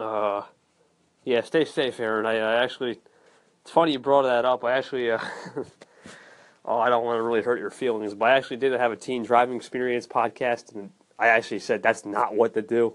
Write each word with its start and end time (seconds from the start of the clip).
Uh, 0.00 0.42
yeah, 1.24 1.42
stay 1.42 1.64
safe, 1.66 2.00
Aaron. 2.00 2.24
I, 2.24 2.38
I 2.38 2.64
actually, 2.64 2.98
it's 3.62 3.70
funny 3.70 3.92
you 3.92 3.98
brought 3.98 4.22
that 4.22 4.46
up. 4.46 4.64
I 4.64 4.72
actually, 4.72 5.10
uh, 5.10 5.18
oh, 6.64 6.78
I 6.78 6.88
don't 6.88 7.04
want 7.04 7.18
to 7.18 7.22
really 7.22 7.42
hurt 7.42 7.58
your 7.58 7.70
feelings, 7.70 8.14
but 8.14 8.30
I 8.30 8.36
actually 8.36 8.56
did 8.56 8.72
have 8.72 8.92
a 8.92 8.96
teen 8.96 9.22
driving 9.22 9.56
experience 9.56 10.06
podcast, 10.06 10.74
and 10.74 10.90
I 11.18 11.28
actually 11.28 11.58
said 11.58 11.82
that's 11.82 12.06
not 12.06 12.34
what 12.34 12.54
to 12.54 12.62
do. 12.62 12.94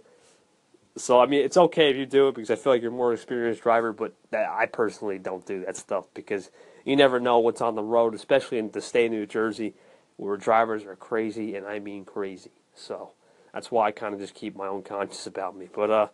So 0.98 1.20
I 1.20 1.28
mean, 1.28 1.46
it's 1.46 1.58
okay 1.58 1.92
if 1.92 1.98
you 1.98 2.06
do 2.06 2.30
it 2.30 2.36
because 2.36 2.50
I 2.50 2.56
feel 2.56 2.74
like 2.74 2.82
you're 2.82 2.90
more 2.90 3.14
experienced 3.14 3.62
driver, 3.62 3.94
but 3.94 4.14
that, 4.32 4.50
I 4.50 4.66
personally 4.66 5.20
don't 5.20 5.46
do 5.46 5.64
that 5.66 5.78
stuff 5.78 6.06
because 6.14 6.50
you 6.86 6.96
never 6.96 7.20
know 7.20 7.38
what's 7.38 7.62
on 7.62 7.76
the 7.76 7.84
road, 7.84 8.16
especially 8.16 8.58
in 8.58 8.72
the 8.72 8.82
state 8.82 9.08
of 9.08 9.12
New 9.12 9.26
Jersey, 9.26 9.76
where 10.16 10.38
drivers 10.38 10.86
are 10.86 10.96
crazy, 10.96 11.56
and 11.56 11.68
I 11.68 11.80
mean 11.80 12.06
crazy. 12.06 12.52
So 12.74 13.12
that's 13.54 13.70
why 13.70 13.88
I 13.88 13.92
kind 13.92 14.14
of 14.14 14.20
just 14.20 14.34
keep 14.34 14.56
my 14.56 14.68
own 14.68 14.84
conscience 14.84 15.28
about 15.28 15.56
me. 15.56 15.68
But 15.72 15.92
uh, 15.92 16.08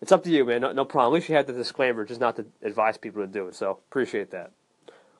it's 0.00 0.12
up 0.12 0.24
to 0.24 0.30
you, 0.30 0.44
man. 0.44 0.60
No, 0.60 0.72
no 0.72 0.84
problem. 0.84 1.12
At 1.12 1.14
least 1.14 1.28
you 1.28 1.34
had 1.34 1.46
the 1.46 1.52
disclaimer, 1.52 2.04
just 2.04 2.20
not 2.20 2.36
to 2.36 2.46
advise 2.62 2.98
people 2.98 3.22
to 3.22 3.28
do 3.28 3.48
it. 3.48 3.54
So 3.54 3.70
appreciate 3.90 4.30
that. 4.30 4.52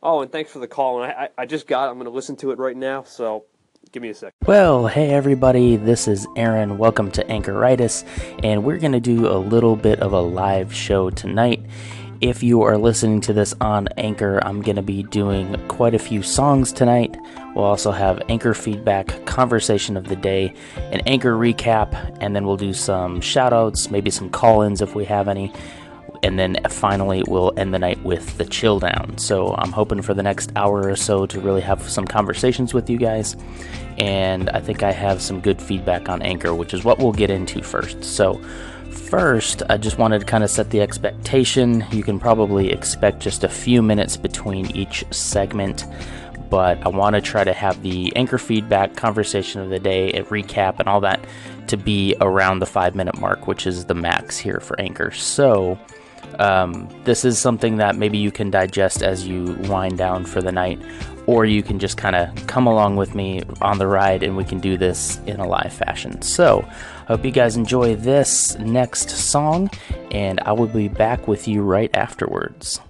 Oh, 0.03 0.23
and 0.23 0.31
thanks 0.31 0.51
for 0.51 0.61
the 0.61 0.69
call. 0.69 1.03
And 1.03 1.13
I, 1.13 1.25
I, 1.25 1.29
I 1.39 1.47
just 1.47 1.67
got. 1.67 1.87
It. 1.87 1.91
I'm 1.91 1.95
going 1.95 2.05
to 2.05 2.11
listen 2.11 2.37
to 2.37 2.51
it 2.53 2.59
right 2.59 2.77
now. 2.77 3.03
So 3.03 3.45
Give 3.93 4.03
me 4.03 4.11
a 4.11 4.15
sec. 4.15 4.35
Well, 4.47 4.87
hey 4.87 5.11
everybody, 5.11 5.77
this 5.77 6.09
is 6.09 6.27
Aaron. 6.37 6.77
Welcome 6.77 7.11
to 7.13 7.25
Anchoritis, 7.25 8.05
and 8.45 8.63
we're 8.63 8.79
going 8.79 8.93
to 8.93 9.01
do 9.01 9.27
a 9.29 9.39
little 9.39 9.77
bit 9.77 10.01
of 10.01 10.13
a 10.13 10.21
live 10.21 10.75
show 10.75 11.09
tonight. 11.09 11.65
If 12.21 12.43
you 12.43 12.63
are 12.63 12.77
listening 12.77 13.21
to 13.23 13.33
this 13.33 13.55
on 13.61 13.87
Anchor, 13.97 14.41
I'm 14.43 14.61
going 14.61 14.75
to 14.75 14.83
be 14.83 15.05
doing 15.05 15.55
quite 15.69 15.95
a 15.95 16.01
few 16.01 16.21
songs 16.25 16.73
tonight. 16.73 17.17
We'll 17.55 17.65
also 17.65 17.93
have 17.93 18.21
Anchor 18.29 18.55
feedback, 18.55 19.25
conversation 19.25 19.97
of 19.97 20.09
the 20.09 20.17
day, 20.17 20.53
an 20.91 21.01
Anchor 21.07 21.35
recap, 21.35 22.17
and 22.21 22.35
then 22.35 22.45
we'll 22.45 22.57
do 22.57 22.73
some 22.73 23.21
shout 23.21 23.53
outs, 23.53 23.93
maybe 23.93 24.11
some 24.11 24.31
call 24.31 24.63
ins 24.63 24.83
if 24.83 24.97
we 24.97 25.05
have 25.05 25.29
any 25.29 25.53
and 26.23 26.39
then 26.39 26.57
finally 26.69 27.23
we'll 27.27 27.53
end 27.57 27.73
the 27.73 27.79
night 27.79 28.03
with 28.03 28.37
the 28.39 28.45
chill 28.45 28.79
down. 28.79 29.17
So 29.19 29.55
I'm 29.57 29.73
hoping 29.73 30.03
for 30.03 30.15
the 30.15 30.23
next 30.23 30.51
hour 30.57 30.89
or 30.89 30.97
so 30.97 31.27
to 31.27 31.41
really 31.41 31.61
have 31.61 31.89
some 31.89 32.07
conversations 32.07 32.75
with 32.75 32.91
you 32.91 32.99
guys. 32.99 33.37
And 33.99 34.49
I 34.51 34.61
think 34.61 34.83
I 34.83 34.93
have 34.93 35.21
some 35.21 35.41
good 35.41 35.61
feedback 35.61 36.09
on 36.09 36.23
Anchor, 36.23 36.55
which 36.55 36.75
is 36.75 36.85
what 36.85 36.99
we'll 36.99 37.13
get 37.13 37.31
into 37.31 37.63
first. 37.63 38.05
So, 38.05 38.41
first, 38.91 39.63
I 39.69 39.77
just 39.77 39.99
wanted 39.99 40.21
to 40.21 40.25
kind 40.25 40.45
of 40.45 40.51
set 40.51 40.71
the 40.71 40.81
expectation. 40.81 41.85
You 41.93 42.03
can 42.03 42.19
probably 42.19 42.71
expect 42.71 43.21
just 43.21 43.45
a 43.45 43.49
few 43.49 43.83
minutes 43.83 44.17
between 44.17 44.75
each 44.77 45.05
segment 45.11 45.87
but 46.51 46.85
I 46.85 46.89
want 46.89 47.15
to 47.15 47.21
try 47.21 47.45
to 47.45 47.53
have 47.53 47.83
the 47.83 48.15
anchor 48.17 48.39
feedback, 48.39 48.97
conversation 48.97 49.61
of 49.61 49.71
the 49.71 49.79
day, 49.79 50.13
a 50.13 50.25
recap, 50.25 50.79
and 50.79 50.89
all 50.89 51.01
that 51.01 51.25
to 51.69 51.77
be 51.77 52.17
around 52.21 52.61
the 52.61 52.67
five 52.67 52.95
minute 52.95 53.19
mark, 53.21 53.47
which 53.47 53.67
is 53.67 53.85
the 53.85 53.95
max 53.95 54.39
here 54.39 54.61
for 54.61 54.79
anchor. 54.81 55.11
So, 55.11 55.79
um, 56.39 56.89
this 57.05 57.25
is 57.25 57.39
something 57.39 57.77
that 57.77 57.97
maybe 57.97 58.19
you 58.19 58.31
can 58.31 58.51
digest 58.51 59.03
as 59.03 59.27
you 59.27 59.57
wind 59.69 59.99
down 59.99 60.25
for 60.25 60.41
the 60.41 60.53
night, 60.53 60.81
or 61.27 61.45
you 61.45 61.63
can 61.63 61.79
just 61.79 61.97
kind 61.97 62.17
of 62.17 62.47
come 62.47 62.67
along 62.67 62.97
with 62.97 63.15
me 63.15 63.43
on 63.61 63.79
the 63.79 63.87
ride 63.87 64.23
and 64.23 64.37
we 64.37 64.45
can 64.45 64.59
do 64.59 64.77
this 64.77 65.21
in 65.27 65.41
a 65.41 65.47
live 65.47 65.73
fashion. 65.73 66.23
So, 66.23 66.67
hope 67.09 67.25
you 67.25 67.31
guys 67.31 67.57
enjoy 67.57 67.97
this 67.97 68.59
next 68.59 69.09
song, 69.09 69.71
and 70.11 70.41
I 70.41 70.53
will 70.53 70.67
be 70.67 70.89
back 70.89 71.27
with 71.27 71.49
you 71.49 71.63
right 71.63 71.91
afterwards. 71.95 72.81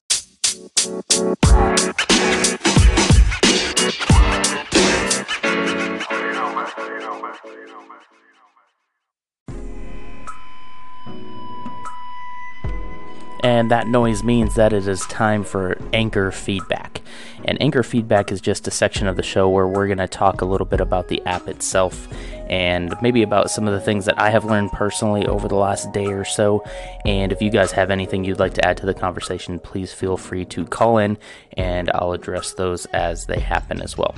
and 13.45 13.71
that 13.71 13.87
noise 13.87 14.23
means 14.25 14.57
that 14.57 14.73
it 14.73 14.87
is 14.87 15.01
time 15.07 15.45
for 15.45 15.79
anchor 15.93 16.31
feedback. 16.31 17.01
And 17.45 17.61
anchor 17.63 17.83
feedback 17.83 18.33
is 18.33 18.41
just 18.41 18.67
a 18.67 18.71
section 18.71 19.07
of 19.07 19.17
the 19.17 19.23
show 19.23 19.49
where 19.49 19.67
we're 19.67 19.87
going 19.87 19.99
to 19.99 20.09
talk 20.09 20.41
a 20.41 20.45
little 20.45 20.67
bit 20.67 20.81
about 20.81 21.09
the 21.09 21.23
app 21.25 21.49
itself 21.49 22.09
and 22.48 22.94
maybe 23.03 23.22
about 23.22 23.50
some 23.50 23.66
of 23.66 23.75
the 23.75 23.81
things 23.81 24.04
that 24.06 24.19
I 24.19 24.31
have 24.31 24.44
learned 24.44 24.72
personally 24.72 25.26
over 25.26 25.48
the 25.48 25.56
last 25.56 25.92
day 25.92 26.06
or 26.06 26.25
so. 26.25 26.64
And 27.04 27.32
if 27.32 27.42
you 27.42 27.50
guys 27.50 27.72
have 27.72 27.91
anything 27.91 28.25
you'd 28.25 28.38
like 28.38 28.54
to 28.54 28.66
add 28.66 28.76
to 28.78 28.86
the 28.86 28.94
conversation, 28.94 29.59
please 29.59 29.92
feel 29.92 30.16
free 30.16 30.44
to 30.47 30.64
call 30.64 30.98
in 30.98 31.19
and 31.56 31.91
I'll 31.94 32.12
address 32.12 32.54
those 32.54 32.86
as 32.86 33.26
they 33.26 33.41
happen 33.41 33.82
as 33.82 33.97
well. 33.97 34.14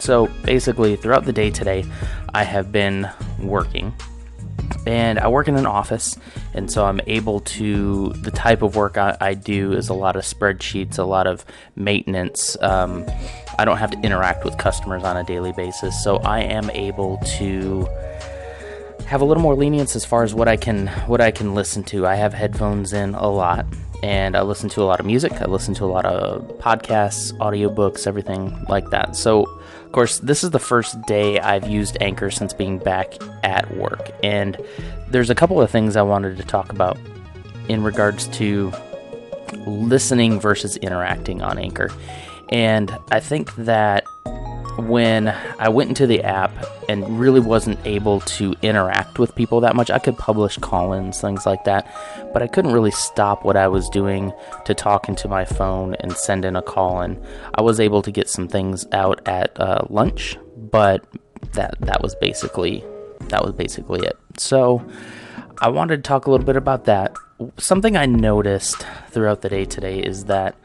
So 0.00 0.28
basically, 0.44 0.96
throughout 0.96 1.24
the 1.24 1.32
day 1.32 1.50
today, 1.50 1.84
I 2.32 2.44
have 2.44 2.70
been 2.70 3.08
working 3.40 3.92
and 4.88 5.18
I 5.18 5.28
work 5.28 5.48
in 5.48 5.56
an 5.56 5.66
office, 5.66 6.16
and 6.54 6.70
so 6.72 6.86
I'm 6.86 6.98
able 7.06 7.40
to. 7.40 8.08
The 8.08 8.30
type 8.30 8.62
of 8.62 8.74
work 8.74 8.96
I, 8.96 9.18
I 9.20 9.34
do 9.34 9.72
is 9.72 9.90
a 9.90 9.94
lot 9.94 10.16
of 10.16 10.22
spreadsheets, 10.22 10.98
a 10.98 11.02
lot 11.02 11.26
of 11.26 11.44
maintenance. 11.76 12.56
Um, 12.62 13.04
I 13.58 13.66
don't 13.66 13.76
have 13.76 13.90
to 13.90 14.00
interact 14.00 14.46
with 14.46 14.56
customers 14.56 15.04
on 15.04 15.18
a 15.18 15.24
daily 15.24 15.52
basis, 15.52 16.02
so 16.02 16.16
I 16.16 16.40
am 16.40 16.70
able 16.70 17.18
to 17.38 17.86
have 19.06 19.20
a 19.20 19.26
little 19.26 19.42
more 19.42 19.54
lenience 19.54 19.94
as 19.94 20.06
far 20.06 20.22
as 20.22 20.32
what 20.32 20.48
I 20.48 20.56
can 20.56 20.86
what 21.06 21.20
I 21.20 21.32
can 21.32 21.54
listen 21.54 21.84
to. 21.84 22.06
I 22.06 22.14
have 22.14 22.32
headphones 22.32 22.94
in 22.94 23.14
a 23.14 23.28
lot, 23.28 23.66
and 24.02 24.34
I 24.34 24.40
listen 24.40 24.70
to 24.70 24.82
a 24.82 24.86
lot 24.86 25.00
of 25.00 25.06
music. 25.06 25.32
I 25.32 25.44
listen 25.44 25.74
to 25.74 25.84
a 25.84 25.92
lot 25.92 26.06
of 26.06 26.48
podcasts, 26.60 27.36
audiobooks, 27.40 28.06
everything 28.06 28.64
like 28.70 28.88
that. 28.88 29.16
So, 29.16 29.60
of 29.88 29.92
course, 29.92 30.18
this 30.18 30.44
is 30.44 30.50
the 30.50 30.58
first 30.58 31.00
day 31.06 31.40
I've 31.40 31.66
used 31.66 31.96
Anchor 32.02 32.30
since 32.30 32.52
being 32.52 32.76
back 32.76 33.14
at 33.42 33.74
work. 33.74 34.10
And 34.22 34.58
there's 35.08 35.30
a 35.30 35.34
couple 35.34 35.62
of 35.62 35.70
things 35.70 35.96
I 35.96 36.02
wanted 36.02 36.36
to 36.36 36.42
talk 36.42 36.70
about 36.70 36.98
in 37.70 37.82
regards 37.82 38.28
to 38.36 38.70
listening 39.66 40.40
versus 40.40 40.76
interacting 40.76 41.40
on 41.40 41.56
Anchor. 41.56 41.90
And 42.50 42.94
I 43.10 43.20
think 43.20 43.54
that 43.56 44.04
when 44.78 45.28
I 45.58 45.68
went 45.68 45.88
into 45.88 46.06
the 46.06 46.22
app 46.22 46.52
and 46.88 47.18
really 47.18 47.40
wasn't 47.40 47.78
able 47.84 48.20
to 48.20 48.54
interact 48.62 49.18
with 49.18 49.34
people 49.34 49.60
that 49.60 49.74
much. 49.74 49.90
I 49.90 49.98
could 49.98 50.16
publish 50.16 50.56
call 50.58 50.92
ins, 50.92 51.20
things 51.20 51.44
like 51.44 51.64
that, 51.64 51.92
but 52.32 52.42
I 52.42 52.46
couldn't 52.46 52.72
really 52.72 52.92
stop 52.92 53.44
what 53.44 53.56
I 53.56 53.68
was 53.68 53.88
doing 53.88 54.32
to 54.64 54.74
talk 54.74 55.08
into 55.08 55.28
my 55.28 55.44
phone 55.44 55.94
and 55.96 56.12
send 56.12 56.44
in 56.44 56.56
a 56.56 56.62
call 56.62 57.02
in. 57.02 57.22
I 57.54 57.62
was 57.62 57.80
able 57.80 58.02
to 58.02 58.12
get 58.12 58.30
some 58.30 58.46
things 58.48 58.86
out 58.92 59.26
at 59.26 59.58
uh, 59.60 59.84
lunch, 59.90 60.38
but 60.56 61.04
that 61.52 61.76
that 61.80 62.02
was 62.02 62.14
basically 62.16 62.84
that 63.28 63.44
was 63.44 63.52
basically 63.52 64.06
it. 64.06 64.16
So 64.38 64.86
I 65.60 65.68
wanted 65.68 65.96
to 65.96 66.02
talk 66.02 66.26
a 66.26 66.30
little 66.30 66.46
bit 66.46 66.56
about 66.56 66.84
that. 66.84 67.16
Something 67.58 67.96
I 67.96 68.06
noticed 68.06 68.86
throughout 69.10 69.42
the 69.42 69.48
day 69.48 69.64
today 69.64 69.98
is 70.00 70.26
that 70.26 70.56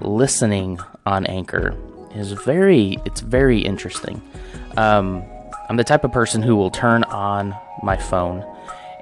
listening 0.00 0.78
on 1.04 1.26
Anchor 1.26 1.76
is 2.14 2.32
very 2.32 2.98
it's 3.04 3.20
very 3.20 3.60
interesting. 3.60 4.22
Um, 4.76 5.24
I'm 5.68 5.76
the 5.76 5.84
type 5.84 6.04
of 6.04 6.12
person 6.12 6.42
who 6.42 6.56
will 6.56 6.70
turn 6.70 7.04
on 7.04 7.54
my 7.82 7.96
phone 7.96 8.44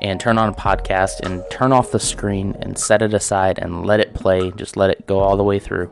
and 0.03 0.21
turn 0.21 0.39
on 0.39 0.49
a 0.49 0.53
podcast 0.53 1.21
and 1.21 1.43
turn 1.51 1.73
off 1.73 1.91
the 1.91 2.01
screen 2.01 2.57
and 2.61 2.79
set 2.79 3.03
it 3.03 3.15
aside 3.15 3.59
and 3.59 3.87
let 3.87 4.01
it 4.01 4.15
play, 4.15 4.51
just 4.53 4.77
let 4.77 4.91
it 4.91 5.07
go 5.07 5.21
all 5.21 5.37
the 5.37 5.45
way 5.45 5.59
through. 5.59 5.91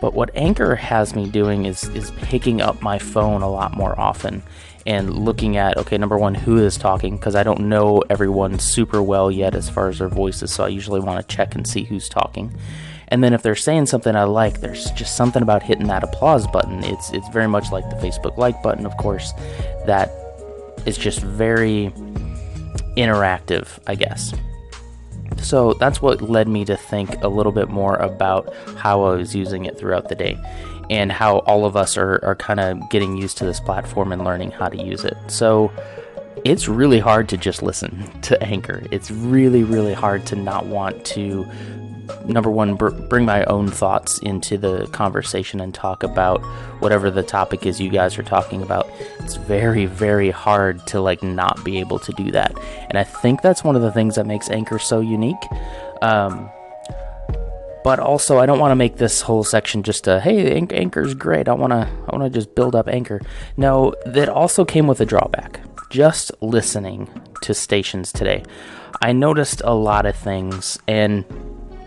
But 0.00 0.14
what 0.14 0.30
Anchor 0.34 0.74
has 0.76 1.14
me 1.14 1.28
doing 1.28 1.66
is 1.66 1.84
is 1.90 2.10
picking 2.12 2.60
up 2.60 2.82
my 2.82 2.98
phone 2.98 3.42
a 3.42 3.50
lot 3.50 3.74
more 3.74 3.98
often 3.98 4.42
and 4.86 5.24
looking 5.24 5.56
at 5.56 5.76
okay, 5.78 5.96
number 5.98 6.18
one, 6.18 6.34
who 6.34 6.58
is 6.58 6.76
talking 6.76 7.16
because 7.16 7.34
I 7.34 7.42
don't 7.42 7.68
know 7.68 8.02
everyone 8.10 8.58
super 8.58 9.02
well 9.02 9.30
yet 9.30 9.54
as 9.54 9.70
far 9.70 9.88
as 9.88 9.98
their 9.98 10.08
voices, 10.08 10.52
so 10.52 10.64
I 10.64 10.68
usually 10.68 11.00
want 11.00 11.26
to 11.26 11.36
check 11.36 11.54
and 11.54 11.66
see 11.66 11.84
who's 11.84 12.08
talking. 12.08 12.54
And 13.08 13.22
then 13.22 13.32
if 13.32 13.42
they're 13.42 13.54
saying 13.54 13.86
something 13.86 14.14
I 14.16 14.24
like, 14.24 14.60
there's 14.60 14.90
just 14.92 15.16
something 15.16 15.42
about 15.42 15.62
hitting 15.62 15.86
that 15.88 16.02
applause 16.02 16.46
button. 16.46 16.82
It's 16.84 17.12
it's 17.12 17.28
very 17.28 17.48
much 17.48 17.70
like 17.70 17.88
the 17.90 17.96
Facebook 17.96 18.36
like 18.36 18.62
button, 18.62 18.86
of 18.86 18.96
course, 18.96 19.32
that 19.86 20.10
is 20.86 20.96
just 20.96 21.20
very 21.20 21.92
interactive, 22.96 23.78
I 23.86 23.94
guess. 23.94 24.34
So 25.38 25.74
that's 25.74 26.00
what 26.00 26.22
led 26.22 26.48
me 26.48 26.64
to 26.64 26.76
think 26.76 27.22
a 27.22 27.28
little 27.28 27.52
bit 27.52 27.68
more 27.68 27.96
about 27.96 28.54
how 28.76 29.04
I 29.04 29.16
was 29.16 29.34
using 29.34 29.64
it 29.66 29.78
throughout 29.78 30.08
the 30.08 30.14
day 30.14 30.38
and 30.90 31.10
how 31.10 31.38
all 31.40 31.64
of 31.64 31.76
us 31.76 31.96
are, 31.96 32.22
are 32.24 32.34
kind 32.34 32.60
of 32.60 32.88
getting 32.90 33.16
used 33.16 33.38
to 33.38 33.44
this 33.44 33.60
platform 33.60 34.12
and 34.12 34.24
learning 34.24 34.50
how 34.50 34.68
to 34.68 34.82
use 34.82 35.04
it. 35.04 35.16
So 35.28 35.72
it's 36.44 36.68
really 36.68 36.98
hard 36.98 37.28
to 37.30 37.36
just 37.36 37.62
listen 37.62 38.10
to 38.22 38.42
Anchor. 38.42 38.82
It's 38.90 39.10
really, 39.10 39.62
really 39.62 39.94
hard 39.94 40.26
to 40.26 40.36
not 40.36 40.66
want 40.66 41.04
to 41.06 41.46
number 42.26 42.50
one, 42.50 42.74
br- 42.74 42.90
bring 42.90 43.24
my 43.24 43.44
own 43.44 43.68
thoughts 43.68 44.18
into 44.18 44.58
the 44.58 44.86
conversation 44.88 45.60
and 45.60 45.74
talk 45.74 46.02
about 46.02 46.40
whatever 46.80 47.10
the 47.10 47.22
topic 47.22 47.66
is 47.66 47.80
you 47.80 47.90
guys 47.90 48.18
are 48.18 48.22
talking 48.22 48.62
about. 48.62 48.88
It's 49.20 49.36
very, 49.36 49.86
very 49.86 50.30
hard 50.30 50.86
to 50.88 51.00
like 51.00 51.22
not 51.22 51.64
be 51.64 51.78
able 51.78 51.98
to 52.00 52.12
do 52.12 52.30
that, 52.32 52.52
and 52.88 52.98
I 52.98 53.04
think 53.04 53.42
that's 53.42 53.64
one 53.64 53.76
of 53.76 53.82
the 53.82 53.92
things 53.92 54.16
that 54.16 54.26
makes 54.26 54.50
Anchor 54.50 54.78
so 54.78 55.00
unique. 55.00 55.42
Um, 56.02 56.50
but 57.84 57.98
also, 58.00 58.38
I 58.38 58.46
don't 58.46 58.58
want 58.58 58.70
to 58.70 58.76
make 58.76 58.96
this 58.96 59.20
whole 59.20 59.44
section 59.44 59.82
just 59.82 60.08
a 60.08 60.18
hey, 60.18 60.56
Anchor's 60.56 61.14
great. 61.14 61.48
I 61.48 61.52
want 61.52 61.72
to, 61.72 61.86
I 61.86 62.16
want 62.16 62.24
to 62.24 62.30
just 62.30 62.54
build 62.54 62.74
up 62.74 62.88
Anchor. 62.88 63.20
No, 63.58 63.94
that 64.06 64.30
also 64.30 64.64
came 64.64 64.86
with 64.86 65.00
a 65.00 65.06
drawback. 65.06 65.60
Just 65.90 66.32
listening 66.40 67.10
to 67.42 67.52
stations 67.52 68.10
today. 68.10 68.42
I 69.02 69.12
noticed 69.12 69.60
a 69.64 69.74
lot 69.74 70.06
of 70.06 70.16
things, 70.16 70.78
and 70.88 71.24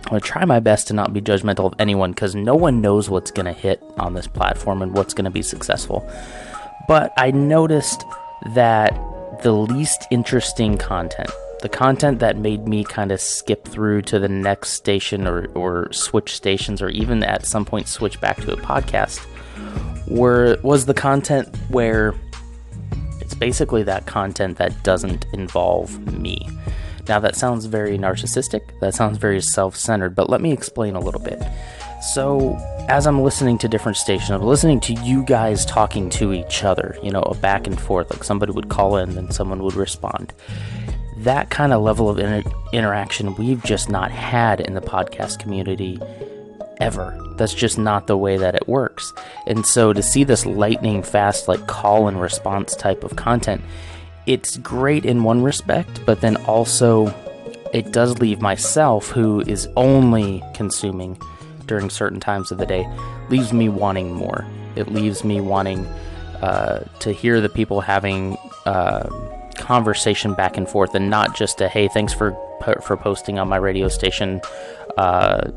I'm 0.08 0.12
going 0.12 0.22
to 0.22 0.28
try 0.28 0.46
my 0.46 0.62
best 0.62 0.88
to 0.88 0.94
not 0.94 1.12
be 1.12 1.20
judgmental 1.20 1.66
of 1.66 1.74
anyone 1.80 2.12
because 2.12 2.34
no 2.34 2.56
one 2.56 2.80
knows 2.80 3.10
what's 3.10 3.30
going 3.30 3.46
to 3.46 3.52
hit 3.52 3.84
on 3.98 4.14
this 4.14 4.26
platform 4.26 4.82
and 4.82 4.94
what's 4.94 5.14
going 5.14 5.26
to 5.26 5.32
be 5.32 5.42
successful. 5.42 6.10
But 6.88 7.12
I 7.18 7.32
noticed 7.32 8.06
that 8.54 8.98
the 9.44 9.52
least 9.52 10.08
interesting 10.10 10.78
content, 10.78 11.30
the 11.62 11.68
content 11.68 12.20
that 12.20 12.38
made 12.38 12.70
me 12.70 12.86
kind 12.86 13.12
of 13.12 13.20
skip 13.20 13.68
through 13.68 14.04
to 14.04 14.18
the 14.18 14.30
next 14.30 14.70
station 14.70 15.28
or, 15.28 15.48
or 15.48 15.92
switch 15.92 16.34
stations 16.34 16.82
or 16.82 16.88
even 16.88 17.22
at 17.22 17.46
some 17.46 17.66
point 17.66 17.90
switch 17.90 18.22
back 18.22 18.38
to 18.38 18.54
a 18.54 18.56
podcast, 18.56 19.28
were 20.08 20.58
was 20.64 20.86
the 20.86 20.94
content 20.94 21.54
where 21.68 22.16
it's 23.20 23.34
basically 23.34 23.84
that 23.84 24.06
content 24.06 24.58
that 24.58 24.84
doesn't 24.84 25.26
involve 25.34 26.00
me. 26.14 26.48
Now, 27.08 27.20
that 27.20 27.36
sounds 27.36 27.66
very 27.66 27.98
narcissistic, 27.98 28.80
that 28.82 28.94
sounds 28.94 29.18
very 29.18 29.42
self 29.42 29.76
centered, 29.76 30.16
but 30.16 30.30
let 30.30 30.42
me 30.42 30.52
explain 30.52 30.96
a 30.96 31.00
little 31.00 31.22
bit. 31.22 31.42
So, 32.14 32.56
as 32.90 33.08
I'm 33.08 33.22
listening 33.22 33.58
to 33.60 33.68
different 33.68 33.98
stations, 33.98 34.30
I'm 34.30 34.44
listening 34.44 34.80
to 34.82 34.94
you 34.94 35.24
guys 35.24 35.66
talking 35.66 36.10
to 36.12 36.32
each 36.32 36.64
other, 36.64 36.98
you 37.02 37.12
know, 37.12 37.22
a 37.22 37.36
back 37.36 37.66
and 37.66 37.80
forth, 37.80 38.12
like 38.12 38.24
somebody 38.24 38.52
would 38.52 38.70
call 38.70 38.98
in 38.98 39.18
and 39.18 39.34
someone 39.34 39.64
would 39.64 39.76
respond. 39.76 40.34
That 41.20 41.50
kind 41.50 41.74
of 41.74 41.82
level 41.82 42.10
of 42.10 42.20
inter- 42.20 42.50
interaction 42.72 43.36
we've 43.36 43.64
just 43.64 43.90
not 43.90 44.12
had 44.12 44.62
in 44.62 44.76
the 44.76 44.82
podcast 44.82 45.40
community 45.40 46.00
ever. 46.80 47.20
That's 47.38 47.54
just 47.54 47.78
not 47.78 48.08
the 48.08 48.18
way 48.18 48.38
that 48.38 48.56
it 48.56 48.68
works. 48.68 49.14
And 49.48 49.66
so 49.66 49.94
to 49.94 50.04
see 50.04 50.24
this 50.24 50.46
lightning 50.46 51.04
fast, 51.04 51.48
like 51.48 51.68
call 51.68 52.08
and 52.08 52.22
response 52.22 52.76
type 52.76 53.04
of 53.04 53.16
content, 53.16 53.64
it's 54.28 54.58
great 54.58 55.06
in 55.06 55.24
one 55.24 55.42
respect, 55.42 56.06
but 56.06 56.22
then 56.22 56.36
also 56.46 57.08
it 57.74 57.92
does 57.92 58.20
leave 58.20 58.42
myself, 58.42 59.10
who 59.10 59.42
is 59.42 59.68
only 59.76 60.44
consuming 60.54 61.20
during 61.66 61.90
certain 61.90 62.20
times 62.20 62.52
of 62.52 62.58
the 62.58 62.66
day, 62.66 62.88
leaves 63.30 63.52
me 63.52 63.70
wanting 63.70 64.14
more. 64.14 64.46
It 64.76 64.92
leaves 64.92 65.24
me 65.24 65.42
wanting 65.42 65.86
uh, 66.42 66.80
to 67.00 67.12
hear 67.12 67.42
the 67.42 67.50
people 67.50 67.82
having 67.82 68.38
uh, 68.66 69.10
conversation 69.56 70.34
back 70.34 70.58
and 70.58 70.70
forth, 70.70 70.94
and 70.94 71.10
not 71.10 71.36
just 71.36 71.60
a 71.62 71.68
"Hey, 71.68 71.88
thanks 71.88 72.14
for 72.14 72.38
for 72.82 72.98
posting 72.98 73.40
on 73.40 73.48
my 73.48 73.58
radio 73.58 73.88
station." 73.88 74.42
Uh, 74.98 75.52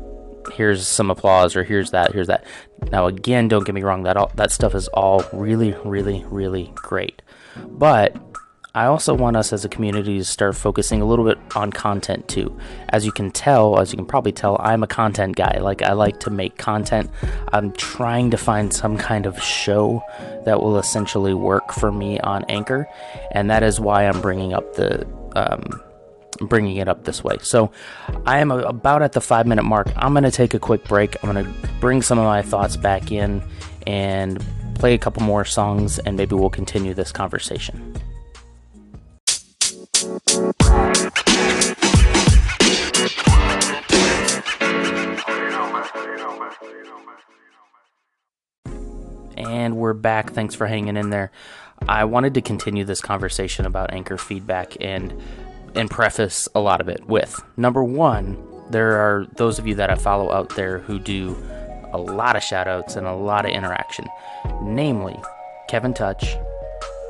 here's 0.53 0.87
some 0.87 1.11
applause 1.11 1.55
or 1.55 1.63
here's 1.63 1.91
that 1.91 2.11
here's 2.13 2.25
that 2.25 2.43
now 2.91 3.05
again 3.05 3.47
don't 3.47 3.63
get 3.63 3.75
me 3.75 3.83
wrong 3.83 4.03
that 4.03 4.17
all, 4.17 4.31
that 4.33 4.49
stuff 4.49 4.73
is 4.73 4.87
all 4.87 5.23
really 5.31 5.75
really 5.85 6.25
really 6.29 6.71
great 6.75 7.21
but 7.67 8.30
I 8.73 8.85
also 8.85 9.13
want 9.13 9.35
us 9.35 9.51
as 9.51 9.65
a 9.65 9.69
community 9.69 10.17
to 10.17 10.23
start 10.23 10.55
focusing 10.55 11.01
a 11.01 11.05
little 11.05 11.25
bit 11.25 11.37
on 11.57 11.73
content 11.73 12.29
too. 12.29 12.57
As 12.87 13.05
you 13.05 13.11
can 13.11 13.29
tell, 13.29 13.77
as 13.77 13.91
you 13.91 13.97
can 13.97 14.05
probably 14.05 14.31
tell, 14.31 14.55
I'm 14.61 14.81
a 14.81 14.87
content 14.87 15.35
guy. 15.35 15.59
Like, 15.59 15.81
I 15.81 15.91
like 15.91 16.21
to 16.21 16.29
make 16.29 16.57
content. 16.57 17.09
I'm 17.51 17.73
trying 17.73 18.31
to 18.31 18.37
find 18.37 18.73
some 18.73 18.97
kind 18.97 19.25
of 19.25 19.41
show 19.43 20.01
that 20.45 20.61
will 20.61 20.77
essentially 20.77 21.33
work 21.33 21.73
for 21.73 21.91
me 21.91 22.21
on 22.21 22.45
Anchor, 22.45 22.87
and 23.33 23.49
that 23.49 23.61
is 23.61 23.77
why 23.77 24.07
I'm 24.07 24.21
bringing 24.21 24.53
up 24.53 24.75
the. 24.75 25.05
Um, 25.35 25.81
bringing 26.39 26.77
it 26.77 26.87
up 26.87 27.03
this 27.03 27.23
way. 27.23 27.37
So, 27.41 27.71
I 28.25 28.39
am 28.39 28.51
about 28.51 29.03
at 29.03 29.11
the 29.11 29.21
five 29.21 29.45
minute 29.45 29.63
mark. 29.63 29.91
I'm 29.97 30.13
going 30.13 30.23
to 30.23 30.31
take 30.31 30.53
a 30.53 30.59
quick 30.59 30.85
break. 30.85 31.21
I'm 31.21 31.31
going 31.31 31.45
to 31.45 31.69
bring 31.79 32.01
some 32.01 32.17
of 32.17 32.25
my 32.25 32.41
thoughts 32.41 32.77
back 32.77 33.11
in 33.11 33.43
and 33.85 34.43
play 34.75 34.93
a 34.93 34.97
couple 34.97 35.23
more 35.23 35.45
songs, 35.45 35.99
and 35.99 36.15
maybe 36.15 36.35
we'll 36.35 36.49
continue 36.49 36.93
this 36.93 37.11
conversation. 37.11 37.93
And 40.03 40.19
we're 49.77 49.93
back. 49.93 50.31
Thanks 50.31 50.55
for 50.55 50.65
hanging 50.65 50.97
in 50.97 51.11
there. 51.11 51.29
I 51.87 52.05
wanted 52.05 52.33
to 52.33 52.41
continue 52.41 52.83
this 52.83 52.99
conversation 52.99 53.67
about 53.67 53.93
anchor 53.93 54.17
feedback 54.17 54.75
and 54.81 55.13
and 55.75 55.91
preface 55.91 56.49
a 56.55 56.59
lot 56.59 56.81
of 56.81 56.89
it 56.89 57.05
with 57.05 57.39
number 57.55 57.83
one, 57.83 58.43
there 58.71 58.97
are 58.97 59.27
those 59.37 59.59
of 59.59 59.67
you 59.67 59.75
that 59.75 59.91
I 59.91 59.95
follow 59.95 60.31
out 60.31 60.55
there 60.55 60.79
who 60.79 60.97
do 60.97 61.37
a 61.93 61.99
lot 61.99 62.35
of 62.35 62.41
shout 62.41 62.67
outs 62.67 62.95
and 62.95 63.05
a 63.05 63.13
lot 63.13 63.45
of 63.45 63.51
interaction. 63.51 64.07
Namely, 64.63 65.19
Kevin 65.69 65.93
Touch, 65.93 66.35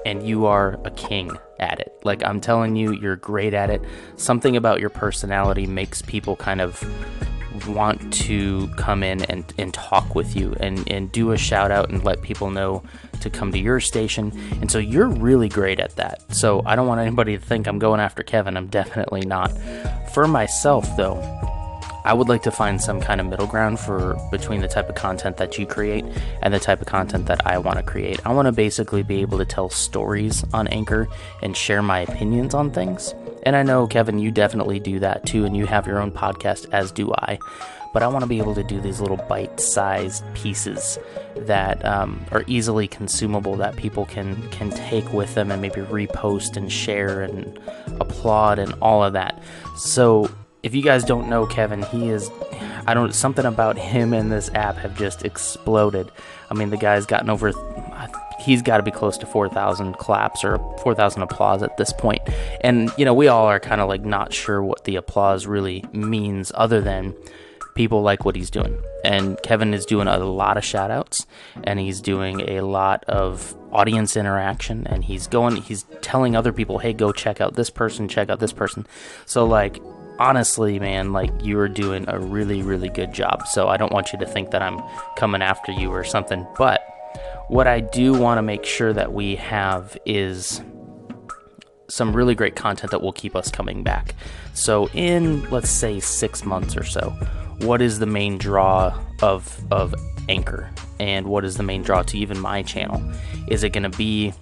and 0.05 0.27
you 0.27 0.45
are 0.45 0.77
a 0.83 0.91
king 0.91 1.31
at 1.61 1.79
it. 1.79 1.93
Like 2.03 2.23
I'm 2.23 2.41
telling 2.41 2.75
you, 2.75 2.91
you're 2.91 3.15
great 3.15 3.53
at 3.53 3.69
it. 3.69 3.81
Something 4.17 4.57
about 4.57 4.79
your 4.79 4.89
personality 4.89 5.67
makes 5.67 6.01
people 6.01 6.35
kind 6.35 6.61
of 6.61 6.83
want 7.67 8.13
to 8.13 8.67
come 8.69 9.03
in 9.03 9.23
and, 9.25 9.53
and 9.57 9.73
talk 9.73 10.15
with 10.15 10.35
you 10.35 10.55
and, 10.59 10.89
and 10.89 11.11
do 11.11 11.31
a 11.31 11.37
shout 11.37 11.71
out 11.71 11.89
and 11.89 12.03
let 12.03 12.21
people 12.21 12.49
know 12.49 12.81
to 13.19 13.29
come 13.29 13.51
to 13.51 13.59
your 13.59 13.79
station. 13.79 14.31
And 14.61 14.71
so 14.71 14.79
you're 14.79 15.07
really 15.07 15.49
great 15.49 15.79
at 15.79 15.95
that. 15.97 16.33
So 16.33 16.63
I 16.65 16.75
don't 16.75 16.87
want 16.87 17.01
anybody 17.01 17.37
to 17.37 17.43
think 17.43 17.67
I'm 17.67 17.79
going 17.79 17.99
after 17.99 18.23
Kevin. 18.23 18.57
I'm 18.57 18.67
definitely 18.67 19.21
not. 19.21 19.51
For 20.13 20.27
myself, 20.27 20.97
though, 20.97 21.19
I 22.03 22.13
would 22.13 22.29
like 22.29 22.41
to 22.43 22.51
find 22.51 22.81
some 22.81 22.99
kind 22.99 23.21
of 23.21 23.27
middle 23.27 23.47
ground 23.47 23.79
for 23.79 24.17
between 24.31 24.61
the 24.61 24.67
type 24.67 24.89
of 24.89 24.95
content 24.95 25.37
that 25.37 25.57
you 25.57 25.65
create 25.65 26.05
and 26.41 26.53
the 26.53 26.59
type 26.59 26.81
of 26.81 26.87
content 26.87 27.27
that 27.27 27.45
I 27.45 27.57
want 27.57 27.77
to 27.77 27.83
create. 27.83 28.19
I 28.25 28.33
want 28.33 28.47
to 28.47 28.51
basically 28.51 29.03
be 29.03 29.21
able 29.21 29.37
to 29.37 29.45
tell 29.45 29.69
stories 29.69 30.43
on 30.53 30.67
Anchor 30.67 31.07
and 31.41 31.55
share 31.55 31.81
my 31.81 31.99
opinions 31.99 32.53
on 32.53 32.71
things. 32.71 33.13
And 33.43 33.55
I 33.55 33.63
know, 33.63 33.87
Kevin, 33.87 34.19
you 34.19 34.31
definitely 34.31 34.79
do 34.79 34.99
that 34.99 35.25
too, 35.25 35.45
and 35.45 35.55
you 35.55 35.65
have 35.65 35.87
your 35.87 35.99
own 35.99 36.11
podcast, 36.11 36.67
as 36.71 36.91
do 36.91 37.11
I. 37.13 37.39
But 37.93 38.03
I 38.03 38.07
want 38.07 38.23
to 38.23 38.27
be 38.27 38.37
able 38.37 38.55
to 38.55 38.63
do 38.63 38.79
these 38.79 39.01
little 39.01 39.17
bite 39.17 39.59
sized 39.59 40.23
pieces 40.33 40.97
that 41.35 41.83
um, 41.83 42.25
are 42.31 42.43
easily 42.47 42.87
consumable 42.87 43.57
that 43.57 43.75
people 43.75 44.05
can, 44.05 44.49
can 44.49 44.69
take 44.69 45.11
with 45.11 45.35
them 45.35 45.51
and 45.51 45.61
maybe 45.61 45.81
repost 45.81 46.55
and 46.55 46.71
share 46.71 47.21
and 47.21 47.59
applaud 47.99 48.59
and 48.59 48.73
all 48.81 49.03
of 49.03 49.13
that. 49.13 49.43
So 49.75 50.29
if 50.63 50.75
you 50.75 50.81
guys 50.81 51.03
don't 51.03 51.29
know 51.29 51.45
Kevin, 51.45 51.81
he 51.83 52.09
is 52.09 52.29
I 52.87 52.93
don't 52.93 53.13
something 53.13 53.45
about 53.45 53.77
him 53.77 54.13
and 54.13 54.31
this 54.31 54.49
app 54.53 54.77
have 54.77 54.97
just 54.97 55.23
exploded. 55.23 56.11
I 56.49 56.53
mean, 56.53 56.69
the 56.69 56.77
guy's 56.77 57.05
gotten 57.05 57.29
over 57.29 57.51
he's 58.41 58.61
got 58.61 58.77
to 58.77 58.83
be 58.83 58.91
close 58.91 59.17
to 59.19 59.25
4,000 59.25 59.97
claps 59.97 60.43
or 60.43 60.57
4,000 60.79 61.21
applause 61.21 61.61
at 61.63 61.77
this 61.77 61.93
point. 61.93 62.21
And 62.61 62.91
you 62.97 63.05
know, 63.05 63.13
we 63.13 63.27
all 63.27 63.45
are 63.45 63.59
kind 63.59 63.81
of 63.81 63.87
like 63.87 64.03
not 64.03 64.33
sure 64.33 64.63
what 64.63 64.83
the 64.85 64.95
applause 64.95 65.45
really 65.45 65.85
means 65.93 66.51
other 66.55 66.81
than 66.81 67.15
people 67.75 68.01
like 68.01 68.25
what 68.25 68.35
he's 68.35 68.49
doing. 68.49 68.81
And 69.03 69.41
Kevin 69.43 69.73
is 69.73 69.85
doing 69.85 70.07
a 70.07 70.17
lot 70.17 70.57
of 70.57 70.65
shout 70.65 70.91
outs 70.91 71.25
and 71.63 71.79
he's 71.79 72.01
doing 72.01 72.41
a 72.49 72.61
lot 72.61 73.03
of 73.07 73.55
audience 73.71 74.17
interaction 74.17 74.85
and 74.87 75.05
he's 75.05 75.27
going 75.27 75.55
he's 75.55 75.85
telling 76.01 76.35
other 76.35 76.51
people, 76.51 76.79
"Hey, 76.79 76.93
go 76.93 77.11
check 77.11 77.41
out 77.41 77.55
this 77.55 77.69
person, 77.69 78.07
check 78.07 78.29
out 78.29 78.39
this 78.39 78.53
person." 78.53 78.85
So 79.25 79.45
like 79.45 79.81
honestly, 80.21 80.79
man, 80.79 81.11
like 81.13 81.31
you 81.41 81.57
are 81.57 81.67
doing 81.67 82.05
a 82.07 82.19
really, 82.19 82.61
really 82.61 82.89
good 82.89 83.11
job. 83.11 83.47
So 83.47 83.67
I 83.67 83.75
don't 83.75 83.91
want 83.91 84.13
you 84.13 84.19
to 84.19 84.25
think 84.27 84.51
that 84.51 84.61
I'm 84.61 84.79
coming 85.17 85.41
after 85.41 85.71
you 85.71 85.89
or 85.89 86.03
something. 86.03 86.45
But 86.59 86.85
what 87.47 87.65
I 87.65 87.79
do 87.79 88.13
want 88.13 88.37
to 88.37 88.43
make 88.43 88.63
sure 88.63 88.93
that 88.93 89.13
we 89.13 89.35
have 89.37 89.97
is 90.05 90.61
some 91.89 92.15
really 92.15 92.35
great 92.35 92.55
content 92.55 92.91
that 92.91 93.01
will 93.01 93.11
keep 93.11 93.35
us 93.35 93.49
coming 93.49 93.81
back. 93.81 94.13
So 94.53 94.89
in 94.89 95.49
let's 95.49 95.71
say 95.71 95.99
six 95.99 96.45
months 96.45 96.77
or 96.77 96.83
so, 96.83 97.09
what 97.61 97.81
is 97.81 97.97
the 97.97 98.05
main 98.05 98.37
draw 98.37 98.97
of 99.23 99.59
of 99.71 99.95
Anchor, 100.29 100.69
and 100.99 101.25
what 101.25 101.43
is 101.43 101.57
the 101.57 101.63
main 101.63 101.81
draw 101.81 102.03
to 102.03 102.17
even 102.17 102.39
my 102.39 102.61
channel? 102.61 103.01
Is 103.47 103.63
it 103.63 103.69
going 103.73 103.89
to 103.89 103.97
be 103.97 104.33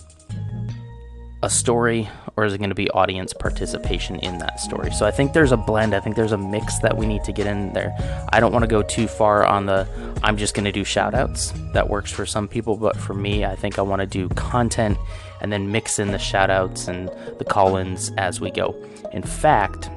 a 1.41 1.49
story 1.49 2.09
or 2.35 2.45
is 2.45 2.53
it 2.53 2.57
going 2.57 2.69
to 2.69 2.75
be 2.75 2.89
audience 2.91 3.33
participation 3.33 4.17
in 4.19 4.37
that 4.39 4.59
story? 4.59 4.91
So 4.91 5.05
I 5.05 5.11
think 5.11 5.33
there's 5.33 5.51
a 5.51 5.57
blend. 5.57 5.93
I 5.93 5.99
think 5.99 6.15
there's 6.15 6.31
a 6.31 6.37
mix 6.37 6.79
that 6.79 6.97
we 6.97 7.05
need 7.05 7.23
to 7.25 7.31
get 7.31 7.47
in 7.47 7.73
there. 7.73 7.95
I 8.31 8.39
don't 8.39 8.51
want 8.51 8.63
to 8.63 8.67
go 8.67 8.81
too 8.81 9.07
far 9.07 9.45
on 9.45 9.65
the 9.65 9.87
I'm 10.23 10.37
just 10.37 10.53
going 10.53 10.65
to 10.65 10.71
do 10.71 10.83
shout 10.83 11.13
outs. 11.13 11.53
That 11.73 11.89
works 11.89 12.11
for 12.11 12.25
some 12.25 12.47
people, 12.47 12.75
but 12.77 12.95
for 12.95 13.13
me, 13.13 13.45
I 13.45 13.55
think 13.55 13.79
I 13.79 13.81
want 13.81 14.01
to 14.01 14.05
do 14.05 14.29
content 14.29 14.97
and 15.41 15.51
then 15.51 15.71
mix 15.71 15.99
in 15.99 16.11
the 16.11 16.19
shout 16.19 16.49
outs 16.49 16.87
and 16.87 17.09
the 17.37 17.45
call 17.45 17.77
ins 17.77 18.11
as 18.17 18.41
we 18.41 18.51
go. 18.51 18.75
In 19.13 19.23
fact, 19.23 19.89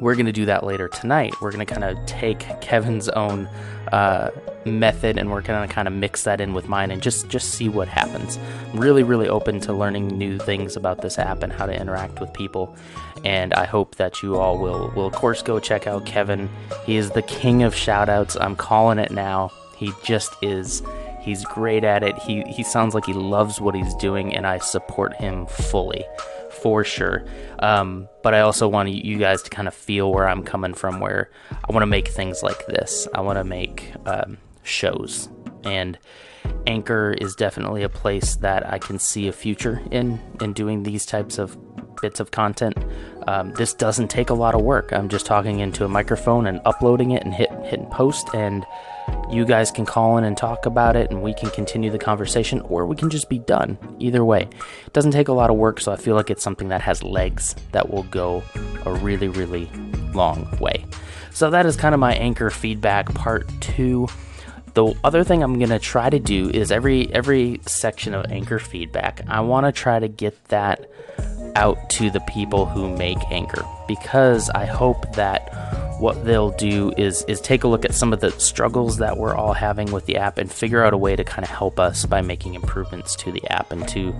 we're 0.00 0.14
going 0.14 0.26
to 0.26 0.32
do 0.32 0.46
that 0.46 0.64
later 0.64 0.88
tonight. 0.88 1.34
We're 1.40 1.52
going 1.52 1.66
to 1.66 1.72
kind 1.72 1.84
of 1.84 2.06
take 2.06 2.40
Kevin's 2.60 3.08
own 3.10 3.46
uh, 3.92 4.30
method 4.64 5.16
and 5.18 5.30
we're 5.30 5.40
going 5.40 5.66
to 5.66 5.72
kind 5.72 5.88
of 5.88 5.94
mix 5.94 6.24
that 6.24 6.40
in 6.40 6.52
with 6.52 6.68
mine 6.68 6.90
and 6.90 7.02
just 7.02 7.28
just 7.28 7.54
see 7.54 7.68
what 7.68 7.88
happens. 7.88 8.38
I'm 8.72 8.80
really 8.80 9.02
really 9.02 9.28
open 9.28 9.60
to 9.60 9.72
learning 9.72 10.08
new 10.08 10.38
things 10.38 10.76
about 10.76 11.02
this 11.02 11.18
app 11.18 11.42
and 11.42 11.52
how 11.52 11.66
to 11.66 11.72
interact 11.72 12.20
with 12.20 12.32
people. 12.32 12.74
And 13.24 13.52
I 13.54 13.64
hope 13.66 13.96
that 13.96 14.22
you 14.22 14.36
all 14.36 14.58
will 14.58 14.92
will 14.94 15.06
of 15.06 15.14
course 15.14 15.42
go 15.42 15.58
check 15.58 15.86
out 15.86 16.06
Kevin. 16.06 16.48
He 16.84 16.96
is 16.96 17.10
the 17.10 17.22
king 17.22 17.62
of 17.62 17.74
shoutouts. 17.74 18.36
I'm 18.40 18.56
calling 18.56 18.98
it 18.98 19.10
now. 19.10 19.50
He 19.76 19.92
just 20.04 20.34
is. 20.42 20.82
He's 21.20 21.44
great 21.44 21.84
at 21.84 22.02
it. 22.02 22.16
He 22.18 22.42
he 22.42 22.62
sounds 22.62 22.94
like 22.94 23.06
he 23.06 23.12
loves 23.12 23.60
what 23.60 23.74
he's 23.74 23.94
doing 23.96 24.34
and 24.34 24.46
I 24.46 24.58
support 24.58 25.14
him 25.14 25.46
fully 25.46 26.04
for 26.60 26.84
sure. 26.84 27.24
Um, 27.58 28.08
but 28.22 28.34
I 28.34 28.40
also 28.40 28.68
want 28.68 28.90
you 28.90 29.18
guys 29.18 29.42
to 29.42 29.50
kind 29.50 29.68
of 29.68 29.74
feel 29.74 30.12
where 30.12 30.28
I'm 30.28 30.42
coming 30.42 30.74
from, 30.74 31.00
where 31.00 31.30
I 31.50 31.72
want 31.72 31.82
to 31.82 31.86
make 31.86 32.08
things 32.08 32.42
like 32.42 32.66
this. 32.66 33.08
I 33.14 33.20
want 33.20 33.38
to 33.38 33.44
make 33.44 33.92
um, 34.06 34.38
shows. 34.70 35.28
And 35.64 35.98
Anchor 36.66 37.12
is 37.12 37.34
definitely 37.34 37.82
a 37.82 37.88
place 37.88 38.36
that 38.36 38.66
I 38.66 38.78
can 38.78 38.98
see 38.98 39.28
a 39.28 39.32
future 39.32 39.82
in, 39.90 40.20
in 40.40 40.52
doing 40.52 40.82
these 40.82 41.04
types 41.04 41.38
of 41.38 41.56
bits 42.00 42.20
of 42.20 42.30
content. 42.30 42.76
Um, 43.26 43.52
this 43.54 43.74
doesn't 43.74 44.08
take 44.08 44.30
a 44.30 44.34
lot 44.34 44.54
of 44.54 44.62
work. 44.62 44.92
I'm 44.92 45.08
just 45.08 45.26
talking 45.26 45.60
into 45.60 45.84
a 45.84 45.88
microphone 45.88 46.46
and 46.46 46.60
uploading 46.64 47.10
it 47.10 47.22
and 47.24 47.34
hit 47.34 47.50
hit 47.64 47.90
post, 47.90 48.28
and 48.34 48.64
you 49.30 49.44
guys 49.44 49.70
can 49.70 49.84
call 49.84 50.16
in 50.16 50.24
and 50.24 50.36
talk 50.36 50.64
about 50.66 50.96
it, 50.96 51.10
and 51.10 51.22
we 51.22 51.34
can 51.34 51.50
continue 51.50 51.90
the 51.90 51.98
conversation, 51.98 52.60
or 52.62 52.86
we 52.86 52.96
can 52.96 53.10
just 53.10 53.28
be 53.28 53.38
done. 53.38 53.76
Either 53.98 54.24
way, 54.24 54.48
it 54.86 54.92
doesn't 54.92 55.12
take 55.12 55.28
a 55.28 55.32
lot 55.32 55.50
of 55.50 55.56
work, 55.56 55.80
so 55.80 55.92
I 55.92 55.96
feel 55.96 56.16
like 56.16 56.30
it's 56.30 56.42
something 56.42 56.68
that 56.68 56.80
has 56.80 57.02
legs 57.02 57.54
that 57.72 57.90
will 57.90 58.04
go 58.04 58.42
a 58.86 58.92
really, 58.94 59.28
really 59.28 59.68
long 60.14 60.48
way. 60.58 60.86
So 61.32 61.50
that 61.50 61.66
is 61.66 61.76
kind 61.76 61.94
of 61.94 62.00
my 62.00 62.14
anchor 62.14 62.50
feedback 62.50 63.12
part 63.14 63.48
two. 63.60 64.08
The 64.74 64.94
other 65.02 65.24
thing 65.24 65.42
I'm 65.42 65.58
gonna 65.58 65.78
try 65.78 66.10
to 66.10 66.18
do 66.18 66.48
is 66.50 66.70
every 66.70 67.12
every 67.12 67.60
section 67.66 68.14
of 68.14 68.26
anchor 68.30 68.58
feedback, 68.58 69.22
I 69.26 69.40
want 69.40 69.66
to 69.66 69.72
try 69.72 69.98
to 69.98 70.08
get 70.08 70.44
that 70.46 70.88
out 71.56 71.90
to 71.90 72.10
the 72.10 72.20
people 72.20 72.66
who 72.66 72.94
make 72.96 73.18
Anchor 73.30 73.64
because 73.88 74.50
I 74.50 74.66
hope 74.66 75.14
that 75.14 75.98
what 76.00 76.24
they'll 76.24 76.52
do 76.52 76.92
is 76.96 77.24
is 77.28 77.40
take 77.40 77.64
a 77.64 77.68
look 77.68 77.84
at 77.84 77.94
some 77.94 78.12
of 78.12 78.20
the 78.20 78.30
struggles 78.32 78.96
that 78.98 79.16
we're 79.16 79.34
all 79.34 79.52
having 79.52 79.90
with 79.92 80.06
the 80.06 80.16
app 80.16 80.38
and 80.38 80.50
figure 80.50 80.82
out 80.82 80.94
a 80.94 80.96
way 80.96 81.14
to 81.16 81.24
kind 81.24 81.44
of 81.44 81.50
help 81.50 81.78
us 81.78 82.06
by 82.06 82.22
making 82.22 82.54
improvements 82.54 83.14
to 83.16 83.32
the 83.32 83.46
app 83.50 83.72
and 83.72 83.86
to 83.88 84.14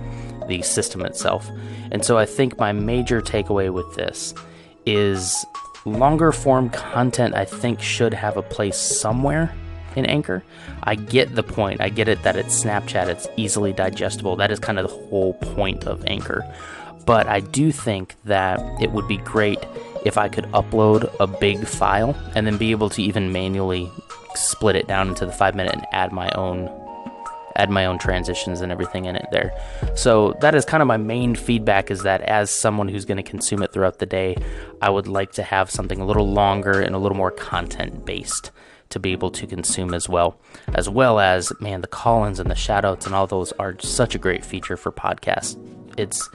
the 0.47 0.61
system 0.61 1.01
itself. 1.05 1.49
And 1.91 2.05
so 2.05 2.17
I 2.17 2.25
think 2.25 2.59
my 2.59 2.71
major 2.71 3.21
takeaway 3.21 3.71
with 3.71 3.95
this 3.95 4.33
is 4.85 5.45
longer 5.85 6.31
form 6.31 6.69
content 6.69 7.33
I 7.33 7.45
think 7.45 7.81
should 7.81 8.13
have 8.13 8.37
a 8.37 8.43
place 8.43 8.77
somewhere 8.77 9.51
in 9.97 10.05
Anchor. 10.05 10.43
I 10.83 10.95
get 10.95 11.35
the 11.35 11.43
point. 11.43 11.81
I 11.81 11.89
get 11.89 12.07
it 12.07 12.23
that 12.23 12.35
it's 12.35 12.63
Snapchat, 12.63 13.07
it's 13.07 13.27
easily 13.37 13.73
digestible. 13.73 14.35
That 14.35 14.51
is 14.51 14.59
kind 14.59 14.79
of 14.79 14.89
the 14.89 14.95
whole 14.95 15.33
point 15.33 15.85
of 15.85 16.03
Anchor. 16.07 16.45
But 17.05 17.27
I 17.27 17.39
do 17.39 17.71
think 17.71 18.15
that 18.25 18.59
it 18.81 18.91
would 18.91 19.07
be 19.07 19.17
great 19.17 19.59
if 20.05 20.17
I 20.17 20.29
could 20.29 20.45
upload 20.45 21.13
a 21.19 21.27
big 21.27 21.65
file 21.65 22.15
and 22.35 22.45
then 22.45 22.57
be 22.57 22.71
able 22.71 22.89
to 22.91 23.01
even 23.01 23.31
manually 23.31 23.89
split 24.35 24.75
it 24.75 24.87
down 24.87 25.09
into 25.09 25.25
the 25.25 25.31
five 25.31 25.55
minute 25.55 25.73
and 25.73 25.85
add 25.91 26.11
my 26.11 26.29
own 26.31 26.69
add 27.57 27.69
my 27.69 27.85
own 27.85 27.97
transitions 27.97 28.61
and 28.61 28.71
everything 28.71 29.05
in 29.05 29.15
it 29.15 29.25
there. 29.31 29.51
So 29.95 30.33
that 30.39 30.55
is 30.55 30.63
kind 30.63 30.81
of 30.81 30.87
my 30.87 30.97
main 30.97 31.35
feedback 31.35 31.91
is 31.91 32.03
that 32.03 32.21
as 32.21 32.49
someone 32.49 32.87
who's 32.87 33.03
going 33.03 33.17
to 33.17 33.23
consume 33.23 33.61
it 33.61 33.73
throughout 33.73 33.99
the 33.99 34.05
day, 34.05 34.37
I 34.81 34.89
would 34.89 35.07
like 35.07 35.33
to 35.33 35.43
have 35.43 35.69
something 35.69 35.99
a 35.99 36.05
little 36.05 36.31
longer 36.31 36.79
and 36.79 36.95
a 36.95 36.97
little 36.97 37.17
more 37.17 37.31
content 37.31 38.05
based 38.05 38.51
to 38.91 38.99
be 38.99 39.11
able 39.11 39.31
to 39.31 39.47
consume 39.47 39.93
as 39.93 40.07
well. 40.07 40.39
As 40.73 40.87
well 40.87 41.19
as, 41.19 41.51
man, 41.59 41.81
the 41.81 41.87
call-ins 41.87 42.39
and 42.39 42.49
the 42.49 42.55
shout 42.55 42.85
outs 42.85 43.05
and 43.05 43.15
all 43.15 43.27
those 43.27 43.51
are 43.53 43.75
such 43.79 44.15
a 44.15 44.19
great 44.19 44.45
feature 44.45 44.77
for 44.77 44.91
podcasts. 44.91 45.57
It's 45.97 46.29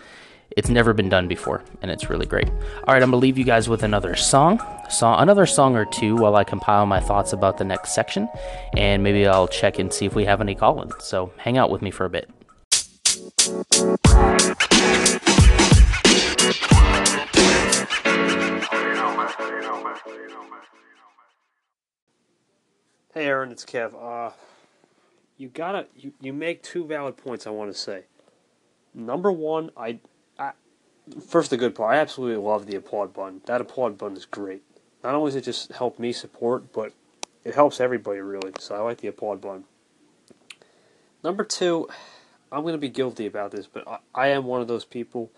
it's 0.56 0.68
never 0.70 0.94
been 0.94 1.08
done 1.10 1.28
before, 1.28 1.62
and 1.82 1.90
it's 1.90 2.08
really 2.08 2.24
great. 2.24 2.48
All 2.48 2.94
right, 2.94 3.02
I'm 3.02 3.10
gonna 3.10 3.16
leave 3.18 3.36
you 3.36 3.44
guys 3.44 3.68
with 3.68 3.82
another 3.82 4.14
song, 4.14 4.60
song, 4.88 5.20
another 5.20 5.44
song 5.44 5.76
or 5.76 5.84
two, 5.84 6.16
while 6.16 6.36
I 6.36 6.44
compile 6.44 6.86
my 6.86 7.00
thoughts 7.00 7.32
about 7.32 7.58
the 7.58 7.64
next 7.64 7.94
section, 7.94 8.28
and 8.74 9.02
maybe 9.02 9.26
I'll 9.26 9.48
check 9.48 9.78
and 9.78 9.92
see 9.92 10.06
if 10.06 10.14
we 10.14 10.24
have 10.24 10.40
any 10.40 10.54
call-ins. 10.54 10.94
So 11.00 11.32
hang 11.36 11.58
out 11.58 11.70
with 11.70 11.82
me 11.82 11.90
for 11.90 12.06
a 12.06 12.10
bit. 12.10 12.30
Hey, 23.16 23.28
Aaron, 23.28 23.50
it's 23.50 23.64
Kev. 23.64 23.94
Uh, 23.98 24.30
you 25.38 25.48
gotta 25.48 25.86
you, 25.96 26.12
you 26.20 26.34
make 26.34 26.62
two 26.62 26.84
valid 26.84 27.16
points. 27.16 27.46
I 27.46 27.50
want 27.50 27.72
to 27.72 27.78
say. 27.78 28.02
Number 28.92 29.32
one, 29.32 29.70
I, 29.74 30.00
I 30.38 30.50
first 31.26 31.48
the 31.48 31.56
good 31.56 31.74
part. 31.74 31.94
I 31.94 31.98
absolutely 31.98 32.36
love 32.36 32.66
the 32.66 32.76
applaud 32.76 33.14
button. 33.14 33.40
That 33.46 33.62
applaud 33.62 33.96
button 33.96 34.18
is 34.18 34.26
great. 34.26 34.62
Not 35.02 35.14
only 35.14 35.30
does 35.30 35.36
it 35.36 35.44
just 35.44 35.72
help 35.72 35.98
me 35.98 36.12
support, 36.12 36.74
but 36.74 36.92
it 37.42 37.54
helps 37.54 37.80
everybody 37.80 38.20
really. 38.20 38.52
So 38.58 38.74
I 38.74 38.80
like 38.80 38.98
the 38.98 39.08
applaud 39.08 39.40
button. 39.40 39.64
Number 41.24 41.42
two, 41.42 41.88
I'm 42.52 42.66
to 42.66 42.76
be 42.76 42.90
guilty 42.90 43.24
about 43.24 43.50
this, 43.50 43.66
but 43.66 43.88
I, 43.88 43.98
I 44.14 44.28
am 44.28 44.44
one 44.44 44.60
of 44.60 44.68
those 44.68 44.84
people 44.84 45.30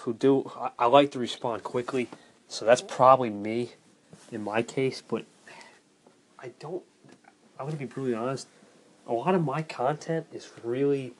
who 0.00 0.12
do. 0.12 0.52
I, 0.60 0.72
I 0.78 0.86
like 0.88 1.10
to 1.12 1.18
respond 1.18 1.62
quickly, 1.62 2.10
so 2.48 2.66
that's 2.66 2.82
probably 2.82 3.30
me 3.30 3.70
in 4.30 4.44
my 4.44 4.60
case. 4.60 5.00
But 5.00 5.24
I 6.46 6.52
don't. 6.60 6.84
I'm 7.58 7.68
to 7.68 7.76
be 7.76 7.86
brutally 7.86 8.14
honest. 8.14 8.46
A 9.08 9.12
lot 9.12 9.34
of 9.34 9.44
my 9.44 9.62
content 9.62 10.26
is 10.32 10.48
really, 10.62 11.12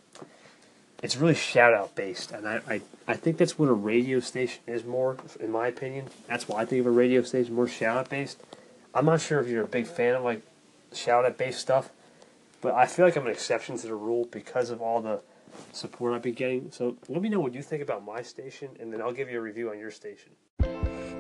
it's 1.03 1.17
really 1.17 1.35
shout 1.35 1.75
out 1.75 1.97
based, 1.97 2.31
and 2.31 2.47
I, 2.47 2.61
I, 2.69 2.81
I 3.09 3.15
think 3.15 3.37
that's 3.37 3.59
what 3.59 3.69
a 3.69 3.73
radio 3.73 4.21
station 4.21 4.63
is 4.69 4.85
more, 4.85 5.17
in 5.41 5.51
my 5.51 5.67
opinion. 5.67 6.07
That's 6.29 6.49
why 6.49 6.63
I 6.63 6.65
think 6.65 6.81
of 6.81 6.87
a 6.87 6.91
radio 6.91 7.23
station 7.23 7.55
more 7.55 7.67
shout 7.67 7.97
out 7.97 8.09
based. 8.09 8.41
I'm 8.95 9.05
not 9.05 9.21
sure 9.21 9.41
if 9.41 9.49
you're 9.49 9.65
a 9.65 9.69
big 9.69 9.87
fan 9.89 10.15
of 10.15 10.23
like 10.23 10.43
shout 10.93 11.25
out 11.25 11.37
based 11.37 11.59
stuff, 11.59 11.91
but 12.61 12.75
I 12.75 12.87
feel 12.87 13.05
like 13.05 13.17
I'm 13.17 13.27
an 13.27 13.33
exception 13.33 13.77
to 13.79 13.87
the 13.89 13.95
rule 13.97 14.29
because 14.31 14.71
of 14.71 14.81
all 14.81 15.01
the 15.01 15.23
support 15.73 16.15
I've 16.15 16.23
been 16.23 16.35
getting. 16.35 16.71
So 16.71 16.97
let 17.09 17.21
me 17.21 17.29
know 17.29 17.41
what 17.41 17.53
you 17.53 17.63
think 17.63 17.83
about 17.83 18.05
my 18.05 18.23
station, 18.23 18.71
and 18.79 18.93
then 18.93 19.01
I'll 19.01 19.13
give 19.13 19.29
you 19.29 19.39
a 19.39 19.43
review 19.43 19.71
on 19.71 19.79
your 19.79 19.91
station. 19.91 20.31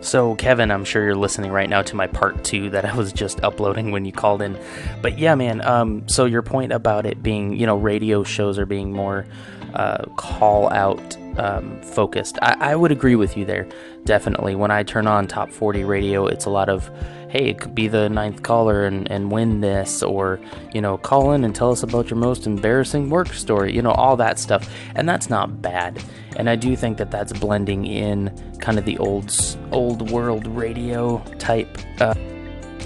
So, 0.00 0.36
Kevin, 0.36 0.70
I'm 0.70 0.84
sure 0.84 1.04
you're 1.04 1.16
listening 1.16 1.50
right 1.50 1.68
now 1.68 1.82
to 1.82 1.96
my 1.96 2.06
part 2.06 2.44
two 2.44 2.70
that 2.70 2.84
I 2.84 2.94
was 2.94 3.12
just 3.12 3.42
uploading 3.42 3.90
when 3.90 4.04
you 4.04 4.12
called 4.12 4.42
in. 4.42 4.56
But 5.02 5.18
yeah, 5.18 5.34
man, 5.34 5.60
um, 5.62 6.08
so 6.08 6.26
your 6.26 6.42
point 6.42 6.72
about 6.72 7.06
it 7.06 7.22
being, 7.22 7.56
you 7.56 7.66
know, 7.66 7.76
radio 7.76 8.22
shows 8.22 8.58
are 8.58 8.66
being 8.66 8.92
more 8.92 9.26
uh, 9.74 10.04
call 10.16 10.72
out 10.72 11.16
um, 11.38 11.80
focused, 11.82 12.38
I, 12.42 12.56
I 12.72 12.76
would 12.76 12.92
agree 12.92 13.16
with 13.16 13.36
you 13.36 13.44
there, 13.44 13.68
definitely. 14.04 14.54
When 14.54 14.70
I 14.70 14.82
turn 14.82 15.06
on 15.06 15.26
top 15.26 15.50
40 15.50 15.84
radio, 15.84 16.26
it's 16.26 16.44
a 16.44 16.50
lot 16.50 16.68
of, 16.68 16.90
hey, 17.28 17.50
it 17.50 17.60
could 17.60 17.74
be 17.74 17.88
the 17.88 18.08
ninth 18.08 18.42
caller 18.42 18.84
and, 18.84 19.10
and 19.10 19.30
win 19.30 19.60
this, 19.60 20.02
or, 20.02 20.40
you 20.72 20.80
know, 20.80 20.96
call 20.98 21.32
in 21.32 21.44
and 21.44 21.54
tell 21.54 21.70
us 21.70 21.82
about 21.82 22.10
your 22.10 22.18
most 22.18 22.46
embarrassing 22.46 23.10
work 23.10 23.32
story, 23.32 23.74
you 23.74 23.82
know, 23.82 23.92
all 23.92 24.16
that 24.16 24.38
stuff. 24.38 24.68
And 24.94 25.08
that's 25.08 25.28
not 25.28 25.62
bad. 25.62 26.02
And 26.36 26.50
I 26.50 26.56
do 26.56 26.76
think 26.76 26.98
that 26.98 27.10
that's 27.10 27.32
blending 27.32 27.86
in 27.86 28.30
kind 28.60 28.78
of 28.78 28.84
the 28.84 28.98
old, 28.98 29.32
old 29.72 30.10
world 30.10 30.46
radio 30.46 31.18
type. 31.38 31.78
Uh, 32.00 32.14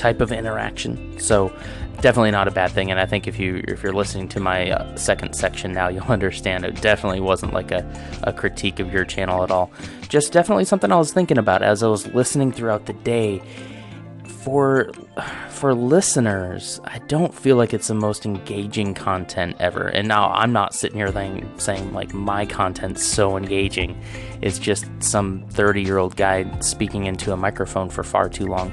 type 0.01 0.23
of 0.23 0.33
interaction. 0.33 1.19
So 1.21 1.55
definitely 2.01 2.31
not 2.31 2.49
a 2.49 2.51
bad 2.51 2.73
thing. 2.73 2.91
And 2.91 2.99
I 2.99 3.07
think 3.07 3.27
if 3.27 3.39
you 3.39 3.63
if 3.69 3.83
you're 3.83 3.93
listening 3.93 4.29
to 4.29 4.41
my 4.41 4.71
uh, 4.71 4.97
second 4.97 5.35
section 5.35 5.73
now, 5.73 5.89
you'll 5.95 6.05
understand 6.05 6.65
it 6.65 6.81
definitely 6.81 7.21
wasn't 7.21 7.53
like 7.53 7.71
a, 7.71 7.85
a 8.25 8.33
critique 8.33 8.81
of 8.81 8.93
your 8.93 9.05
channel 9.05 9.45
at 9.45 9.51
all. 9.51 9.71
Just 10.09 10.33
definitely 10.33 10.65
something 10.65 10.91
I 10.91 10.97
was 10.97 11.13
thinking 11.13 11.39
about 11.39 11.63
as 11.63 11.83
I 11.83 11.89
was 11.89 12.07
listening 12.09 12.53
throughout 12.53 12.87
the 12.87 12.95
day. 12.95 13.43
For 14.25 14.91
for 15.51 15.75
listeners, 15.75 16.81
I 16.85 17.01
don't 17.01 17.35
feel 17.35 17.57
like 17.57 17.75
it's 17.75 17.89
the 17.89 17.95
most 17.95 18.25
engaging 18.25 18.95
content 18.95 19.57
ever. 19.61 19.89
And 19.89 20.09
now 20.09 20.31
I'm 20.31 20.53
not 20.55 20.75
sitting 20.75 20.97
here 20.97 21.13
saying, 21.13 21.53
saying 21.59 21.93
like 21.93 22.15
my 22.15 22.47
content's 22.47 23.05
so 23.05 23.37
engaging. 23.37 24.03
It's 24.41 24.59
just 24.59 24.87
some 25.01 25.45
30 25.51 25.83
year 25.83 25.99
old 25.99 26.17
guy 26.17 26.59
speaking 26.61 27.05
into 27.05 27.35
a 27.35 27.37
microphone 27.37 27.91
for 27.91 28.03
far 28.03 28.31
too 28.31 28.47
long. 28.47 28.73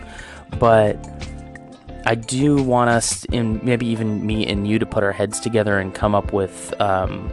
But 0.58 0.96
I 2.08 2.16
do 2.16 2.64
want 2.64 2.90
us, 2.90 3.26
and 3.34 3.62
maybe 3.64 3.86
even 3.88 4.26
me 4.26 4.48
and 4.48 4.66
you, 4.66 4.80
to 4.80 4.86
put 4.86 5.04
our 5.04 5.12
heads 5.12 5.42
together 5.42 5.78
and 5.78 5.94
come 5.94 6.16
up 6.16 6.32
with 6.32 6.74
um, 6.80 7.30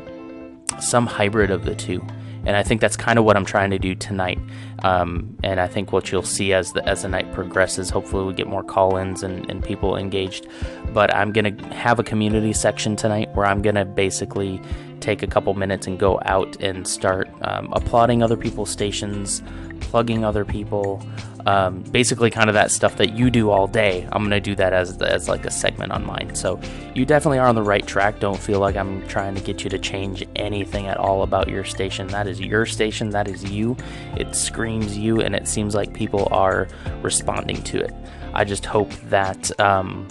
some 0.80 1.06
hybrid 1.06 1.52
of 1.52 1.64
the 1.64 1.76
two. 1.76 2.04
And 2.44 2.56
I 2.56 2.64
think 2.64 2.80
that's 2.80 2.96
kind 2.96 3.16
of 3.16 3.24
what 3.24 3.36
I'm 3.36 3.44
trying 3.44 3.70
to 3.70 3.78
do 3.78 3.94
tonight. 3.94 4.40
Um, 4.82 5.38
and 5.44 5.60
I 5.60 5.68
think 5.68 5.92
what 5.92 6.10
you'll 6.10 6.22
see 6.24 6.52
as 6.52 6.72
the 6.72 6.86
as 6.88 7.02
the 7.02 7.08
night 7.08 7.32
progresses, 7.32 7.88
hopefully 7.88 8.24
we 8.24 8.34
get 8.34 8.48
more 8.48 8.64
call-ins 8.64 9.22
and, 9.22 9.48
and 9.48 9.62
people 9.62 9.96
engaged. 9.96 10.48
But 10.92 11.14
I'm 11.14 11.30
gonna 11.30 11.54
have 11.72 12.00
a 12.00 12.02
community 12.02 12.52
section 12.52 12.96
tonight 12.96 13.32
where 13.34 13.46
I'm 13.46 13.62
gonna 13.62 13.84
basically 13.84 14.60
take 15.00 15.22
a 15.22 15.26
couple 15.26 15.54
minutes 15.54 15.86
and 15.86 15.98
go 15.98 16.20
out 16.24 16.56
and 16.62 16.86
start 16.86 17.28
um, 17.42 17.72
applauding 17.72 18.22
other 18.22 18.36
people's 18.36 18.70
stations, 18.70 19.42
plugging 19.80 20.24
other 20.24 20.44
people, 20.44 21.02
um, 21.46 21.82
basically 21.82 22.30
kind 22.30 22.48
of 22.48 22.54
that 22.54 22.70
stuff 22.70 22.96
that 22.96 23.14
you 23.14 23.30
do 23.30 23.50
all 23.50 23.66
day. 23.66 24.08
I'm 24.12 24.22
gonna 24.22 24.40
do 24.40 24.54
that 24.54 24.72
as 24.72 25.00
as 25.02 25.28
like 25.28 25.44
a 25.44 25.50
segment 25.50 25.92
on 25.92 26.04
mine. 26.04 26.34
So 26.34 26.60
you 26.94 27.04
definitely 27.04 27.38
are 27.38 27.46
on 27.46 27.54
the 27.54 27.62
right 27.62 27.86
track. 27.86 28.18
Don't 28.18 28.38
feel 28.38 28.60
like 28.60 28.76
I'm 28.76 29.06
trying 29.08 29.34
to 29.34 29.40
get 29.42 29.62
you 29.62 29.70
to 29.70 29.78
change 29.78 30.24
anything 30.36 30.86
at 30.86 30.96
all 30.96 31.22
about 31.22 31.48
your 31.48 31.64
station. 31.64 32.06
That 32.08 32.26
is 32.26 32.40
your 32.40 32.66
station. 32.66 33.10
That 33.10 33.28
is 33.28 33.44
you. 33.44 33.76
It 34.16 34.34
screams 34.34 34.96
you, 34.96 35.20
and 35.20 35.34
it 35.34 35.46
seems 35.46 35.74
like 35.74 35.92
people 35.92 36.28
are 36.30 36.68
responding 37.02 37.62
to 37.64 37.80
it. 37.80 37.94
I 38.32 38.44
just 38.44 38.64
hope 38.64 38.90
that. 39.10 39.58
Um, 39.60 40.08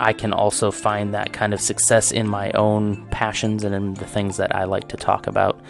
I 0.00 0.14
can 0.14 0.32
also 0.32 0.70
find 0.70 1.12
that 1.14 1.34
kind 1.34 1.52
of 1.52 1.60
success 1.60 2.10
in 2.10 2.26
my 2.26 2.50
own 2.52 3.06
passions 3.08 3.64
and 3.64 3.74
in 3.74 3.94
the 3.94 4.06
things 4.06 4.38
that 4.38 4.54
I 4.56 4.64
like 4.64 4.88
to 4.88 4.96
talk 4.96 5.26
about. 5.26 5.60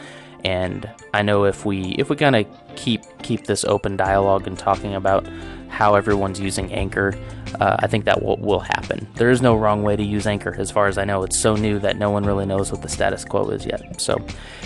And 0.44 0.88
I 1.12 1.22
know 1.22 1.44
if 1.44 1.66
we 1.66 1.96
if 1.98 2.08
we 2.08 2.16
kind 2.16 2.36
of 2.36 2.46
keep 2.76 3.02
keep 3.22 3.46
this 3.46 3.64
open 3.64 3.96
dialogue 3.96 4.46
and 4.46 4.56
talking 4.58 4.94
about 4.94 5.26
how 5.70 5.94
everyone's 5.94 6.38
using 6.38 6.72
Anchor, 6.72 7.14
uh, 7.60 7.76
I 7.78 7.86
think 7.86 8.04
that 8.04 8.22
will, 8.22 8.36
will 8.36 8.60
happen. 8.60 9.06
There 9.14 9.30
is 9.30 9.40
no 9.40 9.56
wrong 9.56 9.82
way 9.82 9.96
to 9.96 10.02
use 10.02 10.26
Anchor, 10.26 10.54
as 10.58 10.70
far 10.70 10.88
as 10.88 10.98
I 10.98 11.04
know. 11.04 11.22
It's 11.22 11.38
so 11.38 11.56
new 11.56 11.78
that 11.78 11.96
no 11.96 12.10
one 12.10 12.24
really 12.24 12.46
knows 12.46 12.70
what 12.70 12.82
the 12.82 12.88
status 12.88 13.24
quo 13.24 13.48
is 13.50 13.64
yet. 13.64 14.00
So, 14.00 14.24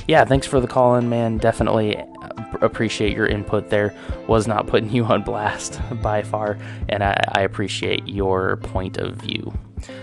yeah, 0.08 0.24
thanks 0.24 0.46
for 0.46 0.60
the 0.60 0.66
call 0.66 0.96
in, 0.96 1.08
man. 1.08 1.38
Definitely 1.38 2.02
appreciate 2.60 3.16
your 3.16 3.26
input 3.26 3.70
there. 3.70 3.94
Was 4.26 4.46
not 4.46 4.66
putting 4.66 4.90
you 4.90 5.04
on 5.04 5.22
blast 5.22 5.80
by 6.02 6.22
far, 6.22 6.58
and 6.88 7.04
I, 7.04 7.22
I 7.32 7.42
appreciate 7.42 8.08
your 8.08 8.56
point 8.56 8.96
of 8.98 9.16
view. 9.16 9.52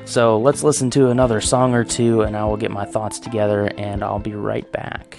So, 0.05 0.39
let's 0.39 0.63
listen 0.63 0.89
to 0.91 1.09
another 1.09 1.41
song 1.41 1.73
or 1.73 1.83
two, 1.83 2.21
and 2.21 2.37
I 2.37 2.45
will 2.45 2.57
get 2.57 2.71
my 2.71 2.85
thoughts 2.85 3.19
together, 3.19 3.71
and 3.77 4.03
I'll 4.03 4.19
be 4.19 4.33
right 4.33 4.71
back. 4.71 5.17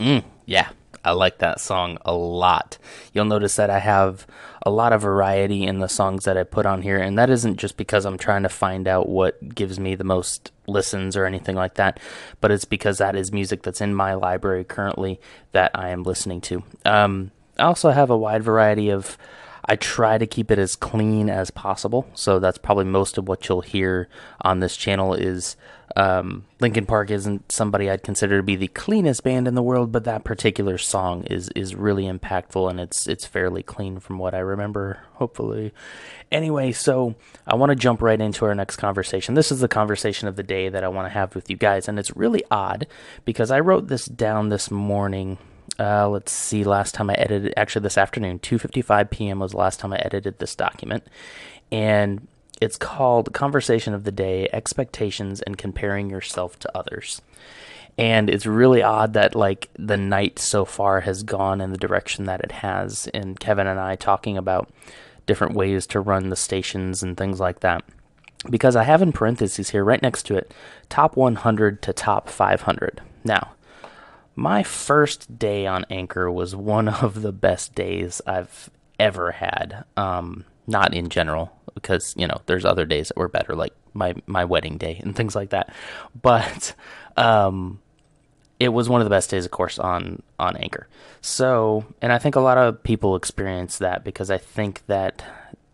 Mm, 0.00 0.24
yeah, 0.46 0.70
I 1.04 1.12
like 1.12 1.38
that 1.38 1.60
song 1.60 1.98
a 2.06 2.14
lot. 2.14 2.78
You'll 3.12 3.26
notice 3.26 3.56
that 3.56 3.68
I 3.68 3.78
have 3.80 4.26
a 4.64 4.70
lot 4.70 4.94
of 4.94 5.02
variety 5.02 5.64
in 5.64 5.78
the 5.78 5.88
songs 5.88 6.24
that 6.24 6.38
I 6.38 6.42
put 6.42 6.64
on 6.64 6.80
here, 6.80 6.98
and 6.98 7.18
that 7.18 7.28
isn't 7.28 7.58
just 7.58 7.76
because 7.76 8.06
I'm 8.06 8.16
trying 8.16 8.42
to 8.42 8.48
find 8.48 8.88
out 8.88 9.10
what 9.10 9.54
gives 9.54 9.78
me 9.78 9.94
the 9.94 10.04
most 10.04 10.52
listens 10.66 11.16
or 11.16 11.26
anything 11.26 11.54
like 11.54 11.74
that, 11.74 12.00
but 12.40 12.50
it's 12.50 12.64
because 12.64 12.96
that 12.96 13.14
is 13.14 13.30
music 13.30 13.62
that's 13.62 13.82
in 13.82 13.94
my 13.94 14.14
library 14.14 14.64
currently 14.64 15.20
that 15.52 15.70
I 15.74 15.90
am 15.90 16.02
listening 16.02 16.40
to. 16.42 16.62
Um, 16.86 17.30
I 17.58 17.64
also 17.64 17.90
have 17.90 18.08
a 18.10 18.16
wide 18.16 18.42
variety 18.42 18.88
of. 18.90 19.18
I 19.62 19.76
try 19.76 20.16
to 20.16 20.26
keep 20.26 20.50
it 20.50 20.58
as 20.58 20.74
clean 20.74 21.28
as 21.28 21.50
possible, 21.50 22.08
so 22.14 22.38
that's 22.38 22.56
probably 22.56 22.86
most 22.86 23.18
of 23.18 23.28
what 23.28 23.46
you'll 23.46 23.60
hear 23.60 24.08
on 24.40 24.60
this 24.60 24.74
channel 24.74 25.12
is 25.12 25.54
um, 25.96 26.44
Linkin 26.60 26.86
Park 26.86 27.10
isn't 27.10 27.50
somebody 27.50 27.90
I'd 27.90 28.02
consider 28.02 28.36
to 28.36 28.42
be 28.42 28.54
the 28.54 28.68
cleanest 28.68 29.24
band 29.24 29.48
in 29.48 29.54
the 29.54 29.62
world, 29.62 29.90
but 29.90 30.04
that 30.04 30.24
particular 30.24 30.78
song 30.78 31.24
is 31.24 31.48
is 31.56 31.74
really 31.74 32.04
impactful 32.04 32.70
and 32.70 32.78
it's 32.78 33.08
it's 33.08 33.26
fairly 33.26 33.62
clean 33.62 33.98
from 33.98 34.18
what 34.18 34.34
I 34.34 34.38
remember. 34.38 35.00
Hopefully, 35.14 35.72
anyway. 36.30 36.72
So 36.72 37.16
I 37.46 37.56
want 37.56 37.70
to 37.70 37.76
jump 37.76 38.02
right 38.02 38.20
into 38.20 38.44
our 38.44 38.54
next 38.54 38.76
conversation. 38.76 39.34
This 39.34 39.50
is 39.50 39.60
the 39.60 39.68
conversation 39.68 40.28
of 40.28 40.36
the 40.36 40.42
day 40.42 40.68
that 40.68 40.84
I 40.84 40.88
want 40.88 41.06
to 41.06 41.12
have 41.12 41.34
with 41.34 41.50
you 41.50 41.56
guys, 41.56 41.88
and 41.88 41.98
it's 41.98 42.16
really 42.16 42.44
odd 42.50 42.86
because 43.24 43.50
I 43.50 43.60
wrote 43.60 43.88
this 43.88 44.06
down 44.06 44.48
this 44.48 44.70
morning. 44.70 45.38
Uh, 45.78 46.08
let's 46.08 46.32
see. 46.32 46.62
Last 46.62 46.94
time 46.94 47.10
I 47.10 47.14
edited, 47.14 47.54
actually 47.56 47.82
this 47.82 47.98
afternoon, 47.98 48.38
2:55 48.38 49.10
p.m. 49.10 49.40
was 49.40 49.52
the 49.52 49.58
last 49.58 49.80
time 49.80 49.92
I 49.92 49.98
edited 49.98 50.38
this 50.38 50.54
document, 50.54 51.04
and 51.72 52.28
it's 52.60 52.76
called 52.76 53.32
Conversation 53.32 53.94
of 53.94 54.04
the 54.04 54.12
Day 54.12 54.48
Expectations 54.52 55.40
and 55.40 55.56
Comparing 55.56 56.10
Yourself 56.10 56.58
to 56.60 56.76
Others. 56.76 57.22
And 57.96 58.30
it's 58.30 58.46
really 58.46 58.82
odd 58.82 59.14
that, 59.14 59.34
like, 59.34 59.68
the 59.78 59.96
night 59.96 60.38
so 60.38 60.64
far 60.64 61.00
has 61.00 61.22
gone 61.22 61.60
in 61.60 61.72
the 61.72 61.78
direction 61.78 62.24
that 62.26 62.40
it 62.40 62.52
has. 62.52 63.08
And 63.12 63.40
Kevin 63.40 63.66
and 63.66 63.80
I 63.80 63.96
talking 63.96 64.36
about 64.36 64.70
different 65.26 65.54
ways 65.54 65.86
to 65.88 66.00
run 66.00 66.28
the 66.28 66.36
stations 66.36 67.02
and 67.02 67.16
things 67.16 67.40
like 67.40 67.60
that. 67.60 67.82
Because 68.48 68.76
I 68.76 68.84
have 68.84 69.02
in 69.02 69.12
parentheses 69.12 69.70
here, 69.70 69.84
right 69.84 70.00
next 70.00 70.22
to 70.24 70.36
it, 70.36 70.54
top 70.88 71.16
100 71.16 71.82
to 71.82 71.92
top 71.92 72.28
500. 72.28 73.02
Now, 73.24 73.52
my 74.34 74.62
first 74.62 75.38
day 75.38 75.66
on 75.66 75.84
Anchor 75.90 76.30
was 76.30 76.56
one 76.56 76.88
of 76.88 77.20
the 77.22 77.32
best 77.32 77.74
days 77.74 78.22
I've 78.26 78.70
ever 78.98 79.32
had. 79.32 79.84
Um, 79.96 80.44
not 80.66 80.94
in 80.94 81.08
general, 81.08 81.52
because 81.74 82.14
you 82.16 82.26
know 82.26 82.40
there's 82.46 82.64
other 82.64 82.84
days 82.84 83.08
that 83.08 83.16
were 83.16 83.28
better, 83.28 83.54
like 83.54 83.74
my 83.94 84.14
my 84.26 84.44
wedding 84.44 84.78
day 84.78 85.00
and 85.02 85.14
things 85.16 85.34
like 85.34 85.50
that. 85.50 85.72
But 86.20 86.74
um, 87.16 87.80
it 88.58 88.68
was 88.68 88.88
one 88.88 89.00
of 89.00 89.06
the 89.06 89.10
best 89.10 89.30
days, 89.30 89.44
of 89.44 89.50
course, 89.50 89.78
on 89.78 90.22
on 90.38 90.56
Anchor. 90.56 90.86
So, 91.20 91.84
and 92.00 92.12
I 92.12 92.18
think 92.18 92.36
a 92.36 92.40
lot 92.40 92.58
of 92.58 92.82
people 92.82 93.16
experience 93.16 93.78
that 93.78 94.04
because 94.04 94.30
I 94.30 94.38
think 94.38 94.86
that 94.86 95.24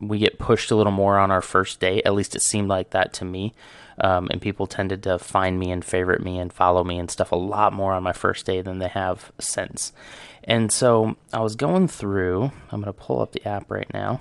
we 0.00 0.18
get 0.18 0.38
pushed 0.38 0.70
a 0.70 0.76
little 0.76 0.92
more 0.92 1.18
on 1.18 1.30
our 1.30 1.42
first 1.42 1.80
day. 1.80 2.02
At 2.02 2.14
least 2.14 2.37
it 2.37 2.42
seemed 2.42 2.68
like 2.68 2.90
that 2.90 3.12
to 3.14 3.24
me. 3.24 3.54
Um, 3.98 4.28
and 4.30 4.42
people 4.42 4.66
tended 4.66 5.02
to 5.04 5.18
find 5.18 5.59
me 5.59 5.70
and 5.70 5.82
favorite 5.82 6.22
me 6.22 6.38
and 6.38 6.52
follow 6.52 6.85
me 6.85 6.98
and 6.98 7.11
stuff 7.11 7.32
a 7.32 7.37
lot 7.37 7.72
more 7.72 7.94
on 7.94 8.02
my 8.02 8.12
first 8.12 8.44
day 8.44 8.61
than 8.61 8.78
they 8.78 8.88
have 8.88 9.32
since. 9.38 9.92
And 10.44 10.70
so 10.70 11.16
I 11.32 11.40
was 11.40 11.56
going 11.56 11.88
through. 11.88 12.52
I'm 12.70 12.82
going 12.82 12.85
to 12.85 12.92
pull 12.92 13.22
up 13.22 13.32
the 13.32 13.46
app 13.48 13.70
right 13.70 13.90
now. 13.94 14.20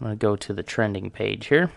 I'm 0.00 0.06
going 0.06 0.18
to 0.18 0.22
go 0.22 0.36
to 0.36 0.52
the 0.52 0.62
trending 0.62 1.10
page 1.10 1.46
here. 1.46 1.70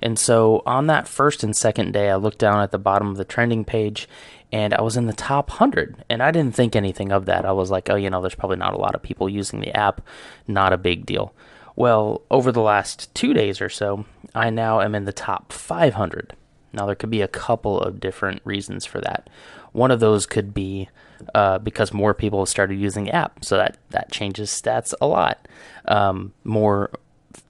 And 0.00 0.18
so 0.18 0.62
on 0.66 0.86
that 0.86 1.08
first 1.08 1.42
and 1.42 1.56
second 1.56 1.92
day, 1.92 2.10
I 2.10 2.16
looked 2.16 2.38
down 2.38 2.60
at 2.60 2.70
the 2.70 2.78
bottom 2.78 3.08
of 3.08 3.16
the 3.16 3.24
trending 3.24 3.64
page 3.64 4.08
and 4.52 4.72
I 4.72 4.82
was 4.82 4.96
in 4.96 5.06
the 5.06 5.12
top 5.12 5.50
100. 5.50 6.04
And 6.08 6.22
I 6.22 6.30
didn't 6.30 6.54
think 6.54 6.76
anything 6.76 7.10
of 7.10 7.26
that. 7.26 7.44
I 7.44 7.52
was 7.52 7.70
like, 7.70 7.90
oh, 7.90 7.96
you 7.96 8.10
know, 8.10 8.20
there's 8.20 8.34
probably 8.34 8.56
not 8.56 8.74
a 8.74 8.78
lot 8.78 8.94
of 8.94 9.02
people 9.02 9.28
using 9.28 9.60
the 9.60 9.76
app. 9.76 10.00
Not 10.46 10.72
a 10.72 10.78
big 10.78 11.06
deal. 11.06 11.34
Well, 11.76 12.22
over 12.30 12.52
the 12.52 12.60
last 12.60 13.12
two 13.14 13.34
days 13.34 13.60
or 13.60 13.68
so, 13.68 14.04
I 14.34 14.50
now 14.50 14.80
am 14.80 14.94
in 14.94 15.06
the 15.06 15.12
top 15.12 15.52
500. 15.52 16.34
Now, 16.72 16.86
there 16.86 16.94
could 16.94 17.10
be 17.10 17.22
a 17.22 17.28
couple 17.28 17.80
of 17.80 18.00
different 18.00 18.42
reasons 18.44 18.84
for 18.84 19.00
that. 19.00 19.30
One 19.72 19.90
of 19.90 20.00
those 20.00 20.26
could 20.26 20.52
be 20.52 20.88
uh, 21.34 21.58
because 21.58 21.92
more 21.92 22.14
people 22.14 22.46
started 22.46 22.78
using 22.78 23.04
the 23.04 23.14
app, 23.14 23.44
so 23.44 23.56
that, 23.56 23.78
that 23.90 24.10
changes 24.10 24.50
stats 24.50 24.92
a 25.00 25.06
lot. 25.06 25.46
Um, 25.86 26.32
more 26.42 26.90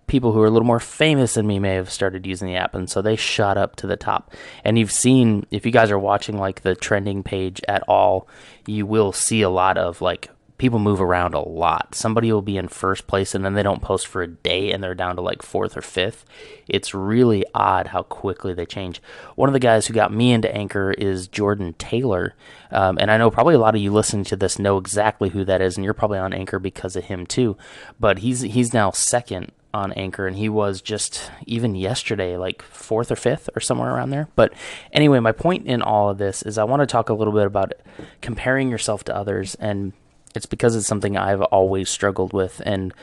people 0.06 0.32
who 0.32 0.40
are 0.40 0.46
a 0.46 0.50
little 0.50 0.66
more 0.66 0.80
famous 0.80 1.34
than 1.34 1.46
me 1.46 1.58
may 1.58 1.74
have 1.74 1.90
started 1.90 2.26
using 2.26 2.48
the 2.48 2.56
app 2.56 2.74
and 2.74 2.88
so 2.90 3.00
they 3.00 3.16
shot 3.16 3.56
up 3.56 3.76
to 3.76 3.86
the 3.86 3.96
top. 3.96 4.32
And 4.64 4.78
you've 4.78 4.92
seen 4.92 5.46
if 5.50 5.64
you 5.64 5.72
guys 5.72 5.90
are 5.90 5.98
watching 5.98 6.38
like 6.38 6.62
the 6.62 6.74
trending 6.74 7.22
page 7.22 7.60
at 7.68 7.82
all 7.88 8.28
you 8.66 8.86
will 8.86 9.12
see 9.12 9.42
a 9.42 9.50
lot 9.50 9.76
of 9.76 10.00
like 10.00 10.30
people 10.56 10.78
move 10.78 11.00
around 11.00 11.34
a 11.34 11.40
lot. 11.40 11.94
Somebody 11.94 12.32
will 12.32 12.42
be 12.42 12.56
in 12.56 12.68
first 12.68 13.06
place 13.06 13.34
and 13.34 13.44
then 13.44 13.54
they 13.54 13.62
don't 13.62 13.82
post 13.82 14.06
for 14.06 14.22
a 14.22 14.28
day 14.28 14.70
and 14.70 14.82
they're 14.82 14.94
down 14.94 15.16
to 15.16 15.22
like 15.22 15.42
fourth 15.42 15.76
or 15.76 15.82
fifth. 15.82 16.24
It's 16.68 16.94
really 16.94 17.44
odd 17.54 17.88
how 17.88 18.04
quickly 18.04 18.54
they 18.54 18.64
change. 18.64 19.02
One 19.34 19.48
of 19.48 19.52
the 19.52 19.58
guys 19.58 19.86
who 19.86 19.94
got 19.94 20.12
me 20.12 20.32
into 20.32 20.54
anchor 20.54 20.92
is 20.92 21.28
jordan 21.28 21.74
taylor 21.74 22.34
um, 22.70 22.96
and 23.00 23.10
i 23.10 23.16
know 23.16 23.30
probably 23.30 23.54
a 23.54 23.58
lot 23.58 23.74
of 23.74 23.80
you 23.80 23.92
listening 23.92 24.24
to 24.24 24.36
this 24.36 24.58
know 24.58 24.78
exactly 24.78 25.28
who 25.30 25.44
that 25.44 25.60
is 25.60 25.76
and 25.76 25.84
you're 25.84 25.92
probably 25.92 26.18
on 26.18 26.32
anchor 26.32 26.58
because 26.58 26.96
of 26.96 27.04
him 27.04 27.26
too. 27.26 27.56
But 27.98 28.20
he's 28.20 28.42
he's 28.42 28.72
now 28.72 28.90
second 28.90 29.52
on 29.74 29.92
Anchor, 29.92 30.26
and 30.26 30.36
he 30.36 30.48
was 30.48 30.80
just 30.80 31.30
even 31.46 31.74
yesterday, 31.74 32.36
like 32.36 32.62
fourth 32.62 33.10
or 33.10 33.16
fifth 33.16 33.50
or 33.56 33.60
somewhere 33.60 33.92
around 33.92 34.10
there. 34.10 34.28
But 34.36 34.54
anyway, 34.92 35.18
my 35.18 35.32
point 35.32 35.66
in 35.66 35.82
all 35.82 36.08
of 36.08 36.18
this 36.18 36.42
is 36.42 36.56
I 36.56 36.64
want 36.64 36.80
to 36.80 36.86
talk 36.86 37.08
a 37.08 37.14
little 37.14 37.32
bit 37.32 37.46
about 37.46 37.72
comparing 38.20 38.70
yourself 38.70 39.02
to 39.04 39.16
others, 39.16 39.56
and 39.56 39.92
it's 40.34 40.46
because 40.46 40.76
it's 40.76 40.86
something 40.86 41.16
I've 41.16 41.42
always 41.42 41.90
struggled 41.90 42.32
with, 42.32 42.62
and 42.64 42.94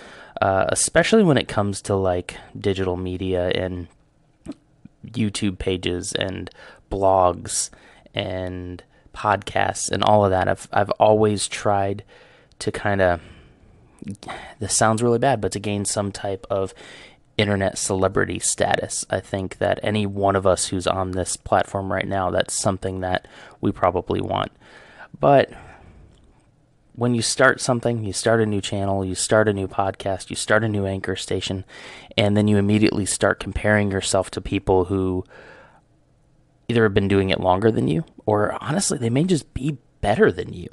uh, 0.42 0.66
especially 0.70 1.24
when 1.24 1.38
it 1.38 1.50
comes 1.50 1.82
to 1.84 1.96
like 1.96 2.38
digital 2.58 2.96
media 2.96 3.50
and 3.50 3.88
YouTube 5.06 5.60
pages 5.60 6.14
and 6.14 6.50
blogs 6.90 7.70
and 8.16 8.82
podcasts 9.14 9.92
and 9.92 10.04
all 10.04 10.24
of 10.24 10.32
that. 10.32 10.48
I've 10.48 10.70
I've 10.72 10.92
always 10.92 11.50
tried 11.50 12.06
to 12.60 12.72
kind 12.72 13.02
of 13.02 13.20
this 14.60 14.76
sounds 14.76 15.04
really 15.04 15.20
bad, 15.20 15.42
but 15.42 15.52
to 15.54 15.60
gain 15.60 15.86
some 15.86 16.12
type 16.12 16.46
of 16.50 16.74
internet 17.38 17.78
celebrity 17.78 18.40
status. 18.40 19.06
I 19.10 19.20
think 19.20 19.58
that 19.58 19.80
any 19.84 20.06
one 20.06 20.36
of 20.36 20.46
us 20.46 20.68
who's 20.68 20.88
on 20.88 21.12
this 21.12 21.38
platform 21.38 21.92
right 21.92 22.08
now, 22.08 22.30
that's 22.30 22.60
something 22.60 23.02
that 23.02 23.28
we 23.60 23.72
probably 23.72 24.22
want. 24.22 24.52
But 25.20 25.52
when 26.94 27.16
you 27.16 27.22
start 27.22 27.62
something, 27.62 28.04
you 28.04 28.14
start 28.14 28.42
a 28.42 28.46
new 28.46 28.62
channel, 28.62 29.04
you 29.06 29.16
start 29.16 29.48
a 29.48 29.54
new 29.54 29.68
podcast, 29.68 30.30
you 30.30 30.36
start 30.36 30.64
a 30.64 30.70
new 30.70 30.86
anchor 30.86 31.16
station, 31.16 31.66
and 32.18 32.36
then 32.36 32.48
you 32.48 32.58
immediately 32.58 33.06
start 33.06 33.40
comparing 33.40 33.92
yourself 33.92 34.30
to 34.32 34.42
people 34.42 34.86
who 34.86 35.24
either 36.68 36.84
have 36.84 36.94
been 36.94 37.08
doing 37.08 37.30
it 37.30 37.40
longer 37.40 37.72
than 37.72 37.88
you, 37.88 38.04
or 38.26 38.58
honestly, 38.62 38.98
they 38.98 39.10
may 39.10 39.24
just 39.24 39.54
be 39.54 39.78
better 40.02 40.32
than 40.32 40.54
you 40.54 40.68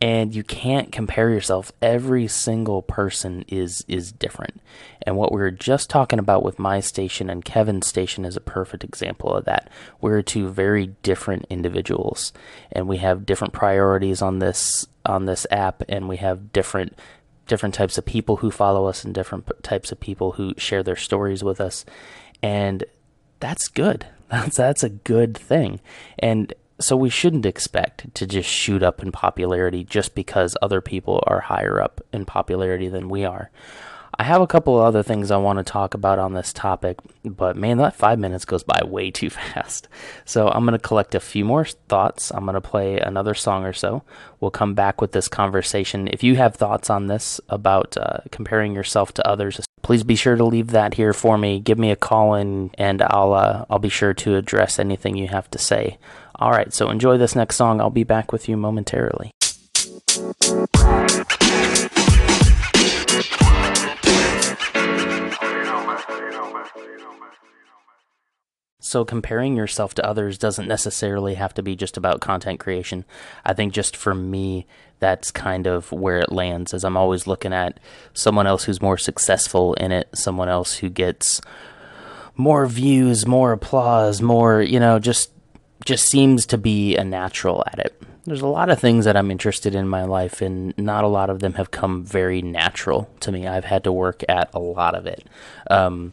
and 0.00 0.34
you 0.34 0.42
can't 0.42 0.90
compare 0.90 1.28
yourself. 1.28 1.72
Every 1.82 2.26
single 2.26 2.82
person 2.82 3.44
is 3.48 3.84
is 3.86 4.12
different. 4.12 4.60
And 5.02 5.16
what 5.16 5.32
we 5.32 5.40
were 5.40 5.50
just 5.50 5.90
talking 5.90 6.18
about 6.18 6.42
with 6.42 6.58
my 6.58 6.80
station 6.80 7.28
and 7.28 7.44
kevin's 7.44 7.86
station 7.86 8.24
is 8.24 8.36
a 8.36 8.40
perfect 8.40 8.82
example 8.82 9.34
of 9.34 9.44
that. 9.44 9.68
We're 10.00 10.22
two 10.22 10.48
very 10.48 10.88
different 11.02 11.46
individuals 11.50 12.32
and 12.72 12.88
we 12.88 12.98
have 12.98 13.26
different 13.26 13.52
priorities 13.52 14.22
on 14.22 14.38
this 14.38 14.86
on 15.04 15.26
this 15.26 15.46
app 15.50 15.82
and 15.88 16.08
we 16.08 16.16
have 16.16 16.52
different 16.52 16.98
different 17.46 17.74
types 17.74 17.98
of 17.98 18.06
people 18.06 18.36
who 18.36 18.50
follow 18.50 18.86
us 18.86 19.04
and 19.04 19.14
different 19.14 19.50
types 19.62 19.92
of 19.92 20.00
people 20.00 20.32
who 20.32 20.54
share 20.56 20.82
their 20.82 20.96
stories 20.96 21.44
with 21.44 21.60
us. 21.60 21.84
And 22.42 22.84
that's 23.40 23.68
good. 23.68 24.06
That's 24.30 24.56
that's 24.56 24.84
a 24.84 24.90
good 24.90 25.36
thing. 25.36 25.80
And 26.16 26.54
so 26.80 26.96
we 26.96 27.10
shouldn't 27.10 27.46
expect 27.46 28.14
to 28.14 28.26
just 28.26 28.48
shoot 28.48 28.82
up 28.82 29.02
in 29.02 29.12
popularity 29.12 29.84
just 29.84 30.14
because 30.14 30.56
other 30.60 30.80
people 30.80 31.22
are 31.26 31.40
higher 31.40 31.80
up 31.80 32.00
in 32.12 32.24
popularity 32.24 32.88
than 32.88 33.08
we 33.08 33.24
are. 33.24 33.50
I 34.18 34.24
have 34.24 34.42
a 34.42 34.46
couple 34.46 34.78
of 34.78 34.84
other 34.84 35.02
things 35.02 35.30
I 35.30 35.38
want 35.38 35.58
to 35.60 35.64
talk 35.64 35.94
about 35.94 36.18
on 36.18 36.34
this 36.34 36.52
topic, 36.52 36.98
but 37.24 37.56
man, 37.56 37.78
that 37.78 37.96
five 37.96 38.18
minutes 38.18 38.44
goes 38.44 38.62
by 38.62 38.82
way 38.84 39.10
too 39.10 39.30
fast. 39.30 39.88
So 40.24 40.48
I'm 40.48 40.66
going 40.66 40.78
to 40.78 40.86
collect 40.86 41.14
a 41.14 41.20
few 41.20 41.44
more 41.44 41.64
thoughts. 41.64 42.30
I'm 42.30 42.44
going 42.44 42.54
to 42.54 42.60
play 42.60 42.98
another 42.98 43.34
song 43.34 43.64
or 43.64 43.72
so. 43.72 44.02
We'll 44.40 44.50
come 44.50 44.74
back 44.74 45.00
with 45.00 45.12
this 45.12 45.28
conversation. 45.28 46.06
If 46.08 46.22
you 46.22 46.36
have 46.36 46.56
thoughts 46.56 46.90
on 46.90 47.06
this 47.06 47.40
about 47.48 47.96
uh, 47.96 48.18
comparing 48.30 48.74
yourself 48.74 49.14
to 49.14 49.26
others, 49.26 49.60
please 49.82 50.04
be 50.04 50.16
sure 50.16 50.36
to 50.36 50.44
leave 50.44 50.68
that 50.68 50.94
here 50.94 51.12
for 51.12 51.38
me. 51.38 51.58
Give 51.58 51.78
me 51.78 51.90
a 51.90 51.96
call 51.96 52.34
in, 52.34 52.72
and 52.74 53.00
I'll 53.00 53.32
uh, 53.32 53.64
I'll 53.70 53.78
be 53.78 53.88
sure 53.88 54.12
to 54.12 54.36
address 54.36 54.78
anything 54.78 55.16
you 55.16 55.28
have 55.28 55.50
to 55.52 55.58
say. 55.58 55.98
All 56.40 56.52
right, 56.52 56.72
so 56.72 56.88
enjoy 56.88 57.18
this 57.18 57.36
next 57.36 57.56
song. 57.56 57.82
I'll 57.82 57.90
be 57.90 58.02
back 58.02 58.32
with 58.32 58.48
you 58.48 58.56
momentarily. 58.56 59.30
So, 68.82 69.04
comparing 69.04 69.54
yourself 69.54 69.92
to 69.94 70.06
others 70.06 70.38
doesn't 70.38 70.66
necessarily 70.66 71.34
have 71.34 71.52
to 71.54 71.62
be 71.62 71.76
just 71.76 71.98
about 71.98 72.22
content 72.22 72.58
creation. 72.58 73.04
I 73.44 73.52
think 73.52 73.74
just 73.74 73.94
for 73.94 74.14
me, 74.14 74.66
that's 74.98 75.30
kind 75.30 75.66
of 75.66 75.92
where 75.92 76.20
it 76.20 76.32
lands, 76.32 76.72
as 76.72 76.84
I'm 76.84 76.96
always 76.96 77.26
looking 77.26 77.52
at 77.52 77.78
someone 78.14 78.46
else 78.46 78.64
who's 78.64 78.80
more 78.80 78.96
successful 78.96 79.74
in 79.74 79.92
it, 79.92 80.08
someone 80.14 80.48
else 80.48 80.76
who 80.76 80.88
gets 80.88 81.42
more 82.34 82.66
views, 82.66 83.26
more 83.26 83.52
applause, 83.52 84.22
more, 84.22 84.62
you 84.62 84.80
know, 84.80 84.98
just 84.98 85.30
just 85.84 86.08
seems 86.08 86.46
to 86.46 86.58
be 86.58 86.96
a 86.96 87.04
natural 87.04 87.64
at 87.66 87.78
it. 87.78 88.02
There's 88.24 88.42
a 88.42 88.46
lot 88.46 88.68
of 88.68 88.78
things 88.78 89.06
that 89.06 89.16
I'm 89.16 89.30
interested 89.30 89.74
in 89.74 89.88
my 89.88 90.04
life, 90.04 90.42
and 90.42 90.76
not 90.76 91.04
a 91.04 91.08
lot 91.08 91.30
of 91.30 91.40
them 91.40 91.54
have 91.54 91.70
come 91.70 92.04
very 92.04 92.42
natural 92.42 93.10
to 93.20 93.32
me. 93.32 93.46
I've 93.46 93.64
had 93.64 93.84
to 93.84 93.92
work 93.92 94.22
at 94.28 94.50
a 94.52 94.58
lot 94.58 94.94
of 94.94 95.06
it. 95.06 95.26
Um, 95.70 96.12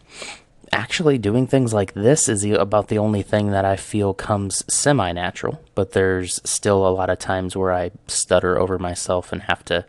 actually 0.71 1.17
doing 1.17 1.47
things 1.47 1.73
like 1.73 1.93
this 1.93 2.27
is 2.29 2.43
about 2.45 2.87
the 2.87 2.97
only 2.97 3.21
thing 3.21 3.51
that 3.51 3.65
I 3.65 3.75
feel 3.75 4.13
comes 4.13 4.63
semi 4.73 5.11
natural, 5.11 5.61
but 5.75 5.91
there's 5.91 6.39
still 6.49 6.87
a 6.87 6.89
lot 6.89 7.09
of 7.09 7.19
times 7.19 7.55
where 7.55 7.73
I 7.73 7.91
stutter 8.07 8.57
over 8.57 8.77
myself 8.77 9.31
and 9.31 9.43
have 9.43 9.63
to 9.65 9.85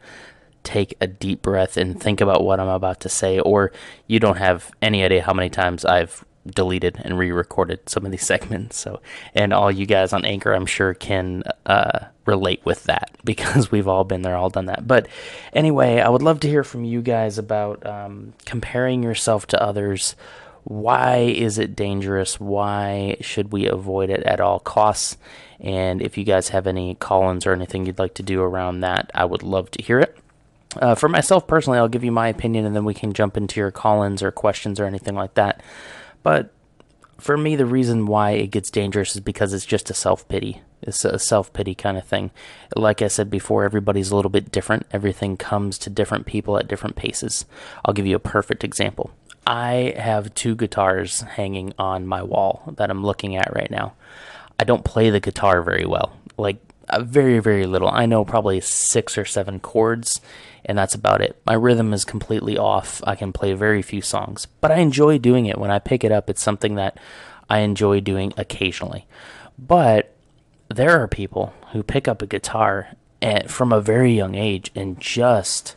take 0.65 0.95
a 1.01 1.07
deep 1.07 1.41
breath 1.43 1.77
and 1.77 2.01
think 2.01 2.21
about 2.21 2.45
what 2.45 2.61
I'm 2.61 2.69
about 2.69 3.01
to 3.01 3.09
say, 3.09 3.39
or 3.39 3.73
you 4.07 4.19
don't 4.21 4.39
have 4.39 4.71
any 4.83 5.05
idea 5.05 5.23
how 5.23 5.33
many 5.33 5.49
times 5.49 5.85
I've 5.85 6.25
deleted 6.47 7.01
and 7.03 7.19
re-recorded 7.19 7.89
some 7.89 8.05
of 8.05 8.13
these 8.13 8.27
segments. 8.27 8.79
So, 8.79 9.01
and 9.35 9.53
all 9.53 9.71
you 9.71 9.87
guys 9.87 10.13
on 10.13 10.25
Anchor, 10.25 10.53
I'm 10.53 10.67
sure 10.67 10.95
can 10.95 11.45
uh, 11.67 12.07
relate 12.27 12.65
with 12.65 12.85
that 12.85 13.11
because 13.25 13.71
we've 13.71 13.89
all 13.89 14.05
been 14.05 14.23
there, 14.23 14.37
all 14.37 14.51
done 14.51 14.67
that. 14.67 14.87
But 14.87 15.09
anyway, 15.53 16.01
I 16.01 16.09
would 16.09 16.23
love 16.23 16.41
to 16.41 16.49
hear 16.49 16.65
from 16.65 16.85
you 16.85 17.03
guys 17.03 17.39
about 17.39 17.85
um, 17.87 18.35
comparing 18.45 19.03
yourself 19.03 19.47
to 19.49 19.63
others 19.63 20.15
why 20.69 21.21
is 21.21 21.57
it 21.57 21.75
dangerous? 21.75 22.39
Why 22.39 23.17
should 23.23 23.53
we 23.53 23.67
avoid 23.67 24.11
it 24.11 24.23
at 24.25 24.39
all 24.39 24.61
costs? 24.61 25.17
And 25.61 26.03
if 26.03 26.19
you 26.19 26.25
guys 26.25 26.51
have 26.51 26.67
any 26.67 26.95
call 26.95 27.31
ins 27.31 27.47
or 27.47 27.53
anything 27.53 27.87
you'd 27.87 27.99
like 27.99 28.13
to 28.15 28.23
do 28.23 28.43
around 28.43 28.81
that, 28.81 29.11
I 29.15 29.25
would 29.25 29.43
love 29.43 29.71
to 29.73 29.83
hear 29.83 29.99
it. 29.99 30.15
Uh, 30.77 30.95
for 30.95 31.09
myself 31.09 31.47
personally, 31.47 31.79
I'll 31.79 31.89
give 31.89 32.05
you 32.05 32.13
my 32.13 32.29
opinion 32.29 32.67
and 32.67 32.77
then 32.77 32.85
we 32.85 32.93
can 32.93 33.15
jump 33.15 33.39
into 33.39 33.59
your 33.59 33.71
call 33.71 34.03
ins 34.03 34.23
or 34.23 34.31
questions 34.31 34.79
or 34.79 34.85
anything 34.85 35.15
like 35.15 35.33
that. 35.35 35.63
But 36.23 36.53
for 37.19 37.37
me, 37.37 37.57
the 37.57 37.67
reason 37.67 38.07
why 38.07 38.33
it 38.33 38.51
gets 38.51 38.71
dangerous 38.71 39.15
is 39.17 39.21
because 39.21 39.53
it's 39.53 39.67
just 39.67 39.91
a 39.91 39.95
self 39.95 40.29
pity. 40.29 40.63
It's 40.83 41.05
a 41.05 41.19
self 41.19 41.53
pity 41.53 41.75
kind 41.75 41.99
of 41.99 42.07
thing. 42.07 42.31
Like 42.77 43.03
I 43.03 43.09
said 43.09 43.31
before, 43.31 43.65
everybody's 43.65 44.11
a 44.11 44.17
little 44.17 44.31
bit 44.31 44.53
different. 44.53 44.87
Everything 44.93 45.37
comes 45.37 45.79
to 45.79 45.91
different 45.91 46.27
people 46.27 46.57
at 46.59 46.69
different 46.69 46.97
paces. 46.97 47.45
I'll 47.85 47.95
give 47.95 48.07
you 48.07 48.17
a 48.17 48.21
perfect 48.21 48.63
example. 48.65 49.11
I 49.47 49.95
have 49.97 50.35
two 50.35 50.55
guitars 50.55 51.23
hanging 51.23 51.73
on 51.79 52.07
my 52.07 52.23
wall 52.23 52.75
that 52.77 52.91
I'm 52.91 53.05
looking 53.05 53.35
at 53.35 53.55
right 53.55 53.71
now. 53.71 53.95
I 54.61 54.65
don't 54.65 54.85
play 54.85 55.11
the 55.11 55.21
guitar 55.21 55.63
very 55.63 55.87
well, 55.87 56.13
like 56.37 56.59
very, 57.01 57.39
very 57.39 57.67
little. 57.67 57.89
I 57.89 58.07
know 58.07 58.25
probably 58.25 58.61
six 58.61 59.19
or 59.19 59.25
seven 59.25 59.61
chords, 59.61 60.21
and 60.65 60.77
that's 60.77 60.95
about 60.95 61.21
it. 61.21 61.41
My 61.47 61.55
rhythm 61.55 61.93
is 61.93 62.05
completely 62.05 62.57
off. 62.57 63.03
I 63.07 63.15
can 63.15 63.33
play 63.33 63.53
very 63.55 63.83
few 63.83 64.03
songs, 64.03 64.47
but 64.61 64.71
I 64.71 64.79
enjoy 64.79 65.19
doing 65.19 65.47
it. 65.47 65.59
When 65.59 65.71
I 65.71 65.79
pick 65.79 66.05
it 66.05 66.13
up, 66.13 66.29
it's 66.31 66.43
something 66.43 66.75
that 66.77 66.99
I 67.49 67.61
enjoy 67.61 68.01
doing 68.01 68.33
occasionally. 68.37 69.07
But 69.59 70.15
there 70.69 71.03
are 71.03 71.09
people 71.09 71.55
who 71.73 71.83
pick 71.83 72.07
up 72.07 72.23
a 72.23 72.27
guitar 72.27 72.91
at, 73.21 73.51
from 73.51 73.73
a 73.73 73.81
very 73.81 74.13
young 74.13 74.35
age 74.35 74.71
and 74.75 75.01
just 75.01 75.75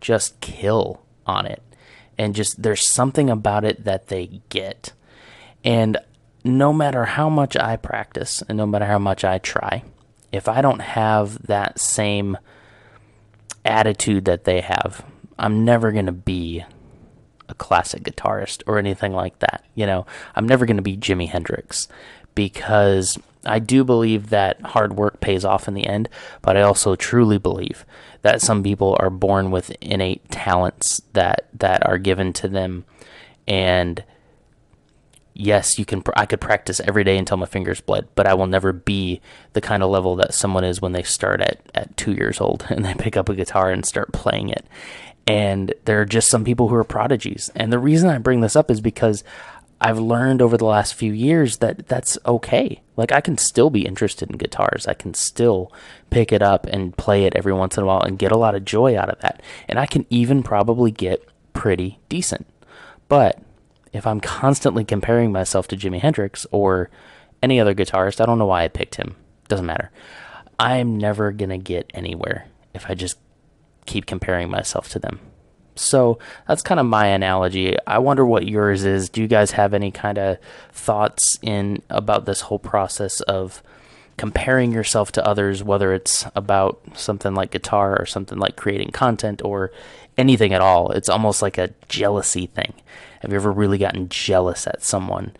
just 0.00 0.40
kill 0.40 1.00
on 1.26 1.46
it 1.46 1.62
and 2.18 2.34
just 2.34 2.62
there's 2.62 2.90
something 2.90 3.30
about 3.30 3.64
it 3.64 3.84
that 3.84 4.08
they 4.08 4.40
get. 4.48 4.92
And 5.64 5.96
no 6.44 6.72
matter 6.72 7.04
how 7.04 7.28
much 7.28 7.56
I 7.56 7.76
practice 7.76 8.42
and 8.42 8.58
no 8.58 8.66
matter 8.66 8.86
how 8.86 8.98
much 8.98 9.24
I 9.24 9.38
try, 9.38 9.84
if 10.32 10.48
I 10.48 10.60
don't 10.60 10.80
have 10.80 11.46
that 11.46 11.78
same 11.78 12.38
attitude 13.64 14.24
that 14.24 14.44
they 14.44 14.60
have, 14.62 15.04
I'm 15.38 15.64
never 15.64 15.92
going 15.92 16.06
to 16.06 16.12
be 16.12 16.64
a 17.48 17.54
classic 17.54 18.02
guitarist 18.02 18.62
or 18.66 18.78
anything 18.78 19.12
like 19.12 19.38
that. 19.40 19.64
You 19.74 19.86
know, 19.86 20.06
I'm 20.34 20.48
never 20.48 20.66
going 20.66 20.78
to 20.78 20.82
be 20.82 20.96
Jimi 20.96 21.28
Hendrix 21.28 21.86
because 22.34 23.18
I 23.44 23.58
do 23.58 23.84
believe 23.84 24.30
that 24.30 24.60
hard 24.60 24.96
work 24.96 25.20
pays 25.20 25.44
off 25.44 25.68
in 25.68 25.74
the 25.74 25.86
end, 25.86 26.08
but 26.40 26.56
I 26.56 26.62
also 26.62 26.96
truly 26.96 27.38
believe 27.38 27.84
that 28.22 28.40
some 28.40 28.62
people 28.62 28.96
are 29.00 29.10
born 29.10 29.50
with 29.50 29.76
innate 29.80 30.30
talents 30.30 31.02
that 31.12 31.48
that 31.54 31.84
are 31.84 31.98
given 31.98 32.32
to 32.34 32.48
them 32.48 32.84
and 33.48 34.04
yes 35.34 35.78
you 35.78 35.84
can 35.84 36.02
i 36.16 36.26
could 36.26 36.40
practice 36.40 36.80
every 36.80 37.04
day 37.04 37.16
until 37.16 37.36
my 37.36 37.46
fingers 37.46 37.80
bled 37.80 38.06
but 38.14 38.26
i 38.26 38.34
will 38.34 38.46
never 38.46 38.72
be 38.72 39.20
the 39.52 39.60
kind 39.60 39.82
of 39.82 39.90
level 39.90 40.16
that 40.16 40.34
someone 40.34 40.64
is 40.64 40.80
when 40.80 40.92
they 40.92 41.02
start 41.02 41.40
at 41.40 41.60
at 41.74 41.96
2 41.96 42.12
years 42.12 42.40
old 42.40 42.66
and 42.70 42.84
they 42.84 42.94
pick 42.94 43.16
up 43.16 43.28
a 43.28 43.34
guitar 43.34 43.70
and 43.70 43.86
start 43.86 44.12
playing 44.12 44.48
it 44.48 44.66
and 45.26 45.72
there 45.84 46.00
are 46.00 46.04
just 46.04 46.28
some 46.28 46.44
people 46.44 46.68
who 46.68 46.74
are 46.74 46.84
prodigies 46.84 47.50
and 47.54 47.72
the 47.72 47.78
reason 47.78 48.08
i 48.08 48.18
bring 48.18 48.40
this 48.40 48.56
up 48.56 48.70
is 48.70 48.80
because 48.80 49.24
I've 49.82 49.98
learned 49.98 50.40
over 50.40 50.56
the 50.56 50.64
last 50.64 50.94
few 50.94 51.12
years 51.12 51.56
that 51.56 51.88
that's 51.88 52.16
okay. 52.24 52.80
Like 52.96 53.10
I 53.10 53.20
can 53.20 53.36
still 53.36 53.68
be 53.68 53.84
interested 53.84 54.30
in 54.30 54.38
guitars. 54.38 54.86
I 54.86 54.94
can 54.94 55.12
still 55.12 55.72
pick 56.08 56.30
it 56.30 56.40
up 56.40 56.66
and 56.66 56.96
play 56.96 57.24
it 57.24 57.34
every 57.34 57.52
once 57.52 57.76
in 57.76 57.82
a 57.82 57.86
while 57.86 58.00
and 58.00 58.16
get 58.16 58.30
a 58.30 58.38
lot 58.38 58.54
of 58.54 58.64
joy 58.64 58.96
out 58.96 59.08
of 59.08 59.18
that. 59.22 59.42
And 59.68 59.80
I 59.80 59.86
can 59.86 60.06
even 60.08 60.44
probably 60.44 60.92
get 60.92 61.26
pretty 61.52 61.98
decent. 62.08 62.46
But 63.08 63.42
if 63.92 64.06
I'm 64.06 64.20
constantly 64.20 64.84
comparing 64.84 65.32
myself 65.32 65.68
to 65.68 65.76
Jimi 65.76 66.00
Hendrix 66.00 66.46
or 66.50 66.90
any 67.42 67.60
other 67.60 67.74
guitarist, 67.74 68.20
I 68.20 68.26
don't 68.26 68.38
know 68.38 68.46
why 68.46 68.64
I 68.64 68.68
picked 68.68 68.94
him. 68.94 69.16
Doesn't 69.48 69.66
matter. 69.66 69.90
I'm 70.58 70.96
never 70.96 71.32
going 71.32 71.50
to 71.50 71.58
get 71.58 71.90
anywhere 71.92 72.46
if 72.72 72.88
I 72.88 72.94
just 72.94 73.18
keep 73.86 74.06
comparing 74.06 74.50
myself 74.50 74.88
to 74.90 74.98
them. 74.98 75.20
So 75.74 76.18
that's 76.46 76.62
kind 76.62 76.78
of 76.78 76.86
my 76.86 77.06
analogy. 77.06 77.76
I 77.86 77.98
wonder 77.98 78.24
what 78.26 78.46
yours 78.46 78.84
is. 78.84 79.08
Do 79.08 79.22
you 79.22 79.28
guys 79.28 79.52
have 79.52 79.74
any 79.74 79.90
kind 79.90 80.18
of 80.18 80.38
thoughts 80.70 81.38
in 81.42 81.82
about 81.90 82.26
this 82.26 82.42
whole 82.42 82.58
process 82.58 83.20
of 83.22 83.62
comparing 84.18 84.72
yourself 84.72 85.10
to 85.12 85.26
others, 85.26 85.64
whether 85.64 85.92
it's 85.94 86.26
about 86.34 86.80
something 86.94 87.34
like 87.34 87.50
guitar 87.50 87.98
or 87.98 88.04
something 88.06 88.38
like 88.38 88.56
creating 88.56 88.90
content 88.90 89.40
or 89.44 89.72
anything 90.18 90.52
at 90.52 90.60
all? 90.60 90.90
It's 90.92 91.08
almost 91.08 91.40
like 91.40 91.56
a 91.56 91.70
jealousy 91.88 92.46
thing. 92.46 92.74
Have 93.22 93.32
you 93.32 93.36
ever 93.36 93.50
really 93.50 93.78
gotten 93.78 94.08
jealous 94.08 94.66
at 94.66 94.82
someone 94.82 95.32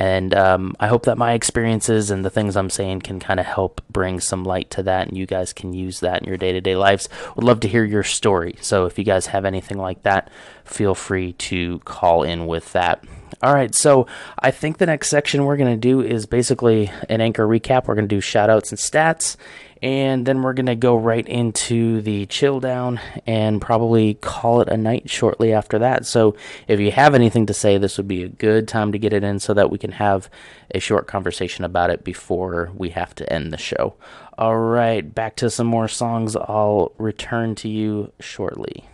and 0.00 0.34
um, 0.34 0.74
I 0.80 0.86
hope 0.86 1.04
that 1.04 1.18
my 1.18 1.34
experiences 1.34 2.10
and 2.10 2.24
the 2.24 2.30
things 2.30 2.56
I'm 2.56 2.70
saying 2.70 3.02
can 3.02 3.20
kind 3.20 3.38
of 3.38 3.44
help 3.44 3.82
bring 3.90 4.18
some 4.18 4.44
light 4.44 4.70
to 4.70 4.82
that, 4.84 5.08
and 5.08 5.16
you 5.16 5.26
guys 5.26 5.52
can 5.52 5.74
use 5.74 6.00
that 6.00 6.22
in 6.22 6.26
your 6.26 6.38
day 6.38 6.52
to 6.52 6.60
day 6.62 6.74
lives. 6.74 7.10
Would 7.36 7.44
love 7.44 7.60
to 7.60 7.68
hear 7.68 7.84
your 7.84 8.02
story. 8.02 8.56
So 8.62 8.86
if 8.86 8.98
you 8.98 9.04
guys 9.04 9.26
have 9.26 9.44
anything 9.44 9.76
like 9.76 10.02
that, 10.04 10.30
feel 10.64 10.94
free 10.94 11.34
to 11.34 11.80
call 11.80 12.22
in 12.22 12.46
with 12.46 12.72
that. 12.72 13.04
All 13.42 13.54
right, 13.54 13.74
so 13.74 14.06
I 14.38 14.50
think 14.50 14.78
the 14.78 14.86
next 14.86 15.10
section 15.10 15.44
we're 15.44 15.58
going 15.58 15.72
to 15.72 15.76
do 15.76 16.00
is 16.00 16.24
basically 16.24 16.90
an 17.10 17.20
anchor 17.20 17.46
recap. 17.46 17.86
We're 17.86 17.94
going 17.94 18.08
to 18.08 18.14
do 18.14 18.22
shout 18.22 18.48
outs 18.48 18.70
and 18.70 18.78
stats 18.78 19.36
and 19.82 20.26
then 20.26 20.42
we're 20.42 20.52
going 20.52 20.66
to 20.66 20.74
go 20.74 20.94
right 20.96 21.26
into 21.26 22.02
the 22.02 22.26
chill 22.26 22.60
down 22.60 23.00
and 23.26 23.60
probably 23.60 24.14
call 24.14 24.60
it 24.60 24.68
a 24.68 24.76
night 24.76 25.08
shortly 25.08 25.52
after 25.52 25.78
that. 25.78 26.04
So 26.04 26.36
if 26.68 26.80
you 26.80 26.90
have 26.92 27.14
anything 27.14 27.46
to 27.46 27.54
say, 27.54 27.78
this 27.78 27.96
would 27.96 28.08
be 28.08 28.22
a 28.22 28.28
good 28.28 28.68
time 28.68 28.92
to 28.92 28.98
get 28.98 29.12
it 29.12 29.24
in 29.24 29.40
so 29.40 29.54
that 29.54 29.70
we 29.70 29.78
can 29.78 29.92
have 29.92 30.28
a 30.74 30.80
short 30.80 31.06
conversation 31.06 31.64
about 31.64 31.90
it 31.90 32.04
before 32.04 32.70
we 32.74 32.90
have 32.90 33.14
to 33.16 33.32
end 33.32 33.52
the 33.52 33.58
show. 33.58 33.94
All 34.36 34.56
right, 34.56 35.14
back 35.14 35.36
to 35.36 35.50
some 35.50 35.66
more 35.66 35.88
songs. 35.88 36.36
I'll 36.36 36.92
return 36.98 37.54
to 37.56 37.68
you 37.68 38.12
shortly. 38.20 38.84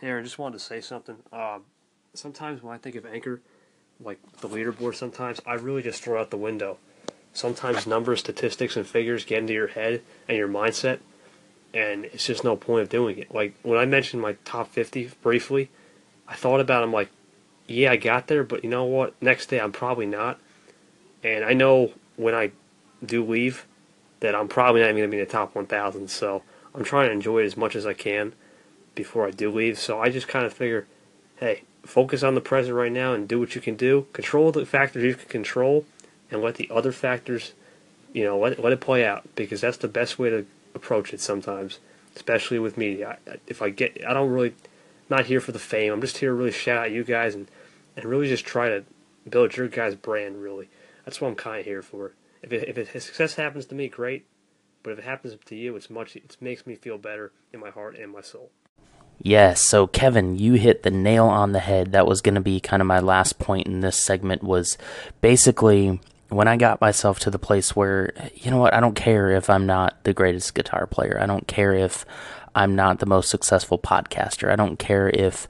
Here, 0.00 0.18
I 0.18 0.22
just 0.22 0.38
wanted 0.38 0.58
to 0.58 0.64
say 0.64 0.82
something. 0.82 1.16
Uh, 1.32 1.60
sometimes 2.12 2.62
when 2.62 2.74
I 2.74 2.78
think 2.78 2.96
of 2.96 3.06
Anchor, 3.06 3.40
like 3.98 4.18
the 4.40 4.48
leaderboard 4.48 4.94
sometimes, 4.94 5.40
I 5.46 5.54
really 5.54 5.82
just 5.82 6.02
throw 6.02 6.20
out 6.20 6.30
the 6.30 6.36
window. 6.36 6.76
Sometimes 7.32 7.86
numbers, 7.86 8.20
statistics, 8.20 8.76
and 8.76 8.86
figures 8.86 9.24
get 9.24 9.38
into 9.38 9.54
your 9.54 9.68
head 9.68 10.02
and 10.28 10.36
your 10.36 10.48
mindset, 10.48 10.98
and 11.72 12.04
it's 12.06 12.26
just 12.26 12.44
no 12.44 12.56
point 12.56 12.82
of 12.82 12.88
doing 12.90 13.16
it. 13.18 13.34
Like 13.34 13.54
when 13.62 13.78
I 13.78 13.86
mentioned 13.86 14.20
my 14.20 14.36
top 14.44 14.70
50 14.70 15.12
briefly, 15.22 15.70
I 16.28 16.34
thought 16.34 16.60
about 16.60 16.82
it, 16.82 16.86
I'm 16.86 16.92
like, 16.92 17.08
yeah, 17.66 17.90
I 17.90 17.96
got 17.96 18.26
there, 18.26 18.44
but 18.44 18.64
you 18.64 18.70
know 18.70 18.84
what? 18.84 19.14
Next 19.22 19.46
day 19.46 19.60
I'm 19.60 19.72
probably 19.72 20.06
not. 20.06 20.38
And 21.22 21.42
I 21.42 21.54
know 21.54 21.92
when 22.16 22.34
I 22.34 22.52
do 23.04 23.24
leave 23.24 23.66
that 24.20 24.34
I'm 24.34 24.48
probably 24.48 24.82
not 24.82 24.88
even 24.90 24.98
going 24.98 25.10
to 25.10 25.16
be 25.16 25.20
in 25.20 25.26
the 25.26 25.30
top 25.30 25.54
1,000. 25.54 26.08
So 26.08 26.42
I'm 26.74 26.84
trying 26.84 27.08
to 27.08 27.12
enjoy 27.12 27.40
it 27.40 27.46
as 27.46 27.56
much 27.56 27.74
as 27.74 27.86
I 27.86 27.94
can 27.94 28.34
before 28.96 29.28
I 29.28 29.30
do 29.30 29.52
leave. 29.52 29.78
So 29.78 30.00
I 30.00 30.10
just 30.10 30.26
kind 30.26 30.44
of 30.44 30.52
figure, 30.52 30.88
hey, 31.36 31.62
focus 31.84 32.24
on 32.24 32.34
the 32.34 32.40
present 32.40 32.74
right 32.74 32.90
now 32.90 33.14
and 33.14 33.28
do 33.28 33.38
what 33.38 33.54
you 33.54 33.60
can 33.60 33.76
do. 33.76 34.08
Control 34.12 34.50
the 34.50 34.66
factors 34.66 35.04
you 35.04 35.14
can 35.14 35.28
control, 35.28 35.86
and 36.30 36.42
let 36.42 36.56
the 36.56 36.68
other 36.72 36.90
factors, 36.90 37.52
you 38.12 38.24
know, 38.24 38.36
let 38.38 38.58
let 38.58 38.72
it 38.72 38.80
play 38.80 39.04
out 39.04 39.22
because 39.36 39.60
that's 39.60 39.76
the 39.76 39.88
best 39.88 40.18
way 40.18 40.30
to 40.30 40.44
approach 40.74 41.14
it 41.14 41.20
sometimes, 41.20 41.78
especially 42.16 42.58
with 42.58 42.76
media. 42.76 43.18
if 43.46 43.62
I 43.62 43.70
get, 43.70 44.04
I 44.06 44.12
don't 44.12 44.30
really, 44.30 44.54
not 45.08 45.26
here 45.26 45.40
for 45.40 45.52
the 45.52 45.58
fame. 45.58 45.92
I'm 45.92 46.00
just 46.00 46.18
here 46.18 46.30
to 46.30 46.34
really 46.34 46.50
shout 46.50 46.78
out 46.78 46.90
you 46.90 47.04
guys 47.04 47.34
and 47.34 47.48
and 47.96 48.04
really 48.04 48.28
just 48.28 48.44
try 48.44 48.68
to 48.68 48.84
build 49.28 49.56
your 49.56 49.68
guys' 49.68 49.94
brand. 49.94 50.42
Really, 50.42 50.68
that's 51.04 51.20
what 51.20 51.28
I'm 51.28 51.36
kind 51.36 51.60
of 51.60 51.66
here 51.66 51.82
for. 51.82 52.12
If 52.42 52.52
it, 52.52 52.68
if 52.68 52.78
it, 52.78 53.02
success 53.02 53.34
happens 53.34 53.66
to 53.66 53.74
me, 53.74 53.88
great. 53.88 54.26
But 54.82 54.92
if 54.92 54.98
it 55.00 55.04
happens 55.04 55.36
to 55.46 55.56
you, 55.56 55.74
it's 55.74 55.90
much. 55.90 56.14
It 56.14 56.36
makes 56.40 56.66
me 56.66 56.76
feel 56.76 56.98
better 56.98 57.32
in 57.52 57.58
my 57.58 57.70
heart 57.70 57.96
and 57.96 58.12
my 58.12 58.20
soul. 58.20 58.50
Yes, 59.22 59.62
so 59.62 59.86
Kevin, 59.86 60.38
you 60.38 60.54
hit 60.54 60.82
the 60.82 60.90
nail 60.90 61.26
on 61.26 61.52
the 61.52 61.58
head. 61.58 61.92
That 61.92 62.06
was 62.06 62.20
going 62.20 62.34
to 62.34 62.40
be 62.40 62.60
kind 62.60 62.80
of 62.80 62.86
my 62.86 63.00
last 63.00 63.38
point 63.38 63.66
in 63.66 63.80
this 63.80 63.96
segment 63.96 64.42
was 64.42 64.76
basically 65.20 66.00
when 66.28 66.48
I 66.48 66.56
got 66.56 66.80
myself 66.80 67.18
to 67.20 67.30
the 67.30 67.38
place 67.38 67.74
where, 67.74 68.12
you 68.34 68.50
know 68.50 68.58
what, 68.58 68.74
I 68.74 68.80
don't 68.80 68.94
care 68.94 69.30
if 69.30 69.48
I'm 69.48 69.66
not 69.66 70.02
the 70.04 70.12
greatest 70.12 70.54
guitar 70.54 70.86
player. 70.86 71.18
I 71.20 71.26
don't 71.26 71.46
care 71.46 71.72
if 71.72 72.04
I'm 72.54 72.74
not 72.74 72.98
the 72.98 73.06
most 73.06 73.30
successful 73.30 73.78
podcaster. 73.78 74.50
I 74.50 74.56
don't 74.56 74.78
care 74.78 75.08
if 75.08 75.46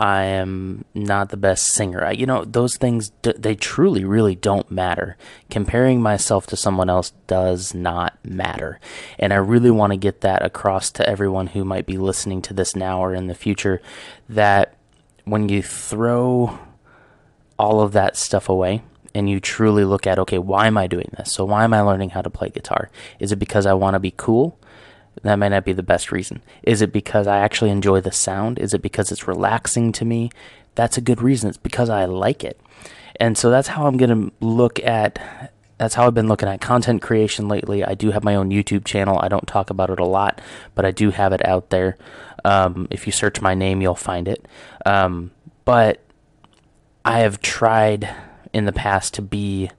I 0.00 0.24
am 0.24 0.84
not 0.94 1.30
the 1.30 1.36
best 1.36 1.66
singer. 1.66 2.04
I, 2.04 2.12
you 2.12 2.24
know, 2.24 2.44
those 2.44 2.76
things, 2.76 3.10
they 3.22 3.56
truly, 3.56 4.04
really 4.04 4.36
don't 4.36 4.70
matter. 4.70 5.16
Comparing 5.50 6.00
myself 6.00 6.46
to 6.48 6.56
someone 6.56 6.88
else 6.88 7.12
does 7.26 7.74
not 7.74 8.16
matter. 8.24 8.78
And 9.18 9.32
I 9.32 9.36
really 9.36 9.72
want 9.72 9.92
to 9.92 9.96
get 9.96 10.20
that 10.20 10.44
across 10.44 10.90
to 10.92 11.08
everyone 11.08 11.48
who 11.48 11.64
might 11.64 11.86
be 11.86 11.98
listening 11.98 12.42
to 12.42 12.54
this 12.54 12.76
now 12.76 13.02
or 13.02 13.12
in 13.12 13.26
the 13.26 13.34
future 13.34 13.82
that 14.28 14.74
when 15.24 15.48
you 15.48 15.62
throw 15.62 16.58
all 17.58 17.80
of 17.80 17.92
that 17.92 18.16
stuff 18.16 18.48
away, 18.48 18.82
and 19.14 19.28
you 19.28 19.40
truly 19.40 19.84
look 19.84 20.06
at, 20.06 20.18
okay, 20.18 20.38
why 20.38 20.66
am 20.66 20.78
I 20.78 20.86
doing 20.86 21.10
this? 21.16 21.32
So, 21.32 21.44
why 21.44 21.64
am 21.64 21.74
I 21.74 21.80
learning 21.80 22.10
how 22.10 22.22
to 22.22 22.30
play 22.30 22.50
guitar? 22.50 22.90
Is 23.18 23.32
it 23.32 23.36
because 23.36 23.66
I 23.66 23.72
want 23.72 23.94
to 23.94 23.98
be 23.98 24.12
cool? 24.16 24.60
That 25.22 25.38
may 25.38 25.48
not 25.48 25.64
be 25.64 25.72
the 25.72 25.82
best 25.82 26.12
reason. 26.12 26.42
Is 26.62 26.82
it 26.82 26.92
because 26.92 27.26
I 27.26 27.38
actually 27.38 27.70
enjoy 27.70 28.00
the 28.00 28.12
sound? 28.12 28.58
Is 28.58 28.74
it 28.74 28.82
because 28.82 29.10
it's 29.10 29.28
relaxing 29.28 29.92
to 29.92 30.04
me? 30.04 30.30
That's 30.74 30.96
a 30.96 31.02
good 31.02 31.20
reason. 31.20 31.48
It's 31.48 31.58
because 31.58 31.90
I 31.90 32.04
like 32.04 32.44
it. 32.44 32.60
And 33.18 33.36
so 33.36 33.50
that's 33.50 33.68
how 33.68 33.86
I'm 33.86 33.96
going 33.96 34.30
to 34.30 34.32
look 34.44 34.78
at 34.84 35.52
that's 35.78 35.94
how 35.94 36.08
I've 36.08 36.14
been 36.14 36.26
looking 36.26 36.48
at 36.48 36.60
content 36.60 37.02
creation 37.02 37.46
lately. 37.46 37.84
I 37.84 37.94
do 37.94 38.10
have 38.10 38.24
my 38.24 38.34
own 38.34 38.50
YouTube 38.50 38.84
channel. 38.84 39.20
I 39.22 39.28
don't 39.28 39.46
talk 39.46 39.70
about 39.70 39.90
it 39.90 40.00
a 40.00 40.04
lot, 40.04 40.40
but 40.74 40.84
I 40.84 40.90
do 40.90 41.10
have 41.10 41.32
it 41.32 41.46
out 41.46 41.70
there. 41.70 41.96
Um, 42.44 42.88
if 42.90 43.06
you 43.06 43.12
search 43.12 43.40
my 43.40 43.54
name, 43.54 43.80
you'll 43.80 43.94
find 43.94 44.26
it. 44.26 44.44
Um, 44.84 45.30
but 45.64 46.02
I 47.04 47.20
have 47.20 47.40
tried 47.40 48.12
in 48.52 48.64
the 48.64 48.72
past 48.72 49.14
to 49.14 49.22
be 49.22 49.70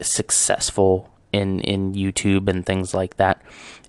successful 0.00 1.10
in 1.32 1.60
in 1.60 1.92
YouTube 1.92 2.48
and 2.48 2.64
things 2.64 2.94
like 2.94 3.16
that. 3.16 3.42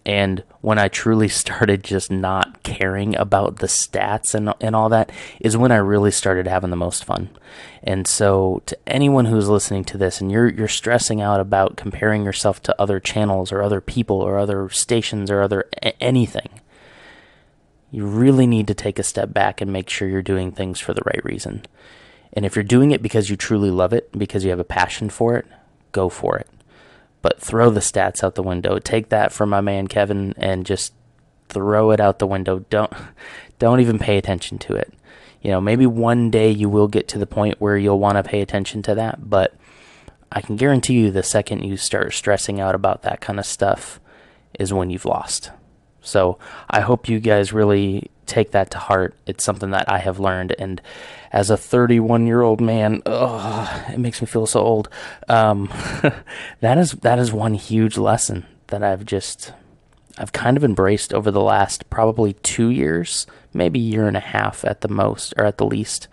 And 0.05 0.43
when 0.61 0.77
I 0.77 0.87
truly 0.87 1.27
started 1.27 1.83
just 1.83 2.11
not 2.11 2.61
caring 2.63 3.15
about 3.15 3.57
the 3.57 3.67
stats 3.67 4.35
and 4.35 4.53
and 4.61 4.75
all 4.75 4.89
that 4.89 5.11
is 5.39 5.57
when 5.57 5.71
I 5.71 5.77
really 5.77 6.11
started 6.11 6.47
having 6.47 6.69
the 6.69 6.75
most 6.75 7.03
fun. 7.03 7.29
And 7.81 8.07
so 8.07 8.61
to 8.67 8.77
anyone 8.87 9.25
who's 9.25 9.49
listening 9.49 9.83
to 9.85 9.97
this 9.97 10.21
and 10.21 10.31
you're 10.31 10.47
you're 10.47 10.67
stressing 10.67 11.21
out 11.21 11.39
about 11.39 11.77
comparing 11.77 12.23
yourself 12.23 12.61
to 12.63 12.81
other 12.81 12.99
channels 12.99 13.51
or 13.51 13.61
other 13.61 13.81
people 13.81 14.21
or 14.21 14.37
other 14.37 14.69
stations 14.69 15.31
or 15.31 15.41
other 15.41 15.67
anything, 15.99 16.49
you 17.89 18.05
really 18.05 18.45
need 18.45 18.67
to 18.67 18.75
take 18.75 18.99
a 18.99 19.03
step 19.03 19.33
back 19.33 19.59
and 19.59 19.73
make 19.73 19.89
sure 19.89 20.07
you're 20.07 20.21
doing 20.21 20.51
things 20.51 20.79
for 20.79 20.93
the 20.93 21.03
right 21.05 21.23
reason. 21.25 21.65
And 22.33 22.45
if 22.45 22.55
you're 22.55 22.63
doing 22.63 22.91
it 22.91 23.01
because 23.01 23.29
you 23.29 23.37
truly 23.37 23.71
love 23.71 23.93
it, 23.93 24.11
because 24.11 24.43
you 24.43 24.49
have 24.49 24.59
a 24.59 24.65
passion 24.65 25.09
for 25.09 25.37
it, 25.37 25.47
go 25.93 26.09
for 26.09 26.37
it 26.37 26.47
but 27.25 27.41
throw 27.41 27.71
the 27.71 27.79
stats 27.79 28.23
out 28.23 28.35
the 28.35 28.43
window. 28.43 28.77
Take 28.77 29.09
that 29.09 29.31
from 29.31 29.49
my 29.49 29.59
man 29.59 29.87
Kevin 29.87 30.35
and 30.37 30.63
just 30.63 30.93
throw 31.49 31.89
it 31.89 31.99
out 31.99 32.19
the 32.19 32.27
window. 32.27 32.59
Don't 32.69 32.93
don't 33.57 33.79
even 33.79 33.97
pay 33.97 34.19
attention 34.19 34.59
to 34.59 34.75
it. 34.75 34.93
You 35.41 35.49
know, 35.49 35.59
maybe 35.59 35.87
one 35.87 36.29
day 36.29 36.51
you 36.51 36.69
will 36.69 36.87
get 36.87 37.07
to 37.07 37.17
the 37.17 37.25
point 37.25 37.59
where 37.59 37.77
you'll 37.77 37.97
want 37.97 38.17
to 38.17 38.23
pay 38.23 38.41
attention 38.41 38.83
to 38.83 38.93
that, 38.93 39.27
but 39.27 39.55
I 40.31 40.41
can 40.41 40.55
guarantee 40.55 40.99
you 40.99 41.09
the 41.09 41.23
second 41.23 41.63
you 41.63 41.77
start 41.77 42.13
stressing 42.13 42.59
out 42.59 42.75
about 42.75 43.01
that 43.01 43.21
kind 43.21 43.39
of 43.39 43.47
stuff 43.47 43.99
is 44.59 44.71
when 44.71 44.91
you've 44.91 45.05
lost. 45.05 45.49
So, 46.05 46.37
I 46.69 46.81
hope 46.81 47.09
you 47.09 47.19
guys 47.19 47.53
really 47.53 48.09
take 48.25 48.51
that 48.51 48.71
to 48.71 48.77
heart. 48.79 49.15
It's 49.27 49.43
something 49.43 49.71
that 49.71 49.89
I 49.89 49.99
have 49.99 50.19
learned 50.19 50.55
and 50.57 50.81
as 51.35 51.49
a 51.49 51.57
31 51.57 52.25
year 52.25 52.41
old 52.41 52.61
man, 52.61 53.01
oh, 53.05 53.85
it 53.89 53.99
makes 53.99 54.21
me 54.21 54.25
feel 54.25 54.45
so 54.45 54.61
old. 54.61 54.87
Um, 55.27 55.67
that 56.61 56.77
is 56.77 56.93
that 56.93 57.19
is 57.19 57.33
one 57.33 57.53
huge 57.55 57.97
lesson 57.97 58.45
that 58.67 58.81
I've 58.81 59.05
just 59.05 59.51
I've 60.17 60.31
kind 60.31 60.55
of 60.55 60.63
embraced 60.63 61.13
over 61.13 61.31
the 61.31 61.41
last 61.41 61.89
probably 61.89 62.33
two 62.41 62.69
years, 62.69 63.27
maybe 63.53 63.79
year 63.79 64.07
and 64.07 64.15
a 64.15 64.21
half 64.21 64.63
at 64.63 64.79
the 64.79 64.87
most 64.87 65.33
or 65.37 65.43
at 65.43 65.57
the 65.57 65.65
least. 65.65 66.07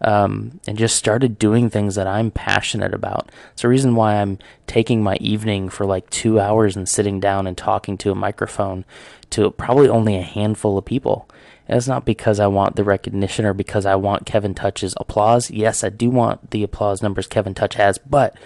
Um, 0.00 0.60
and 0.68 0.78
just 0.78 0.94
started 0.94 1.40
doing 1.40 1.70
things 1.70 1.96
that 1.96 2.06
I'm 2.06 2.30
passionate 2.30 2.94
about. 2.94 3.32
It's 3.52 3.62
the 3.62 3.68
reason 3.68 3.96
why 3.96 4.14
I'm 4.14 4.38
taking 4.68 5.02
my 5.02 5.16
evening 5.16 5.68
for 5.68 5.86
like 5.86 6.08
two 6.08 6.38
hours 6.38 6.76
and 6.76 6.88
sitting 6.88 7.18
down 7.18 7.48
and 7.48 7.58
talking 7.58 7.98
to 7.98 8.12
a 8.12 8.14
microphone 8.14 8.84
to 9.30 9.50
probably 9.50 9.88
only 9.88 10.16
a 10.16 10.22
handful 10.22 10.78
of 10.78 10.84
people. 10.84 11.28
And 11.66 11.76
it's 11.76 11.88
not 11.88 12.04
because 12.04 12.40
I 12.40 12.46
want 12.46 12.76
the 12.76 12.84
recognition 12.84 13.44
or 13.44 13.52
because 13.52 13.86
I 13.86 13.96
want 13.96 14.24
Kevin 14.24 14.54
Touch's 14.54 14.94
applause. 14.98 15.50
Yes, 15.50 15.84
I 15.84 15.88
do 15.88 16.10
want 16.10 16.52
the 16.52 16.62
applause 16.62 17.02
numbers 17.02 17.26
Kevin 17.26 17.54
Touch 17.54 17.74
has, 17.74 17.98
but 17.98 18.36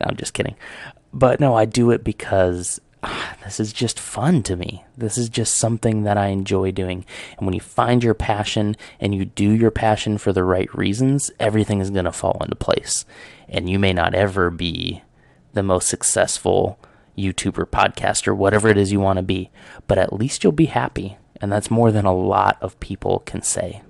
I'm 0.00 0.16
just 0.16 0.34
kidding. 0.34 0.56
But 1.12 1.40
no, 1.40 1.54
I 1.54 1.64
do 1.64 1.90
it 1.90 2.04
because 2.04 2.80
ah, 3.02 3.36
this 3.44 3.60
is 3.60 3.72
just 3.72 3.98
fun 3.98 4.42
to 4.44 4.56
me. 4.56 4.84
This 4.96 5.18
is 5.18 5.28
just 5.28 5.54
something 5.54 6.02
that 6.04 6.16
I 6.16 6.28
enjoy 6.28 6.70
doing. 6.72 7.04
And 7.36 7.46
when 7.46 7.54
you 7.54 7.60
find 7.60 8.02
your 8.02 8.14
passion 8.14 8.76
and 9.00 9.14
you 9.14 9.24
do 9.24 9.50
your 9.50 9.70
passion 9.70 10.18
for 10.18 10.32
the 10.32 10.44
right 10.44 10.72
reasons, 10.74 11.30
everything 11.40 11.80
is 11.80 11.90
going 11.90 12.04
to 12.04 12.12
fall 12.12 12.38
into 12.42 12.56
place. 12.56 13.04
And 13.48 13.68
you 13.68 13.78
may 13.78 13.92
not 13.92 14.14
ever 14.14 14.50
be 14.50 15.02
the 15.52 15.62
most 15.62 15.88
successful 15.88 16.78
YouTuber, 17.18 17.66
podcaster, 17.66 18.34
whatever 18.36 18.68
it 18.68 18.78
is 18.78 18.90
you 18.90 19.00
want 19.00 19.18
to 19.18 19.22
be, 19.22 19.50
but 19.86 19.98
at 19.98 20.12
least 20.12 20.42
you'll 20.42 20.52
be 20.52 20.66
happy 20.66 21.18
and 21.42 21.50
that's 21.50 21.70
more 21.70 21.90
than 21.90 22.06
a 22.06 22.14
lot 22.14 22.56
of 22.62 22.78
people 22.78 23.18
can 23.26 23.42
say. 23.42 23.82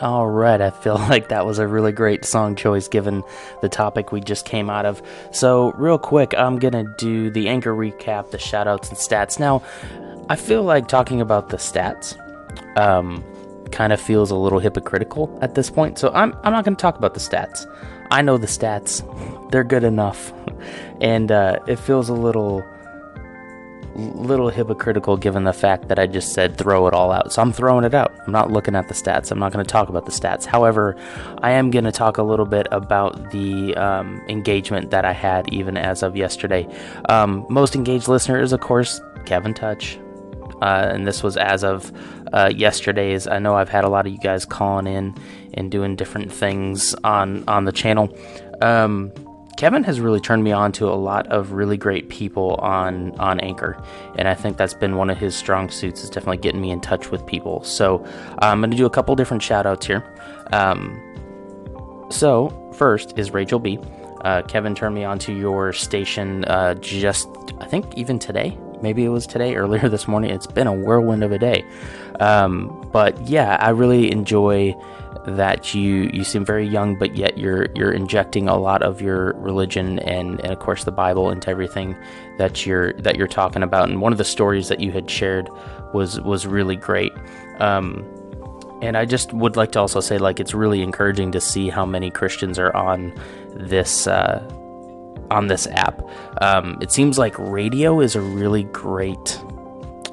All 0.00 0.28
right, 0.28 0.60
I 0.60 0.70
feel 0.70 0.94
like 1.10 1.28
that 1.28 1.44
was 1.44 1.58
a 1.58 1.66
really 1.66 1.90
great 1.90 2.24
song 2.24 2.54
choice 2.54 2.86
given 2.86 3.24
the 3.62 3.68
topic 3.68 4.12
we 4.12 4.20
just 4.20 4.44
came 4.44 4.70
out 4.70 4.86
of. 4.86 5.02
So, 5.32 5.72
real 5.72 5.98
quick, 5.98 6.34
I'm 6.38 6.58
going 6.58 6.72
to 6.74 6.94
do 6.98 7.30
the 7.30 7.48
anchor 7.48 7.74
recap, 7.74 8.30
the 8.30 8.38
shoutouts 8.38 8.88
and 8.90 8.98
stats. 8.98 9.40
Now, 9.40 9.62
I 10.28 10.36
feel 10.36 10.62
like 10.62 10.86
talking 10.86 11.20
about 11.20 11.48
the 11.48 11.56
stats 11.56 12.16
um, 12.76 13.24
kind 13.72 13.92
of 13.92 14.00
feels 14.00 14.30
a 14.30 14.36
little 14.36 14.60
hypocritical 14.60 15.36
at 15.42 15.56
this 15.56 15.70
point. 15.70 15.98
So 15.98 16.12
I'm, 16.14 16.32
I'm 16.44 16.52
not 16.52 16.64
going 16.64 16.76
to 16.76 16.80
talk 16.80 16.96
about 16.96 17.14
the 17.14 17.20
stats. 17.20 17.66
I 18.10 18.22
know 18.22 18.38
the 18.38 18.46
stats, 18.46 19.02
they're 19.50 19.64
good 19.64 19.84
enough. 19.84 20.32
And 21.00 21.30
uh, 21.30 21.60
it 21.68 21.76
feels 21.76 22.08
a 22.08 22.12
little 22.12 22.64
little 23.98 24.48
hypocritical 24.48 25.16
given 25.16 25.44
the 25.44 25.52
fact 25.52 25.88
that 25.88 25.98
I 25.98 26.06
just 26.06 26.32
said 26.32 26.56
throw 26.56 26.86
it 26.86 26.94
all 26.94 27.10
out. 27.10 27.32
So 27.32 27.42
I'm 27.42 27.52
throwing 27.52 27.84
it 27.84 27.94
out. 27.94 28.14
I'm 28.26 28.32
not 28.32 28.50
looking 28.50 28.76
at 28.76 28.88
the 28.88 28.94
stats. 28.94 29.30
I'm 29.30 29.38
not 29.38 29.52
going 29.52 29.64
to 29.64 29.70
talk 29.70 29.88
about 29.88 30.06
the 30.06 30.12
stats. 30.12 30.44
However, 30.44 30.96
I 31.42 31.50
am 31.50 31.70
going 31.70 31.84
to 31.84 31.92
talk 31.92 32.18
a 32.18 32.22
little 32.22 32.46
bit 32.46 32.68
about 32.70 33.32
the 33.32 33.74
um, 33.76 34.22
engagement 34.28 34.90
that 34.90 35.04
I 35.04 35.12
had 35.12 35.52
even 35.52 35.76
as 35.76 36.02
of 36.02 36.16
yesterday. 36.16 36.66
Um, 37.08 37.44
most 37.50 37.74
engaged 37.74 38.08
listener 38.08 38.40
is, 38.40 38.52
of 38.52 38.60
course, 38.60 39.00
Kevin 39.26 39.52
Touch. 39.52 39.98
uh, 40.60 40.90
and 40.92 41.06
this 41.06 41.22
was 41.22 41.36
as 41.36 41.64
of 41.64 41.92
uh, 42.32 42.50
yesterday's. 42.54 43.26
I 43.26 43.38
know 43.38 43.54
I've 43.54 43.68
had 43.68 43.84
a 43.84 43.88
lot 43.88 44.06
of 44.06 44.12
you 44.12 44.18
guys 44.18 44.44
calling 44.44 44.86
in 44.86 45.14
and 45.54 45.70
doing 45.70 45.96
different 45.96 46.32
things 46.32 46.94
on 47.04 47.44
on 47.48 47.64
the 47.64 47.72
channel. 47.72 48.14
Um, 48.60 49.12
Kevin 49.58 49.82
has 49.82 50.00
really 50.00 50.20
turned 50.20 50.44
me 50.44 50.52
on 50.52 50.70
to 50.70 50.86
a 50.86 50.94
lot 50.94 51.26
of 51.26 51.50
really 51.50 51.76
great 51.76 52.08
people 52.08 52.54
on 52.62 53.10
on 53.18 53.40
Anchor, 53.40 53.76
and 54.14 54.28
I 54.28 54.34
think 54.34 54.56
that's 54.56 54.72
been 54.72 54.94
one 54.94 55.10
of 55.10 55.18
his 55.18 55.34
strong 55.34 55.68
suits. 55.68 56.04
Is 56.04 56.10
definitely 56.10 56.36
getting 56.36 56.60
me 56.60 56.70
in 56.70 56.80
touch 56.80 57.10
with 57.10 57.26
people. 57.26 57.64
So 57.64 58.06
I'm 58.38 58.60
going 58.60 58.70
to 58.70 58.76
do 58.76 58.86
a 58.86 58.90
couple 58.90 59.16
different 59.16 59.42
shout 59.42 59.66
outs 59.66 59.84
here. 59.84 60.04
Um, 60.52 61.02
so 62.08 62.72
first 62.76 63.18
is 63.18 63.32
Rachel 63.32 63.58
B. 63.58 63.80
Uh, 64.20 64.42
Kevin 64.42 64.76
turned 64.76 64.94
me 64.94 65.02
on 65.02 65.18
to 65.18 65.32
your 65.32 65.72
station 65.72 66.44
uh, 66.44 66.74
just 66.74 67.28
I 67.60 67.66
think 67.66 67.98
even 67.98 68.20
today. 68.20 68.56
Maybe 68.80 69.04
it 69.04 69.08
was 69.08 69.26
today, 69.26 69.56
earlier 69.62 69.88
this 69.88 70.06
morning. 70.06 70.30
It's 70.30 70.46
been 70.46 70.68
a 70.68 70.72
whirlwind 70.72 71.24
of 71.24 71.32
a 71.32 71.38
day. 71.38 71.64
Um, 72.20 72.88
but 72.92 73.26
yeah, 73.26 73.56
I 73.58 73.70
really 73.70 74.12
enjoy 74.12 74.76
that 75.36 75.74
you 75.74 76.10
you 76.12 76.24
seem 76.24 76.44
very 76.44 76.66
young, 76.66 76.96
but 76.96 77.16
yet 77.16 77.38
you're 77.38 77.66
you're 77.74 77.92
injecting 77.92 78.48
a 78.48 78.56
lot 78.56 78.82
of 78.82 79.00
your 79.00 79.32
religion 79.34 79.98
and, 80.00 80.40
and 80.40 80.52
of 80.52 80.58
course 80.58 80.84
the 80.84 80.92
Bible 80.92 81.30
into 81.30 81.50
everything 81.50 81.96
that 82.38 82.64
you're 82.64 82.92
that 82.94 83.16
you're 83.16 83.26
talking 83.26 83.62
about. 83.62 83.88
And 83.88 84.00
one 84.00 84.12
of 84.12 84.18
the 84.18 84.24
stories 84.24 84.68
that 84.68 84.80
you 84.80 84.92
had 84.92 85.10
shared 85.10 85.48
was 85.92 86.20
was 86.20 86.46
really 86.46 86.76
great. 86.76 87.12
Um, 87.58 88.04
and 88.80 88.96
I 88.96 89.04
just 89.04 89.32
would 89.32 89.56
like 89.56 89.72
to 89.72 89.80
also 89.80 90.00
say, 90.00 90.18
like, 90.18 90.38
it's 90.38 90.54
really 90.54 90.82
encouraging 90.82 91.32
to 91.32 91.40
see 91.40 91.68
how 91.68 91.84
many 91.84 92.10
Christians 92.10 92.58
are 92.58 92.74
on 92.76 93.12
this 93.54 94.06
uh, 94.06 94.40
on 95.30 95.48
this 95.48 95.66
app. 95.68 96.00
Um, 96.40 96.78
it 96.80 96.92
seems 96.92 97.18
like 97.18 97.36
radio 97.38 98.00
is 98.00 98.14
a 98.14 98.20
really 98.20 98.64
great 98.64 99.40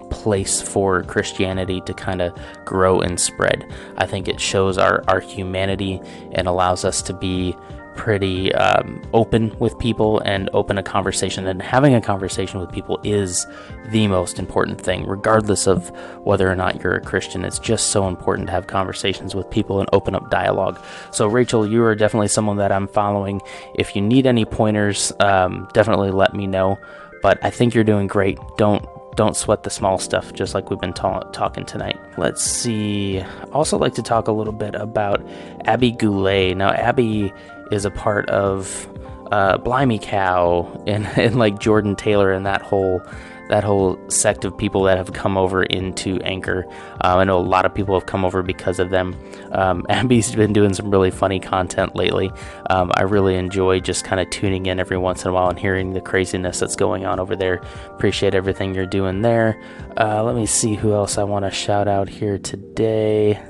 place 0.10 0.62
for 0.62 1.04
Christianity 1.04 1.82
to 1.82 1.94
kind 1.94 2.22
of 2.22 2.38
grow 2.66 3.00
and 3.00 3.20
spread. 3.20 3.72
I 3.98 4.06
think 4.06 4.28
it 4.28 4.40
shows 4.40 4.78
our, 4.78 5.04
our 5.08 5.20
humanity 5.20 6.02
and 6.32 6.48
allows 6.48 6.86
us 6.86 7.02
to 7.04 7.14
be 7.14 7.56
pretty 7.96 8.54
um, 8.56 9.02
open 9.14 9.58
with 9.60 9.78
people 9.80 10.20
and 10.20 10.50
open 10.54 10.78
a 10.78 10.84
conversation. 10.84 11.48
And 11.48 11.62
having 11.62 11.96
a 11.96 12.02
conversation 12.02 12.60
with 12.60 12.72
people 12.72 13.00
is 13.04 13.48
the 13.88 14.08
most 14.08 14.38
important 14.38 14.80
thing, 14.80 15.08
regardless 15.08 15.66
of 15.68 15.90
whether 16.24 16.50
or 16.50 16.56
not 16.56 16.84
you're 16.84 16.96
a 16.96 17.02
Christian. 17.02 17.46
It's 17.46 17.60
just 17.60 17.88
so 17.88 18.08
important 18.08 18.48
to 18.48 18.52
have 18.52 18.68
conversations 18.68 19.34
with 19.34 19.50
people 19.50 19.80
and 19.80 19.90
open 19.94 20.14
up 20.14 20.30
dialogue. 20.30 20.80
So, 21.12 21.28
Rachel, 21.28 21.66
you 21.66 21.84
are 21.84 21.96
definitely 21.96 22.28
someone 22.28 22.58
that 22.58 22.72
I'm 22.72 22.88
following. 22.88 23.42
If 23.76 23.96
you 23.96 24.02
need 24.02 24.28
any 24.28 24.46
pointers, 24.46 25.14
um, 25.20 25.68
definitely 25.74 26.12
let 26.12 26.34
me 26.34 26.48
know. 26.48 26.78
But 27.22 27.44
I 27.44 27.50
think 27.50 27.74
you're 27.74 27.84
doing 27.84 28.08
great. 28.08 28.38
Don't 28.58 28.86
don't 29.16 29.36
sweat 29.36 29.64
the 29.64 29.70
small 29.70 29.98
stuff, 29.98 30.34
just 30.34 30.54
like 30.54 30.70
we've 30.70 30.80
been 30.80 30.94
ta- 30.94 31.22
talking 31.32 31.66
tonight. 31.66 31.98
Let's 32.18 32.44
see. 32.44 33.24
Also, 33.54 33.78
like 33.78 33.94
to 33.96 34.04
talk 34.04 34.28
a 34.28 34.32
little 34.32 34.54
bit 34.54 34.76
about 34.76 35.26
Abby 35.66 35.92
Goulet. 35.92 36.56
Now, 36.58 36.72
Abby 36.72 37.34
is 37.72 37.86
a 37.86 37.92
part 37.92 38.30
of 38.30 38.88
uh, 39.32 39.58
Blimey 39.58 40.00
Cow 40.00 40.84
and, 40.86 41.06
and 41.18 41.38
like 41.38 41.60
Jordan 41.60 41.96
Taylor 41.96 42.32
and 42.32 42.46
that 42.46 42.62
whole 42.62 43.02
that 43.50 43.64
whole 43.64 44.00
sect 44.10 44.46
of 44.46 44.58
people 44.58 44.84
that 44.84 44.98
have 44.98 45.14
come 45.14 45.38
over 45.38 45.64
into 45.64 46.20
Anchor. 46.22 46.66
Uh, 47.04 47.18
I 47.18 47.24
know 47.24 47.38
a 47.38 47.42
lot 47.42 47.66
of 47.66 47.74
people 47.74 47.98
have 47.98 48.08
come 48.08 48.26
over 48.26 48.42
because 48.42 48.80
of 48.80 48.90
them. 48.90 49.16
Um, 49.52 49.86
Abby's 49.90 50.36
been 50.36 50.54
doing 50.54 50.74
some 50.74 50.90
really 50.90 51.12
funny 51.12 51.40
content 51.40 51.96
lately. 51.96 52.32
Um, 52.70 52.92
I 52.96 53.04
really 53.04 53.36
enjoy 53.36 53.80
just 53.80 54.04
kind 54.04 54.20
of 54.20 54.30
tuning 54.30 54.66
in 54.66 54.80
every 54.80 54.98
once 54.98 55.24
in 55.24 55.32
a 55.32 55.34
while 55.34 55.50
and 55.50 55.60
hearing 55.60 55.94
the 55.94 56.02
craziness 56.02 56.60
that's 56.60 56.76
going 56.76 57.06
on 57.06 57.20
over 57.20 57.36
there. 57.36 57.62
Appreciate 57.88 58.36
everything 58.36 58.74
you're 58.74 58.86
doing 58.86 59.22
there. 59.22 59.62
Uh, 59.98 60.24
let 60.24 60.36
me 60.36 60.46
see 60.46 60.76
who 60.76 60.94
else 60.94 61.18
I 61.18 61.24
want 61.24 61.46
to 61.46 61.52
shout 61.52 61.88
out 61.88 62.10
here 62.10 62.38
today. 62.38 63.42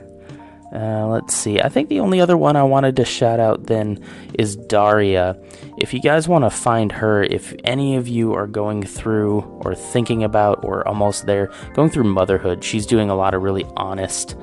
Uh, 0.73 1.07
let's 1.07 1.33
see. 1.33 1.61
I 1.61 1.69
think 1.69 1.89
the 1.89 1.99
only 1.99 2.19
other 2.19 2.35
one 2.35 2.55
I 2.55 2.63
wanted 2.63 2.95
to 2.97 3.05
shout 3.05 3.39
out 3.39 3.67
then 3.67 4.03
is 4.33 4.55
Daria. 4.55 5.37
If 5.77 5.93
you 5.93 6.01
guys 6.01 6.27
want 6.27 6.43
to 6.43 6.49
find 6.49 6.91
her, 6.91 7.23
if 7.23 7.53
any 7.63 7.95
of 7.95 8.07
you 8.07 8.33
are 8.33 8.47
going 8.47 8.83
through 8.83 9.41
or 9.63 9.75
thinking 9.75 10.23
about 10.23 10.63
or 10.63 10.85
almost 10.87 11.27
there, 11.27 11.51
going 11.73 11.89
through 11.89 12.05
motherhood, 12.05 12.63
she's 12.63 12.85
doing 12.85 13.09
a 13.09 13.15
lot 13.15 13.33
of 13.33 13.43
really 13.43 13.65
honest 13.77 14.35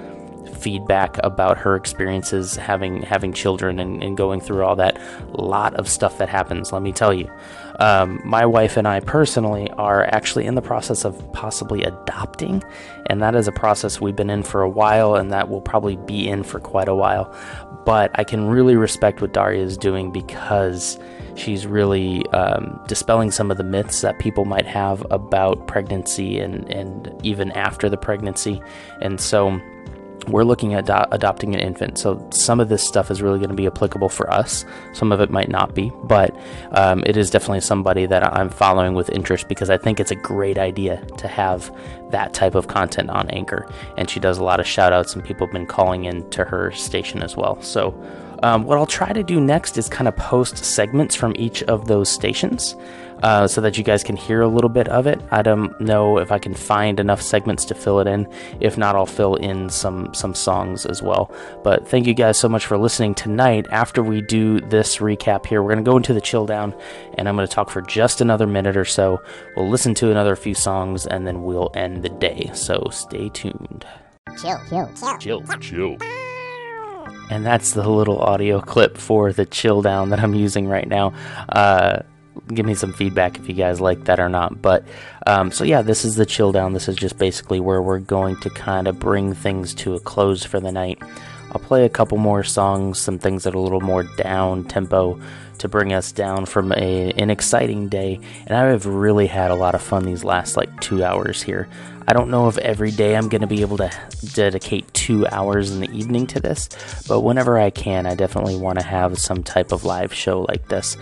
feedback 0.62 1.18
about 1.24 1.58
her 1.58 1.74
experiences 1.74 2.54
having 2.54 3.02
having 3.02 3.32
children 3.32 3.80
and, 3.80 4.02
and 4.02 4.16
going 4.16 4.40
through 4.40 4.64
all 4.64 4.76
that. 4.76 4.98
Lot 5.32 5.74
of 5.74 5.88
stuff 5.88 6.18
that 6.18 6.28
happens, 6.28 6.72
let 6.72 6.82
me 6.82 6.92
tell 6.92 7.12
you. 7.12 7.28
Um, 7.78 8.20
my 8.24 8.44
wife 8.44 8.76
and 8.76 8.86
I 8.86 9.00
personally 9.00 9.70
are 9.72 10.04
actually 10.04 10.46
in 10.46 10.54
the 10.54 10.62
process 10.62 11.04
of 11.04 11.32
possibly 11.32 11.82
adopting, 11.84 12.62
and 13.06 13.22
that 13.22 13.34
is 13.34 13.48
a 13.48 13.52
process 13.52 14.00
we've 14.00 14.16
been 14.16 14.30
in 14.30 14.42
for 14.42 14.62
a 14.62 14.68
while, 14.68 15.14
and 15.14 15.32
that 15.32 15.48
will 15.48 15.60
probably 15.60 15.96
be 15.96 16.28
in 16.28 16.42
for 16.42 16.60
quite 16.60 16.88
a 16.88 16.94
while. 16.94 17.34
But 17.84 18.10
I 18.14 18.24
can 18.24 18.46
really 18.46 18.76
respect 18.76 19.20
what 19.20 19.32
Daria 19.32 19.62
is 19.62 19.76
doing 19.76 20.12
because 20.12 20.98
she's 21.34 21.66
really 21.66 22.26
um, 22.28 22.80
dispelling 22.86 23.30
some 23.30 23.50
of 23.50 23.56
the 23.56 23.64
myths 23.64 24.02
that 24.02 24.18
people 24.18 24.44
might 24.44 24.66
have 24.66 25.04
about 25.10 25.66
pregnancy 25.66 26.38
and, 26.38 26.70
and 26.70 27.14
even 27.22 27.50
after 27.52 27.88
the 27.88 27.96
pregnancy. 27.96 28.62
And 29.00 29.20
so 29.20 29.60
we're 30.28 30.44
looking 30.44 30.74
at 30.74 30.86
do- 30.86 31.04
adopting 31.10 31.54
an 31.54 31.60
infant. 31.60 31.98
So 31.98 32.26
some 32.30 32.60
of 32.60 32.68
this 32.68 32.86
stuff 32.86 33.10
is 33.10 33.22
really 33.22 33.38
going 33.38 33.50
to 33.50 33.56
be 33.56 33.66
applicable 33.66 34.08
for 34.08 34.30
us. 34.30 34.64
Some 34.92 35.12
of 35.12 35.20
it 35.20 35.30
might 35.30 35.48
not 35.48 35.74
be, 35.74 35.92
but 36.04 36.34
um, 36.72 37.02
it 37.06 37.16
is 37.16 37.30
definitely 37.30 37.60
somebody 37.60 38.06
that 38.06 38.24
I'm 38.24 38.50
following 38.50 38.94
with 38.94 39.10
interest 39.10 39.48
because 39.48 39.70
I 39.70 39.78
think 39.78 40.00
it's 40.00 40.10
a 40.10 40.16
great 40.16 40.58
idea 40.58 41.04
to 41.18 41.28
have 41.28 41.74
that 42.10 42.34
type 42.34 42.54
of 42.54 42.68
content 42.68 43.10
on 43.10 43.28
Anchor. 43.30 43.66
And 43.96 44.08
she 44.08 44.20
does 44.20 44.38
a 44.38 44.44
lot 44.44 44.60
of 44.60 44.66
shout 44.66 44.92
outs, 44.92 45.14
and 45.14 45.24
people 45.24 45.46
have 45.46 45.52
been 45.52 45.66
calling 45.66 46.04
in 46.04 46.28
to 46.30 46.44
her 46.44 46.70
station 46.72 47.22
as 47.22 47.36
well. 47.36 47.60
So 47.62 47.94
um, 48.42 48.64
what 48.64 48.76
I'll 48.78 48.86
try 48.86 49.12
to 49.12 49.22
do 49.22 49.40
next 49.40 49.78
is 49.78 49.88
kind 49.88 50.08
of 50.08 50.16
post 50.16 50.64
segments 50.64 51.14
from 51.14 51.34
each 51.36 51.62
of 51.64 51.86
those 51.86 52.08
stations 52.08 52.74
uh, 53.22 53.46
so 53.46 53.60
that 53.60 53.78
you 53.78 53.84
guys 53.84 54.02
can 54.02 54.16
hear 54.16 54.42
a 54.42 54.48
little 54.48 54.70
bit 54.70 54.88
of 54.88 55.06
it. 55.06 55.20
I 55.30 55.42
don't 55.42 55.78
know 55.80 56.18
if 56.18 56.32
I 56.32 56.38
can 56.38 56.54
find 56.54 57.00
enough 57.00 57.22
segments 57.22 57.64
to 57.66 57.74
fill 57.74 58.00
it 58.00 58.06
in. 58.06 58.26
If 58.60 58.76
not, 58.76 58.96
I'll 58.96 59.06
fill 59.06 59.36
in 59.36 59.70
some 59.70 60.12
some 60.14 60.34
songs 60.34 60.86
as 60.86 61.02
well. 61.02 61.30
But 61.62 61.88
thank 61.88 62.06
you 62.06 62.14
guys 62.14 62.38
so 62.38 62.48
much 62.48 62.66
for 62.66 62.76
listening 62.76 63.14
tonight. 63.14 63.66
After 63.70 64.02
we 64.02 64.20
do 64.22 64.60
this 64.60 64.98
recap 64.98 65.46
here, 65.46 65.62
we're 65.62 65.70
gonna 65.70 65.82
go 65.82 65.96
into 65.96 66.14
the 66.14 66.20
chill 66.20 66.46
down, 66.46 66.74
and 67.16 67.28
I'm 67.28 67.36
gonna 67.36 67.48
talk 67.48 67.70
for 67.70 67.82
just 67.82 68.20
another 68.20 68.46
minute 68.46 68.76
or 68.76 68.84
so. 68.84 69.22
We'll 69.56 69.68
listen 69.68 69.94
to 69.96 70.10
another 70.10 70.36
few 70.36 70.54
songs, 70.54 71.06
and 71.06 71.26
then 71.26 71.42
we'll 71.44 71.70
end 71.74 72.02
the 72.02 72.08
day. 72.08 72.50
So 72.54 72.88
stay 72.90 73.28
tuned. 73.28 73.86
Chill, 74.40 74.60
chill, 74.68 74.90
chill, 74.96 75.18
chill, 75.18 75.42
chill. 75.60 75.96
And 77.30 77.46
that's 77.46 77.72
the 77.72 77.88
little 77.88 78.18
audio 78.18 78.60
clip 78.60 78.98
for 78.98 79.32
the 79.32 79.46
chill 79.46 79.80
down 79.80 80.10
that 80.10 80.20
I'm 80.20 80.34
using 80.34 80.68
right 80.68 80.86
now. 80.86 81.14
Uh, 81.48 82.02
give 82.48 82.66
me 82.66 82.74
some 82.74 82.92
feedback 82.92 83.38
if 83.38 83.48
you 83.48 83.54
guys 83.54 83.80
like 83.80 84.04
that 84.04 84.20
or 84.20 84.28
not. 84.28 84.60
But 84.60 84.84
um, 85.26 85.50
so 85.50 85.64
yeah, 85.64 85.82
this 85.82 86.04
is 86.04 86.16
the 86.16 86.26
chill 86.26 86.52
down. 86.52 86.72
This 86.72 86.88
is 86.88 86.96
just 86.96 87.18
basically 87.18 87.60
where 87.60 87.82
we're 87.82 87.98
going 87.98 88.36
to 88.40 88.50
kind 88.50 88.88
of 88.88 88.98
bring 88.98 89.34
things 89.34 89.74
to 89.76 89.94
a 89.94 90.00
close 90.00 90.44
for 90.44 90.60
the 90.60 90.72
night. 90.72 91.00
I'll 91.52 91.60
play 91.60 91.84
a 91.84 91.90
couple 91.90 92.16
more 92.16 92.42
songs, 92.42 92.98
some 92.98 93.18
things 93.18 93.44
that 93.44 93.54
are 93.54 93.58
a 93.58 93.60
little 93.60 93.82
more 93.82 94.04
down 94.04 94.64
tempo 94.64 95.20
to 95.58 95.68
bring 95.68 95.92
us 95.92 96.10
down 96.10 96.46
from 96.46 96.72
a, 96.72 97.12
an 97.12 97.28
exciting 97.28 97.88
day. 97.88 98.18
And 98.46 98.56
I 98.56 98.64
have 98.68 98.86
really 98.86 99.26
had 99.26 99.50
a 99.50 99.54
lot 99.54 99.74
of 99.74 99.82
fun 99.82 100.04
these 100.04 100.24
last 100.24 100.56
like 100.56 100.80
two 100.80 101.04
hours 101.04 101.42
here. 101.42 101.68
I 102.08 102.14
don't 102.14 102.30
know 102.30 102.48
if 102.48 102.58
every 102.58 102.90
day 102.90 103.16
I'm 103.16 103.28
going 103.28 103.42
to 103.42 103.46
be 103.46 103.60
able 103.60 103.76
to 103.76 103.90
dedicate 104.34 104.92
two 104.92 105.26
hours 105.28 105.70
in 105.70 105.80
the 105.80 105.90
evening 105.90 106.26
to 106.28 106.40
this, 106.40 106.68
but 107.06 107.20
whenever 107.20 107.58
I 107.58 107.70
can, 107.70 108.06
I 108.06 108.14
definitely 108.14 108.56
want 108.56 108.80
to 108.80 108.84
have 108.84 109.18
some 109.18 109.44
type 109.44 109.72
of 109.72 109.84
live 109.84 110.12
show 110.12 110.42
like 110.48 110.68
this. 110.68 110.96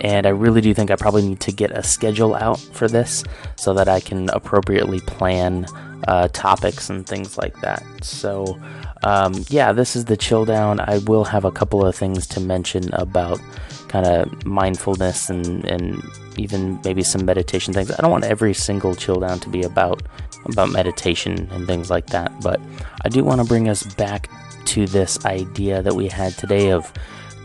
And 0.00 0.26
I 0.26 0.30
really 0.30 0.60
do 0.60 0.74
think 0.74 0.90
I 0.90 0.96
probably 0.96 1.26
need 1.26 1.40
to 1.40 1.52
get 1.52 1.70
a 1.70 1.82
schedule 1.82 2.34
out 2.34 2.58
for 2.58 2.88
this 2.88 3.24
so 3.56 3.72
that 3.74 3.88
I 3.88 4.00
can 4.00 4.28
appropriately 4.30 5.00
plan 5.00 5.66
uh, 6.08 6.28
topics 6.32 6.90
and 6.90 7.06
things 7.06 7.38
like 7.38 7.58
that. 7.60 7.82
So, 8.02 8.60
um, 9.04 9.44
yeah, 9.48 9.72
this 9.72 9.96
is 9.96 10.06
the 10.06 10.16
chill 10.16 10.44
down. 10.44 10.80
I 10.80 10.98
will 10.98 11.24
have 11.24 11.44
a 11.44 11.50
couple 11.50 11.84
of 11.84 11.94
things 11.94 12.26
to 12.28 12.40
mention 12.40 12.92
about 12.94 13.40
kind 13.88 14.06
of 14.06 14.46
mindfulness 14.46 15.28
and, 15.28 15.64
and 15.64 16.02
even 16.36 16.80
maybe 16.84 17.02
some 17.02 17.24
meditation 17.24 17.74
things. 17.74 17.90
I 17.90 18.00
don't 18.00 18.10
want 18.10 18.24
every 18.24 18.54
single 18.54 18.94
chill 18.94 19.20
down 19.20 19.38
to 19.40 19.48
be 19.48 19.62
about 19.62 20.02
about 20.44 20.70
meditation 20.70 21.48
and 21.52 21.66
things 21.68 21.88
like 21.88 22.08
that, 22.08 22.32
but 22.42 22.60
I 23.04 23.08
do 23.08 23.22
want 23.22 23.40
to 23.40 23.46
bring 23.46 23.68
us 23.68 23.82
back 23.94 24.28
to 24.66 24.86
this 24.86 25.24
idea 25.24 25.82
that 25.82 25.94
we 25.94 26.08
had 26.08 26.32
today 26.32 26.70
of 26.70 26.92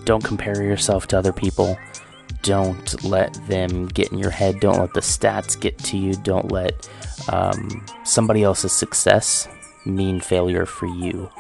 don't 0.06 0.24
compare 0.24 0.64
yourself 0.64 1.06
to 1.08 1.18
other 1.18 1.34
people 1.34 1.78
don't 2.48 3.04
let 3.04 3.34
them 3.48 3.88
get 3.88 4.12
in 4.12 4.18
your 4.20 4.30
head. 4.30 4.60
Don't 4.60 4.80
let 4.80 4.94
the 4.94 5.02
stats 5.02 5.60
get 5.60 5.78
to 5.80 5.98
you. 5.98 6.14
Don't 6.14 6.50
let 6.50 6.90
um, 7.30 7.86
somebody 8.06 8.44
else's 8.44 8.72
success 8.72 9.50
mean 9.88 10.20
failure 10.20 10.66
for 10.66 10.86
you. 10.86 11.32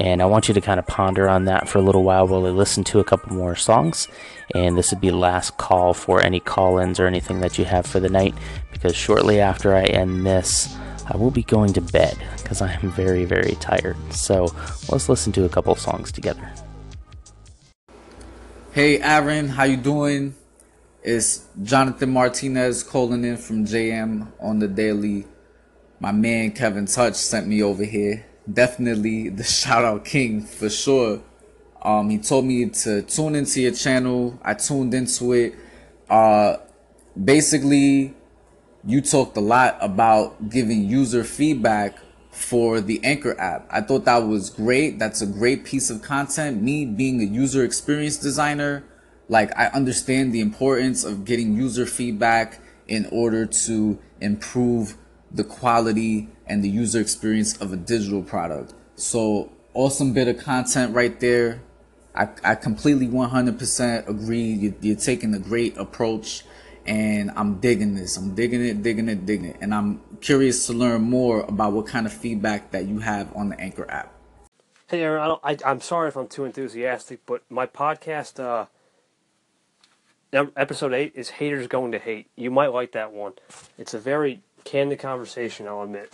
And 0.00 0.22
I 0.22 0.26
want 0.26 0.46
you 0.46 0.54
to 0.54 0.60
kind 0.60 0.78
of 0.78 0.86
ponder 0.86 1.28
on 1.28 1.46
that 1.46 1.68
for 1.68 1.78
a 1.78 1.82
little 1.82 2.04
while 2.04 2.28
while 2.28 2.46
I 2.46 2.50
listen 2.50 2.84
to 2.84 3.00
a 3.00 3.04
couple 3.04 3.34
more 3.34 3.56
songs. 3.56 4.06
And 4.54 4.78
this 4.78 4.92
would 4.92 5.00
be 5.00 5.10
last 5.10 5.56
call 5.56 5.92
for 5.92 6.22
any 6.22 6.38
call 6.38 6.78
ins 6.78 7.00
or 7.00 7.06
anything 7.06 7.40
that 7.40 7.58
you 7.58 7.64
have 7.64 7.84
for 7.84 7.98
the 7.98 8.08
night. 8.08 8.34
Because 8.70 8.94
shortly 8.94 9.40
after 9.40 9.74
I 9.74 9.84
end 9.84 10.24
this, 10.24 10.76
I 11.10 11.16
will 11.16 11.30
be 11.32 11.42
going 11.42 11.72
to 11.72 11.80
bed 11.80 12.16
because 12.36 12.62
I 12.62 12.72
am 12.72 12.90
very, 12.92 13.24
very 13.24 13.56
tired. 13.60 13.96
So 14.12 14.54
let's 14.88 15.08
listen 15.08 15.32
to 15.32 15.44
a 15.44 15.48
couple 15.48 15.74
songs 15.74 16.12
together. 16.12 16.48
Hey 18.72 19.00
Aaron, 19.00 19.48
how 19.48 19.64
you 19.64 19.78
doing? 19.78 20.36
It's 21.02 21.46
Jonathan 21.62 22.12
Martinez 22.12 22.82
calling 22.84 23.24
in 23.24 23.36
from 23.36 23.64
JM 23.64 24.28
on 24.40 24.58
the 24.58 24.68
daily. 24.68 25.26
My 26.00 26.12
man 26.12 26.52
Kevin 26.52 26.86
Touch 26.86 27.14
sent 27.14 27.48
me 27.48 27.62
over 27.62 27.84
here. 27.84 28.24
Definitely 28.50 29.30
the 29.30 29.42
shout 29.60 29.84
out 29.84 30.04
king 30.04 30.42
for 30.42 30.70
sure. 30.70 31.22
Um, 31.82 32.10
he 32.10 32.18
told 32.18 32.44
me 32.44 32.66
to 32.66 33.02
tune 33.02 33.34
into 33.34 33.60
your 33.60 33.72
channel. 33.72 34.38
I 34.42 34.54
tuned 34.54 34.94
into 34.94 35.32
it. 35.32 35.54
Uh, 36.08 36.58
basically, 37.22 38.14
you 38.84 39.00
talked 39.00 39.36
a 39.36 39.40
lot 39.40 39.76
about 39.80 40.50
giving 40.50 40.84
user 40.84 41.24
feedback 41.24 41.98
for 42.30 42.80
the 42.80 43.00
Anchor 43.04 43.38
app. 43.40 43.66
I 43.70 43.80
thought 43.80 44.04
that 44.04 44.18
was 44.18 44.50
great. 44.50 44.98
That's 44.98 45.20
a 45.20 45.26
great 45.26 45.64
piece 45.64 45.90
of 45.90 46.02
content. 46.02 46.62
Me 46.62 46.86
being 46.86 47.20
a 47.20 47.24
user 47.24 47.64
experience 47.64 48.16
designer, 48.16 48.84
like 49.28 49.56
I 49.58 49.66
understand 49.66 50.32
the 50.32 50.40
importance 50.40 51.04
of 51.04 51.24
getting 51.24 51.54
user 51.54 51.86
feedback 51.86 52.60
in 52.86 53.06
order 53.10 53.44
to 53.46 53.98
improve 54.20 54.96
the 55.30 55.44
quality 55.44 56.28
and 56.46 56.64
the 56.64 56.68
user 56.68 57.00
experience 57.00 57.56
of 57.60 57.72
a 57.72 57.76
digital 57.76 58.22
product. 58.22 58.74
So 58.96 59.52
awesome 59.74 60.12
bit 60.12 60.28
of 60.28 60.38
content 60.38 60.94
right 60.94 61.18
there. 61.20 61.62
I, 62.14 62.28
I 62.42 62.54
completely 62.54 63.06
100% 63.06 64.08
agree. 64.08 64.42
You, 64.42 64.74
you're 64.80 64.96
taking 64.96 65.34
a 65.34 65.38
great 65.38 65.76
approach 65.76 66.44
and 66.86 67.30
I'm 67.36 67.60
digging 67.60 67.94
this. 67.94 68.16
I'm 68.16 68.34
digging 68.34 68.64
it, 68.64 68.82
digging 68.82 69.08
it, 69.08 69.26
digging 69.26 69.50
it. 69.50 69.56
And 69.60 69.74
I'm 69.74 70.00
curious 70.20 70.66
to 70.66 70.72
learn 70.72 71.02
more 71.02 71.42
about 71.42 71.72
what 71.72 71.86
kind 71.86 72.06
of 72.06 72.12
feedback 72.12 72.70
that 72.70 72.86
you 72.86 73.00
have 73.00 73.34
on 73.36 73.50
the 73.50 73.60
Anchor 73.60 73.88
app. 73.90 74.14
Hey, 74.88 75.02
Aaron, 75.02 75.36
I 75.44 75.58
I'm 75.66 75.82
sorry 75.82 76.08
if 76.08 76.16
I'm 76.16 76.28
too 76.28 76.46
enthusiastic, 76.46 77.20
but 77.26 77.42
my 77.50 77.66
podcast, 77.66 78.40
uh, 78.40 78.66
episode 80.56 80.94
8 80.94 81.12
is 81.14 81.28
Haters 81.28 81.66
Going 81.66 81.92
to 81.92 81.98
Hate. 81.98 82.30
You 82.36 82.50
might 82.50 82.72
like 82.72 82.92
that 82.92 83.12
one. 83.12 83.34
It's 83.76 83.92
a 83.92 83.98
very 83.98 84.40
candid 84.68 84.98
conversation, 84.98 85.66
I'll 85.66 85.82
admit. 85.82 86.12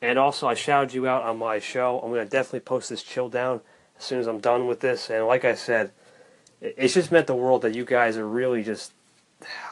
And 0.00 0.18
also, 0.18 0.46
I 0.46 0.54
shouted 0.54 0.94
you 0.94 1.08
out 1.08 1.24
on 1.24 1.38
my 1.38 1.58
show. 1.58 2.00
I'm 2.00 2.10
going 2.10 2.24
to 2.24 2.30
definitely 2.30 2.60
post 2.60 2.90
this 2.90 3.02
chill 3.02 3.28
down 3.28 3.60
as 3.98 4.04
soon 4.04 4.20
as 4.20 4.28
I'm 4.28 4.38
done 4.38 4.68
with 4.68 4.80
this. 4.80 5.10
And 5.10 5.26
like 5.26 5.44
I 5.44 5.54
said, 5.54 5.90
it's 6.60 6.94
just 6.94 7.10
meant 7.10 7.26
the 7.26 7.34
world 7.34 7.62
that 7.62 7.74
you 7.74 7.84
guys 7.84 8.16
are 8.16 8.26
really 8.26 8.62
just, 8.62 8.92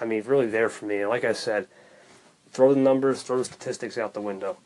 I 0.00 0.04
mean, 0.04 0.24
really 0.26 0.46
there 0.46 0.68
for 0.68 0.86
me. 0.86 0.98
And 0.98 1.08
like 1.08 1.24
I 1.24 1.32
said, 1.32 1.68
throw 2.50 2.74
the 2.74 2.80
numbers, 2.80 3.22
throw 3.22 3.38
the 3.38 3.44
statistics 3.44 3.96
out 3.96 4.14
the 4.14 4.20
window 4.20 4.56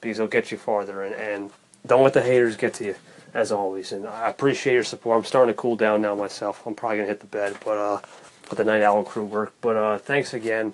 because 0.00 0.16
they'll 0.16 0.26
get 0.26 0.50
you 0.50 0.56
farther. 0.56 1.02
And, 1.02 1.14
and 1.14 1.50
don't 1.86 2.02
let 2.02 2.14
the 2.14 2.22
haters 2.22 2.56
get 2.56 2.72
to 2.74 2.84
you, 2.84 2.94
as 3.34 3.52
always. 3.52 3.92
And 3.92 4.06
I 4.06 4.30
appreciate 4.30 4.72
your 4.72 4.84
support. 4.84 5.18
I'm 5.18 5.24
starting 5.24 5.54
to 5.54 5.60
cool 5.60 5.76
down 5.76 6.00
now 6.00 6.14
myself. 6.14 6.66
I'm 6.66 6.74
probably 6.74 6.98
going 6.98 7.08
to 7.08 7.12
hit 7.12 7.20
the 7.20 7.26
bed, 7.26 7.58
but 7.62 7.76
uh, 7.76 8.00
let 8.48 8.56
the 8.56 8.64
Night 8.64 8.82
Owl 8.82 9.04
crew 9.04 9.24
work. 9.24 9.52
But 9.60 9.76
uh, 9.76 9.98
thanks 9.98 10.32
again 10.32 10.72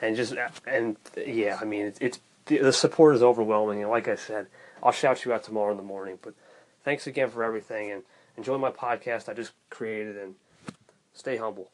and 0.00 0.16
just 0.16 0.34
and 0.66 0.96
yeah, 1.26 1.58
I 1.60 1.64
mean 1.64 1.86
it's, 1.86 1.98
it's 2.00 2.20
the 2.46 2.72
support 2.72 3.14
is 3.16 3.22
overwhelming, 3.22 3.82
and 3.82 3.90
like 3.90 4.08
I 4.08 4.14
said, 4.14 4.46
I'll 4.82 4.92
shout 4.92 5.24
you 5.24 5.32
out 5.32 5.42
tomorrow 5.42 5.72
in 5.72 5.76
the 5.76 5.82
morning. 5.82 6.18
But 6.22 6.34
thanks 6.84 7.06
again 7.06 7.30
for 7.30 7.42
everything, 7.42 7.90
and 7.90 8.02
enjoy 8.36 8.58
my 8.58 8.70
podcast 8.70 9.28
I 9.28 9.34
just 9.34 9.52
created, 9.70 10.16
and 10.16 10.34
stay 11.12 11.36
humble. 11.36 11.70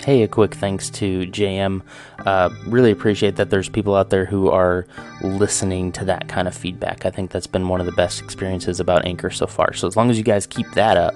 Hey, 0.00 0.22
a 0.22 0.28
quick 0.28 0.54
thanks 0.54 0.88
to 0.90 1.26
JM. 1.26 1.82
Uh, 2.24 2.48
really 2.66 2.90
appreciate 2.90 3.36
that 3.36 3.50
there's 3.50 3.68
people 3.68 3.94
out 3.94 4.08
there 4.08 4.24
who 4.24 4.48
are 4.48 4.86
listening 5.20 5.92
to 5.92 6.06
that 6.06 6.26
kind 6.26 6.48
of 6.48 6.54
feedback. 6.54 7.04
I 7.04 7.10
think 7.10 7.30
that's 7.30 7.46
been 7.46 7.68
one 7.68 7.80
of 7.80 7.86
the 7.86 7.92
best 7.92 8.22
experiences 8.22 8.80
about 8.80 9.04
Anchor 9.04 9.28
so 9.28 9.46
far. 9.46 9.74
So, 9.74 9.86
as 9.86 9.96
long 9.96 10.08
as 10.10 10.16
you 10.16 10.24
guys 10.24 10.46
keep 10.46 10.70
that 10.72 10.96
up, 10.96 11.14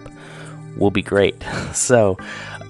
we'll 0.77 0.91
be 0.91 1.03
great. 1.03 1.43
so, 1.73 2.19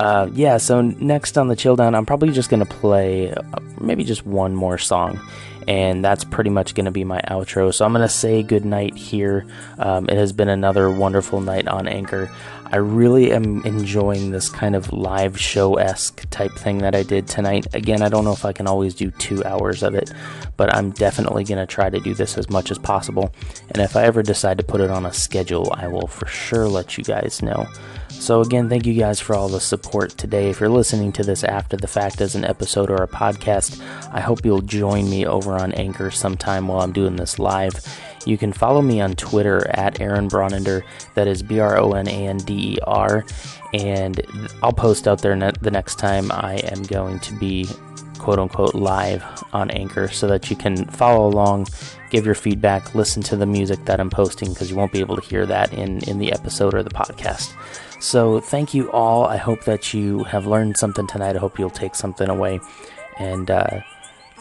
uh, 0.01 0.29
yeah, 0.33 0.57
so 0.57 0.81
next 0.81 1.39
on 1.39 1.49
the 1.49 1.57
chill 1.57 1.77
down, 1.77 1.95
I'm 1.95 2.07
probably 2.07 2.31
just 2.31 2.51
to 2.65 2.67
play 2.67 3.33
uh, 3.33 3.43
maybe 3.81 4.05
just 4.05 4.27
one 4.27 4.55
more 4.55 4.79
song. 4.79 5.21
And 5.67 6.05
that's 6.05 6.25
pretty 6.25 6.51
much 6.51 6.75
to 6.85 6.91
be 6.91 7.05
my 7.05 7.23
outro. 7.23 7.73
So 7.73 7.87
I'm 7.87 7.93
to 8.07 8.13
say 8.13 8.43
goodnight 8.43 8.97
here. 8.97 9.47
Um, 9.79 10.09
it 10.11 10.17
has 10.17 10.33
been 10.33 10.51
another 10.51 10.91
wonderful 10.91 11.41
night 11.41 11.69
on 11.69 11.89
Anchor. 11.89 12.31
I 12.75 12.79
really 12.79 13.31
am 13.31 13.65
enjoying 13.65 14.33
this 14.33 14.49
kind 14.49 14.75
of 14.75 14.93
live 14.93 15.39
show 15.39 15.77
esque 15.77 16.29
type 16.31 16.51
thing 16.55 16.79
that 16.79 16.97
I 16.97 17.05
did 17.05 17.29
tonight. 17.29 17.69
Again, 17.73 18.03
I 18.03 18.09
don't 18.09 18.25
know 18.25 18.33
if 18.33 18.45
I 18.45 18.53
can 18.53 18.67
always 18.67 18.97
do 18.97 19.13
two 19.13 19.45
hours 19.45 19.85
of 19.85 19.95
it, 19.95 20.11
but 20.57 20.75
I'm 20.75 20.91
definitely 20.91 21.45
going 21.45 21.61
to 21.61 21.67
try 21.67 21.89
to 21.89 22.01
do 22.01 22.15
this 22.15 22.37
as 22.37 22.51
much 22.51 22.73
as 22.73 22.79
possible. 22.81 23.33
And 23.69 23.79
if 23.79 23.95
I 23.95 24.03
ever 24.03 24.25
decide 24.25 24.59
to 24.59 24.65
put 24.65 24.81
it 24.81 24.91
on 24.91 25.07
a 25.07 25.13
schedule, 25.13 25.73
I 25.73 25.87
will 25.87 26.09
for 26.09 26.27
sure 26.27 26.67
let 26.67 26.99
you 26.99 27.05
guys 27.05 27.43
know. 27.43 27.69
So, 28.09 28.41
again, 28.41 28.69
thank 28.69 28.87
you 28.87 28.95
guys 28.95 29.21
for 29.21 29.37
all 29.37 29.49
the 29.49 29.61
support 29.61 30.19
today. 30.19 30.51
If 30.51 30.59
you're 30.59 30.69
listening 30.69 31.13
to 31.13 31.23
this 31.23 31.45
after 31.45 31.77
the 31.77 31.87
fact 31.87 32.21
as 32.21 32.35
an 32.35 32.45
episode 32.45 32.91
or 32.91 33.05
a 33.05 33.09
podcast, 33.09 33.81
I 34.13 34.21
hope 34.21 34.45
you'll 34.45 34.63
join 34.63 35.09
me 35.09 35.27
over 35.27 35.53
on 35.55 35.73
Anchor 35.75 36.11
sometime 36.11 36.67
while 36.67 36.81
I'm 36.81 36.93
doing 36.93 37.15
this 37.15 37.39
live. 37.39 37.75
You 38.27 38.39
can 38.39 38.53
follow 38.53 38.83
me 38.83 39.01
on 39.01 39.15
Twitter 39.15 39.69
at 39.71 40.01
Aaron 40.01 40.29
Bronander, 40.29 40.83
that 41.15 41.27
is 41.27 41.43
B 41.43 41.61
R 41.61 41.79
O 41.79 41.93
N 41.93 42.09
A 42.09 42.27
N 42.29 42.39
D 42.39 42.75
E 42.75 42.79
R, 42.87 43.25
and 43.73 44.21
I'll 44.63 44.73
post 44.73 45.07
out 45.07 45.23
there 45.23 45.37
ne- 45.37 45.53
the 45.61 45.71
next 45.71 45.99
time 45.99 46.31
I 46.33 46.57
am 46.57 46.83
going 46.83 47.21
to 47.21 47.35
be 47.35 47.67
quote 48.19 48.39
unquote 48.39 48.75
live 48.75 49.23
on 49.53 49.71
Anchor 49.71 50.09
so 50.09 50.27
that 50.29 50.49
you 50.49 50.57
can 50.57 50.87
follow 50.87 51.29
along, 51.29 51.67
give 52.09 52.25
your 52.25 52.35
feedback, 52.35 52.95
listen 52.95 53.23
to 53.25 53.37
the 53.37 53.45
music 53.45 53.85
that 53.85 54.01
I'm 54.01 54.09
posting 54.09 54.49
because 54.49 54.71
you 54.71 54.77
won't 54.77 54.93
be 54.93 55.01
able 55.01 55.17
to 55.17 55.23
hear 55.23 55.45
that 55.45 55.75
in, 55.75 55.99
in 56.09 56.19
the 56.19 56.33
episode 56.33 56.75
or 56.75 56.83
the 56.83 56.91
podcast. 56.91 57.53
So, 58.01 58.41
thank 58.41 58.75
you 58.75 58.91
all. 58.93 59.25
I 59.25 59.37
hope 59.37 59.65
that 59.65 59.95
you 59.95 60.25
have 60.25 60.47
learned 60.47 60.77
something 60.77 61.07
tonight. 61.07 61.37
I 61.37 61.39
hope 61.39 61.59
you'll 61.59 61.71
take 61.71 61.95
something 61.95 62.29
away. 62.29 62.61
And 63.19 63.51
uh, 63.51 63.81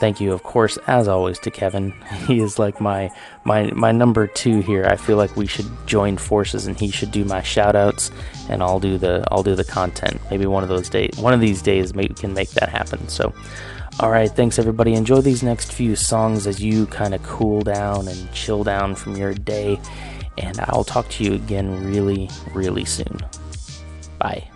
thank 0.04 0.20
you, 0.20 0.34
of 0.34 0.44
course, 0.44 0.78
as 0.88 1.08
always, 1.08 1.40
to 1.40 1.50
Kevin. 1.50 1.94
He 2.28 2.42
is 2.42 2.60
like 2.60 2.82
my 2.82 3.10
my 3.46 3.72
my 3.72 3.94
number 3.94 4.28
two 4.28 4.60
here. 4.60 4.86
I 4.86 4.98
feel 4.98 5.16
like 5.16 5.38
we 5.38 5.48
should 5.48 5.70
join 5.88 6.18
forces, 6.18 6.68
and 6.68 6.78
he 6.78 6.92
should 6.92 7.12
do 7.12 7.24
my 7.24 7.40
shoutouts, 7.40 8.12
and 8.50 8.62
I'll 8.62 8.82
do 8.82 8.98
the 8.98 9.24
I'll 9.32 9.44
do 9.44 9.56
the 9.56 9.64
content. 9.64 10.20
Maybe 10.30 10.46
one 10.46 10.62
of 10.62 10.68
those 10.68 10.90
days, 10.90 11.18
one 11.18 11.34
of 11.34 11.40
these 11.40 11.62
days, 11.62 11.94
maybe 11.96 12.10
we 12.10 12.20
can 12.20 12.34
make 12.34 12.50
that 12.52 12.70
happen. 12.70 13.08
So. 13.08 13.34
All 14.00 14.10
right, 14.10 14.32
thanks 14.32 14.58
everybody. 14.58 14.96
Enjoy 14.96 15.22
these 15.22 15.44
next 15.44 15.72
few 15.72 15.96
songs 15.96 16.48
as 16.48 16.60
you 16.60 16.88
kind 16.88 17.14
of 17.14 17.22
cool 17.22 17.62
down 17.62 18.08
and 18.08 18.32
chill 18.34 18.64
down 18.64 18.96
from 18.96 19.16
your 19.16 19.36
day. 19.36 19.80
And 20.40 20.60
I'll 20.62 20.84
talk 20.84 21.08
to 21.10 21.24
you 21.24 21.36
again 21.36 21.70
really, 21.94 22.28
really 22.56 22.86
soon. 22.86 23.20
Bye. 24.18 24.50